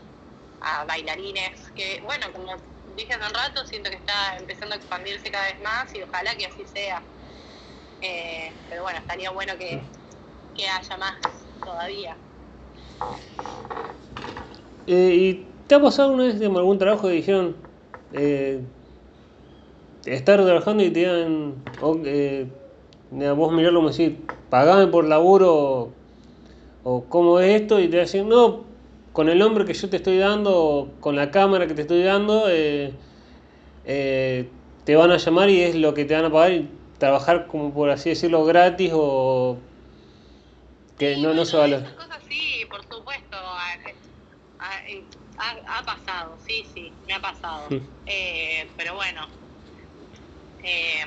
a 0.62 0.86
bailarines 0.86 1.72
que, 1.76 2.02
bueno, 2.04 2.26
como 2.34 2.56
dije 2.96 3.14
hace 3.14 3.28
un 3.28 3.34
rato, 3.34 3.66
siento 3.66 3.90
que 3.90 3.98
está 3.98 4.38
empezando 4.38 4.76
a 4.76 4.78
expandirse 4.78 5.32
cada 5.32 5.46
vez 5.46 5.62
más 5.62 5.94
y 5.96 6.02
ojalá 6.02 6.36
que 6.36 6.46
así 6.46 6.66
sea. 6.66 7.04
Eh, 8.02 8.54
pero 8.70 8.84
bueno, 8.84 9.00
estaría 9.00 9.32
bueno 9.32 9.54
que, 9.58 9.82
que 10.56 10.68
haya 10.68 10.98
más 10.98 11.16
todavía. 11.64 12.18
Eh, 14.88 15.16
¿y 15.16 15.34
te 15.68 15.76
ha 15.76 15.82
pasado 15.82 16.10
alguna 16.10 16.26
vez 16.26 16.40
digamos, 16.40 16.60
algún 16.60 16.78
trabajo 16.78 17.08
que 17.08 17.14
dijeron 17.16 17.56
eh, 18.14 18.62
estar 20.06 20.44
trabajando 20.44 20.84
y 20.84 20.92
te 20.92 21.00
digan, 21.00 21.56
o, 21.82 21.96
mira, 23.12 23.34
vos 23.34 23.52
mirarlo 23.52 23.80
como 23.80 23.90
decir, 23.90 24.18
pagame 24.50 24.88
por 24.88 25.06
laburo 25.06 25.54
o, 25.56 25.94
o 26.84 27.10
cómo 27.10 27.40
es 27.40 27.62
esto 27.62 27.80
y 27.80 27.88
te 27.88 27.98
decir, 27.98 28.24
no, 28.26 28.75
con 29.16 29.30
el 29.30 29.40
nombre 29.40 29.66
que 29.66 29.74
yo 29.74 29.90
te 29.90 29.98
estoy 29.98 30.18
dando 30.20 30.98
con 31.00 31.16
la 31.16 31.32
cámara 31.32 31.68
que 31.68 31.74
te 31.74 31.84
estoy 31.84 32.04
dando, 32.04 32.50
eh, 32.50 32.94
eh, 33.86 34.52
te 34.86 34.96
van 34.96 35.12
a 35.12 35.18
llamar 35.18 35.50
y 35.50 35.62
es 35.62 35.76
lo 35.76 35.94
que 35.94 36.06
te 36.06 36.16
van 36.16 36.26
a 36.26 36.32
pagar 36.32 36.54
y 36.54 36.70
trabajar 37.00 37.48
como 37.48 37.74
por 37.74 37.90
así 37.92 38.10
decirlo 38.10 38.46
gratis 38.46 38.92
o 38.94 39.60
que 40.98 41.16
Sí, 41.16 41.22
no, 41.22 41.30
no 41.30 41.34
bueno, 41.36 41.46
se 41.46 41.58
valora. 41.58 41.82
Esas 41.86 41.96
cosas 41.96 42.24
sí, 42.28 42.66
por 42.70 42.82
supuesto. 42.84 43.38
Ha, 43.38 43.74
ha- 44.60 44.82
ha- 45.38 45.80
ha 45.80 45.84
pasado, 45.86 46.38
sí, 46.40 46.64
sí, 46.74 46.94
me 47.08 47.14
ha 47.14 47.22
pasado. 47.22 47.70
Eh, 48.06 48.72
pero 48.78 48.96
bueno, 48.96 49.28
eh, 50.64 51.04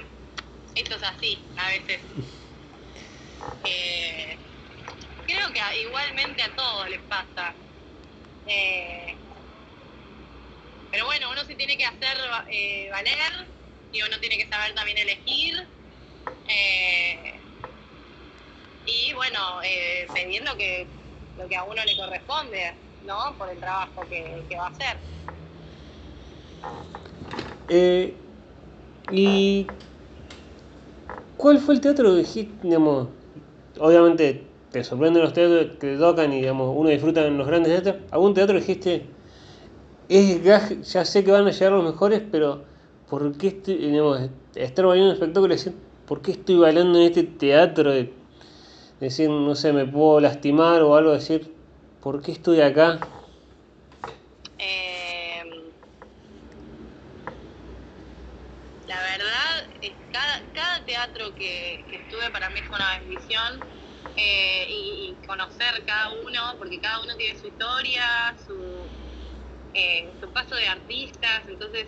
esto 0.75 0.97
es 0.97 1.03
así, 1.03 1.39
a 1.57 1.69
veces. 1.69 2.03
Eh, 3.65 4.39
creo 5.27 5.53
que 5.53 5.81
igualmente 5.83 6.43
a 6.43 6.55
todos 6.57 6.89
les 6.91 7.03
pasa. 7.05 7.57
Eh, 8.49 9.15
pero 10.91 11.05
bueno, 11.05 11.31
uno 11.31 11.45
se 11.45 11.55
tiene 11.55 11.77
que 11.77 11.85
hacer 11.85 12.17
eh, 12.51 12.89
valer 12.91 13.47
y 13.93 14.03
uno 14.03 14.19
tiene 14.21 14.39
que 14.39 14.49
saber 14.49 14.75
también 14.75 14.97
elegir. 14.99 15.55
Eh, 16.49 17.41
y 18.87 19.13
bueno, 19.13 19.39
teniendo 20.15 20.57
que 20.57 20.89
lo 21.37 21.47
que 21.47 21.57
a 21.57 21.65
uno 21.65 21.85
le 21.85 21.95
corresponde, 21.95 22.75
¿no? 23.03 23.37
Por 23.37 23.51
el 23.51 23.61
trabajo 23.61 24.01
que, 24.09 24.47
va 24.57 24.67
a 24.67 24.71
hacer. 24.71 24.97
¿Y 29.11 29.67
cuál 31.37 31.59
fue 31.59 31.75
el 31.75 31.83
teatro 31.83 32.15
que 32.15 32.21
dijiste, 32.21 32.77
obviamente 33.79 34.48
te 34.71 34.85
sorprenden 34.85 35.23
los 35.23 35.33
teatros 35.33 35.77
que 35.79 35.93
te 35.93 35.97
tocan 35.97 36.33
y 36.33 36.41
digamos, 36.41 36.75
uno 36.77 36.91
disfruta 36.91 37.27
en 37.27 37.39
los 37.39 37.47
grandes 37.47 37.73
teatros, 37.73 38.11
algún 38.11 38.35
teatro 38.35 38.57
dijiste, 38.57 39.07
es 40.09 40.43
gaj, 40.43 40.81
ya 40.83 41.05
sé 41.05 41.25
que 41.25 41.31
van 41.31 41.47
a 41.47 41.51
llegar 41.51 41.73
los 41.73 41.85
mejores, 41.85 42.23
pero 42.31 42.65
¿por 43.09 43.37
qué 43.37 43.49
estoy, 43.49 43.77
digamos, 43.77 44.31
estar 44.55 44.87
bailando 44.87 45.11
un 45.11 45.15
espectáculo 45.15 45.55
y 45.55 45.57
decir, 45.57 45.75
¿por 46.07 46.23
qué 46.23 46.33
estoy 46.33 46.57
bailando 46.57 46.99
en 46.99 47.05
este 47.07 47.23
teatro? 47.25 47.93
De, 47.93 48.13
decir, 49.01 49.31
no 49.31 49.55
sé, 49.55 49.73
me 49.73 49.87
puedo 49.87 50.21
lastimar 50.21 50.83
o 50.83 50.97
algo, 50.97 51.13
decir, 51.13 51.55
¿por 52.03 52.21
qué 52.21 52.33
estoy 52.33 52.61
acá? 52.61 52.99
Em, 54.59 55.49
la 58.87 59.01
verdad, 59.01 59.95
cada, 60.13 60.85
teatro 60.85 61.35
que, 61.35 61.85
que 61.89 61.97
estuve 61.97 62.31
para 62.31 62.49
mí 62.51 62.61
fue 62.67 62.77
una 62.77 62.99
bendición 62.99 63.61
eh, 64.17 64.67
y, 64.69 65.17
conocer 65.27 65.85
cada 65.85 66.11
uno, 66.11 66.55
porque 66.59 66.81
cada 66.81 67.03
uno 67.03 67.15
tiene 67.17 67.39
su 67.39 67.49
historia, 67.49 68.35
su, 68.47 68.87
eh, 69.75 70.11
su 70.21 70.33
paso 70.33 70.55
de 70.55 70.67
artistas, 70.67 71.43
entonces 71.47 71.87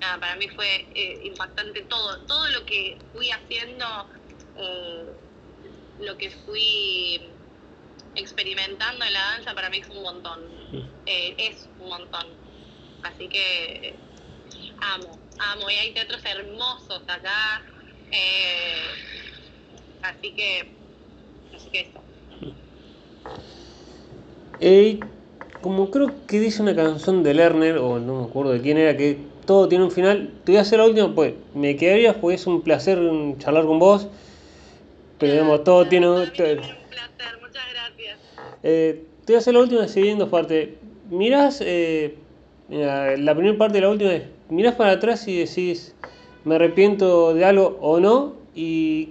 nada, 0.00 0.18
para 0.18 0.36
mí 0.36 0.48
fue 0.48 0.86
impactante 1.24 1.82
todo, 1.82 2.20
todo 2.26 2.48
lo 2.50 2.64
que 2.66 2.98
fui 3.12 3.30
haciendo, 3.30 3.86
lo 5.98 6.16
que 6.16 6.30
fui 6.30 7.20
experimentando 8.14 9.04
en 9.04 9.12
la 9.12 9.20
danza 9.20 9.54
para 9.54 9.70
mí 9.70 9.78
es 9.78 9.88
un 9.88 10.02
montón, 10.02 10.40
es 11.06 11.68
un 11.78 11.88
montón, 11.88 12.26
así 13.02 13.28
que 13.28 13.94
amo, 14.80 15.18
amo, 15.38 15.70
y 15.70 15.74
hay 15.74 15.92
teatros 15.92 16.24
hermosos 16.24 17.02
acá, 17.06 17.62
eh, 18.10 19.29
así 20.02 20.32
que, 20.32 20.66
así 21.54 21.70
que 21.70 21.80
esto. 21.80 22.00
como 25.60 25.90
creo 25.90 26.12
que 26.26 26.40
dice 26.40 26.62
una 26.62 26.74
canción 26.74 27.22
de 27.22 27.34
Lerner, 27.34 27.78
o 27.78 27.98
no 27.98 28.20
me 28.20 28.24
acuerdo 28.24 28.52
de 28.52 28.60
quién 28.60 28.78
era, 28.78 28.96
que 28.96 29.18
todo 29.46 29.68
tiene 29.68 29.84
un 29.84 29.90
final, 29.90 30.30
te 30.44 30.52
voy 30.52 30.58
a 30.58 30.62
hacer 30.62 30.78
la 30.78 30.86
última, 30.86 31.14
pues 31.14 31.34
me 31.54 31.76
quedaría, 31.76 32.20
pues 32.20 32.40
es 32.40 32.46
un 32.46 32.62
placer 32.62 32.98
charlar 33.38 33.64
con 33.64 33.78
vos, 33.78 34.08
pero 35.18 35.32
digamos, 35.32 35.64
todo 35.64 35.86
tiene... 35.86 36.08
un 36.08 36.30
placer, 36.30 36.58
muchas 37.40 37.64
gracias. 37.72 38.18
Eh, 38.62 39.04
te 39.24 39.32
voy 39.32 39.36
a 39.36 39.38
hacer 39.38 39.54
la 39.54 39.60
última 39.60 39.88
siguiendo 39.88 40.30
parte. 40.30 40.76
Mirás, 41.10 41.60
eh, 41.60 42.16
la 42.68 43.34
primera 43.34 43.58
parte 43.58 43.74
de 43.74 43.80
la 43.80 43.90
última 43.90 44.14
es 44.14 44.22
mirás 44.50 44.74
para 44.74 44.92
atrás 44.92 45.26
y 45.28 45.36
decís, 45.38 45.94
me 46.44 46.56
arrepiento 46.56 47.34
de 47.34 47.44
algo 47.44 47.78
o 47.80 48.00
no, 48.00 48.34
y 48.54 49.10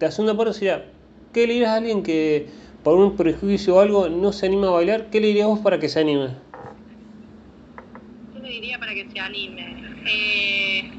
la 0.00 0.10
segunda 0.10 0.36
parte 0.36 0.54
sería, 0.54 0.84
¿qué 1.32 1.46
le 1.46 1.54
dirías 1.54 1.70
a 1.70 1.76
alguien 1.76 2.02
que 2.02 2.48
por 2.84 2.98
un 2.98 3.16
prejuicio 3.16 3.76
o 3.76 3.80
algo 3.80 4.08
no 4.08 4.32
se 4.32 4.46
anima 4.46 4.68
a 4.68 4.72
bailar? 4.72 5.10
¿Qué 5.10 5.20
le 5.20 5.28
dirías 5.28 5.46
vos 5.46 5.60
para 5.60 5.78
que 5.78 5.88
se 5.88 6.00
anime? 6.00 6.30
¿Qué 8.32 8.40
le 8.40 8.48
diría 8.48 8.78
para 8.78 8.94
que 8.94 9.08
se 9.10 9.18
anime? 9.18 9.76
Eh, 10.06 10.90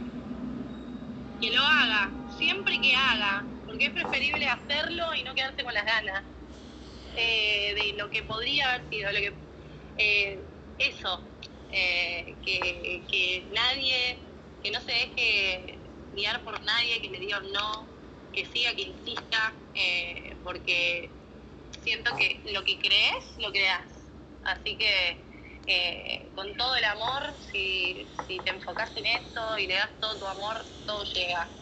que 1.39 1.51
lo 1.51 1.61
haga, 1.61 2.11
siempre 2.37 2.79
que 2.81 2.93
haga, 2.95 3.45
porque 3.65 3.85
es 3.85 3.91
preferible 3.91 4.47
hacerlo 4.47 5.15
y 5.15 5.23
no 5.23 5.33
quedarse 5.33 5.63
con 5.63 5.73
las 5.73 5.85
ganas 5.85 6.23
eh, 7.15 7.73
de 7.75 7.97
lo 7.97 8.09
que 8.09 8.23
podría 8.23 8.73
haber 8.73 8.89
sido, 8.89 9.11
lo 9.11 9.19
que 9.19 9.33
eh, 9.97 10.39
eso, 10.77 11.21
eh, 11.71 12.35
que, 12.45 13.45
nadie, 13.53 14.17
que 14.63 14.71
no 14.71 14.79
se 14.81 14.91
deje 14.91 15.77
guiar 16.15 16.41
por 16.43 16.61
nadie, 16.63 17.01
que 17.01 17.09
le 17.09 17.19
diga 17.19 17.39
no, 17.39 17.85
que 18.31 18.45
siga, 18.45 18.73
que 18.75 18.83
insista, 18.83 19.63
eh, 19.73 20.39
porque 20.43 21.19
siento 21.81 22.15
que 22.15 22.41
lo 22.53 22.63
que 22.63 22.79
crees, 22.79 23.35
lo 23.37 23.51
creas. 23.51 24.11
Así 24.43 24.77
que 24.77 25.25
eh, 25.65 26.31
con 26.35 26.55
todo 26.55 26.75
el 26.75 26.83
amor, 26.85 27.35
si, 27.39 28.09
si 28.27 28.41
te 28.41 28.51
enfocas 28.51 28.95
en 28.97 29.05
esto 29.05 29.57
y 29.57 29.67
le 29.67 29.75
das 29.75 29.99
todo 29.99 30.19
tu 30.19 30.27
amor, 30.27 30.65
todo 30.85 31.03
llega. 31.05 31.57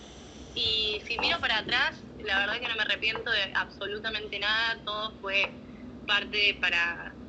Y 0.54 1.02
si 1.06 1.20
miro 1.20 1.40
para 1.40 1.60
atrás, 1.60 2.06
la 2.18 2.40
verdad 2.40 2.60
que 2.60 2.68
no 2.68 2.76
me 2.76 2.84
arrepiento 2.84 3.32
de 3.32 3.52
absolutamente 3.56 4.40
nada, 4.40 4.84
todo 4.86 5.20
fue 5.22 5.62
parte 6.06 6.58
para, 6.62 7.22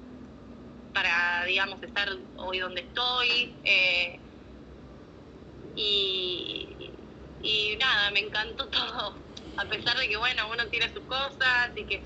para, 0.92 1.44
digamos, 1.46 1.82
estar 1.82 2.08
hoy 2.36 2.58
donde 2.58 2.82
estoy. 2.82 3.60
Eh, 3.64 4.24
y, 5.74 7.08
y 7.40 7.76
nada, 7.78 8.10
me 8.10 8.20
encantó 8.20 8.68
todo. 8.70 9.27
A 9.58 9.64
pesar 9.68 9.96
de 9.98 10.08
que, 10.08 10.16
bueno, 10.16 10.48
uno 10.52 10.66
tiene 10.68 10.88
sus 10.92 11.02
cosas 11.04 11.70
y 11.74 11.84
que 11.84 12.02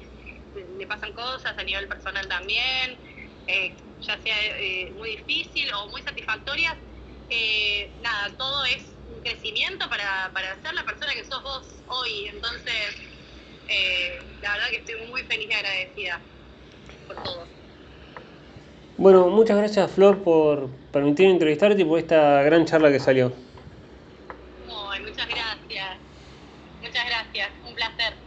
le 0.79 0.87
pasan 0.87 1.13
cosas 1.13 1.57
a 1.57 1.63
nivel 1.63 1.87
personal 1.87 2.27
también, 2.27 2.99
eh, 3.47 3.77
ya 4.01 4.19
sea 4.19 4.37
eh, 4.59 4.91
muy 4.97 5.11
difícil 5.11 5.71
o 5.75 5.89
muy 5.89 6.03
satisfactorias, 6.03 6.75
nada, 8.01 8.35
todo 8.37 8.65
es 8.65 8.95
un 9.09 9.21
crecimiento 9.23 9.89
para, 9.89 10.31
para 10.35 10.61
ser 10.63 10.75
la 10.75 10.85
persona 10.85 11.15
que 11.15 11.25
sos 11.25 11.43
vos 11.43 11.67
hoy. 11.87 12.27
Entonces, 12.29 12.97
la 14.43 14.53
verdad 14.53 14.69
que 14.71 14.77
estoy 14.77 15.07
muy 15.07 15.23
feliz 15.23 15.49
y 15.49 15.53
agradecida 15.53 16.21
por 17.07 17.23
todo. 17.23 17.47
Bueno, 18.97 19.29
muchas 19.29 19.57
gracias 19.57 19.91
Flor 19.93 20.23
por 20.23 20.69
permitirme 20.93 21.33
entrevistarte 21.33 21.83
y 21.83 21.85
por 21.85 21.99
esta 21.99 22.43
gran 22.43 22.67
charla 22.67 22.91
que 22.91 23.01
salió. 23.01 23.33
Muchas 25.01 25.29
gracias. 25.29 25.52
Un 27.85 27.97
placer. 27.97 28.22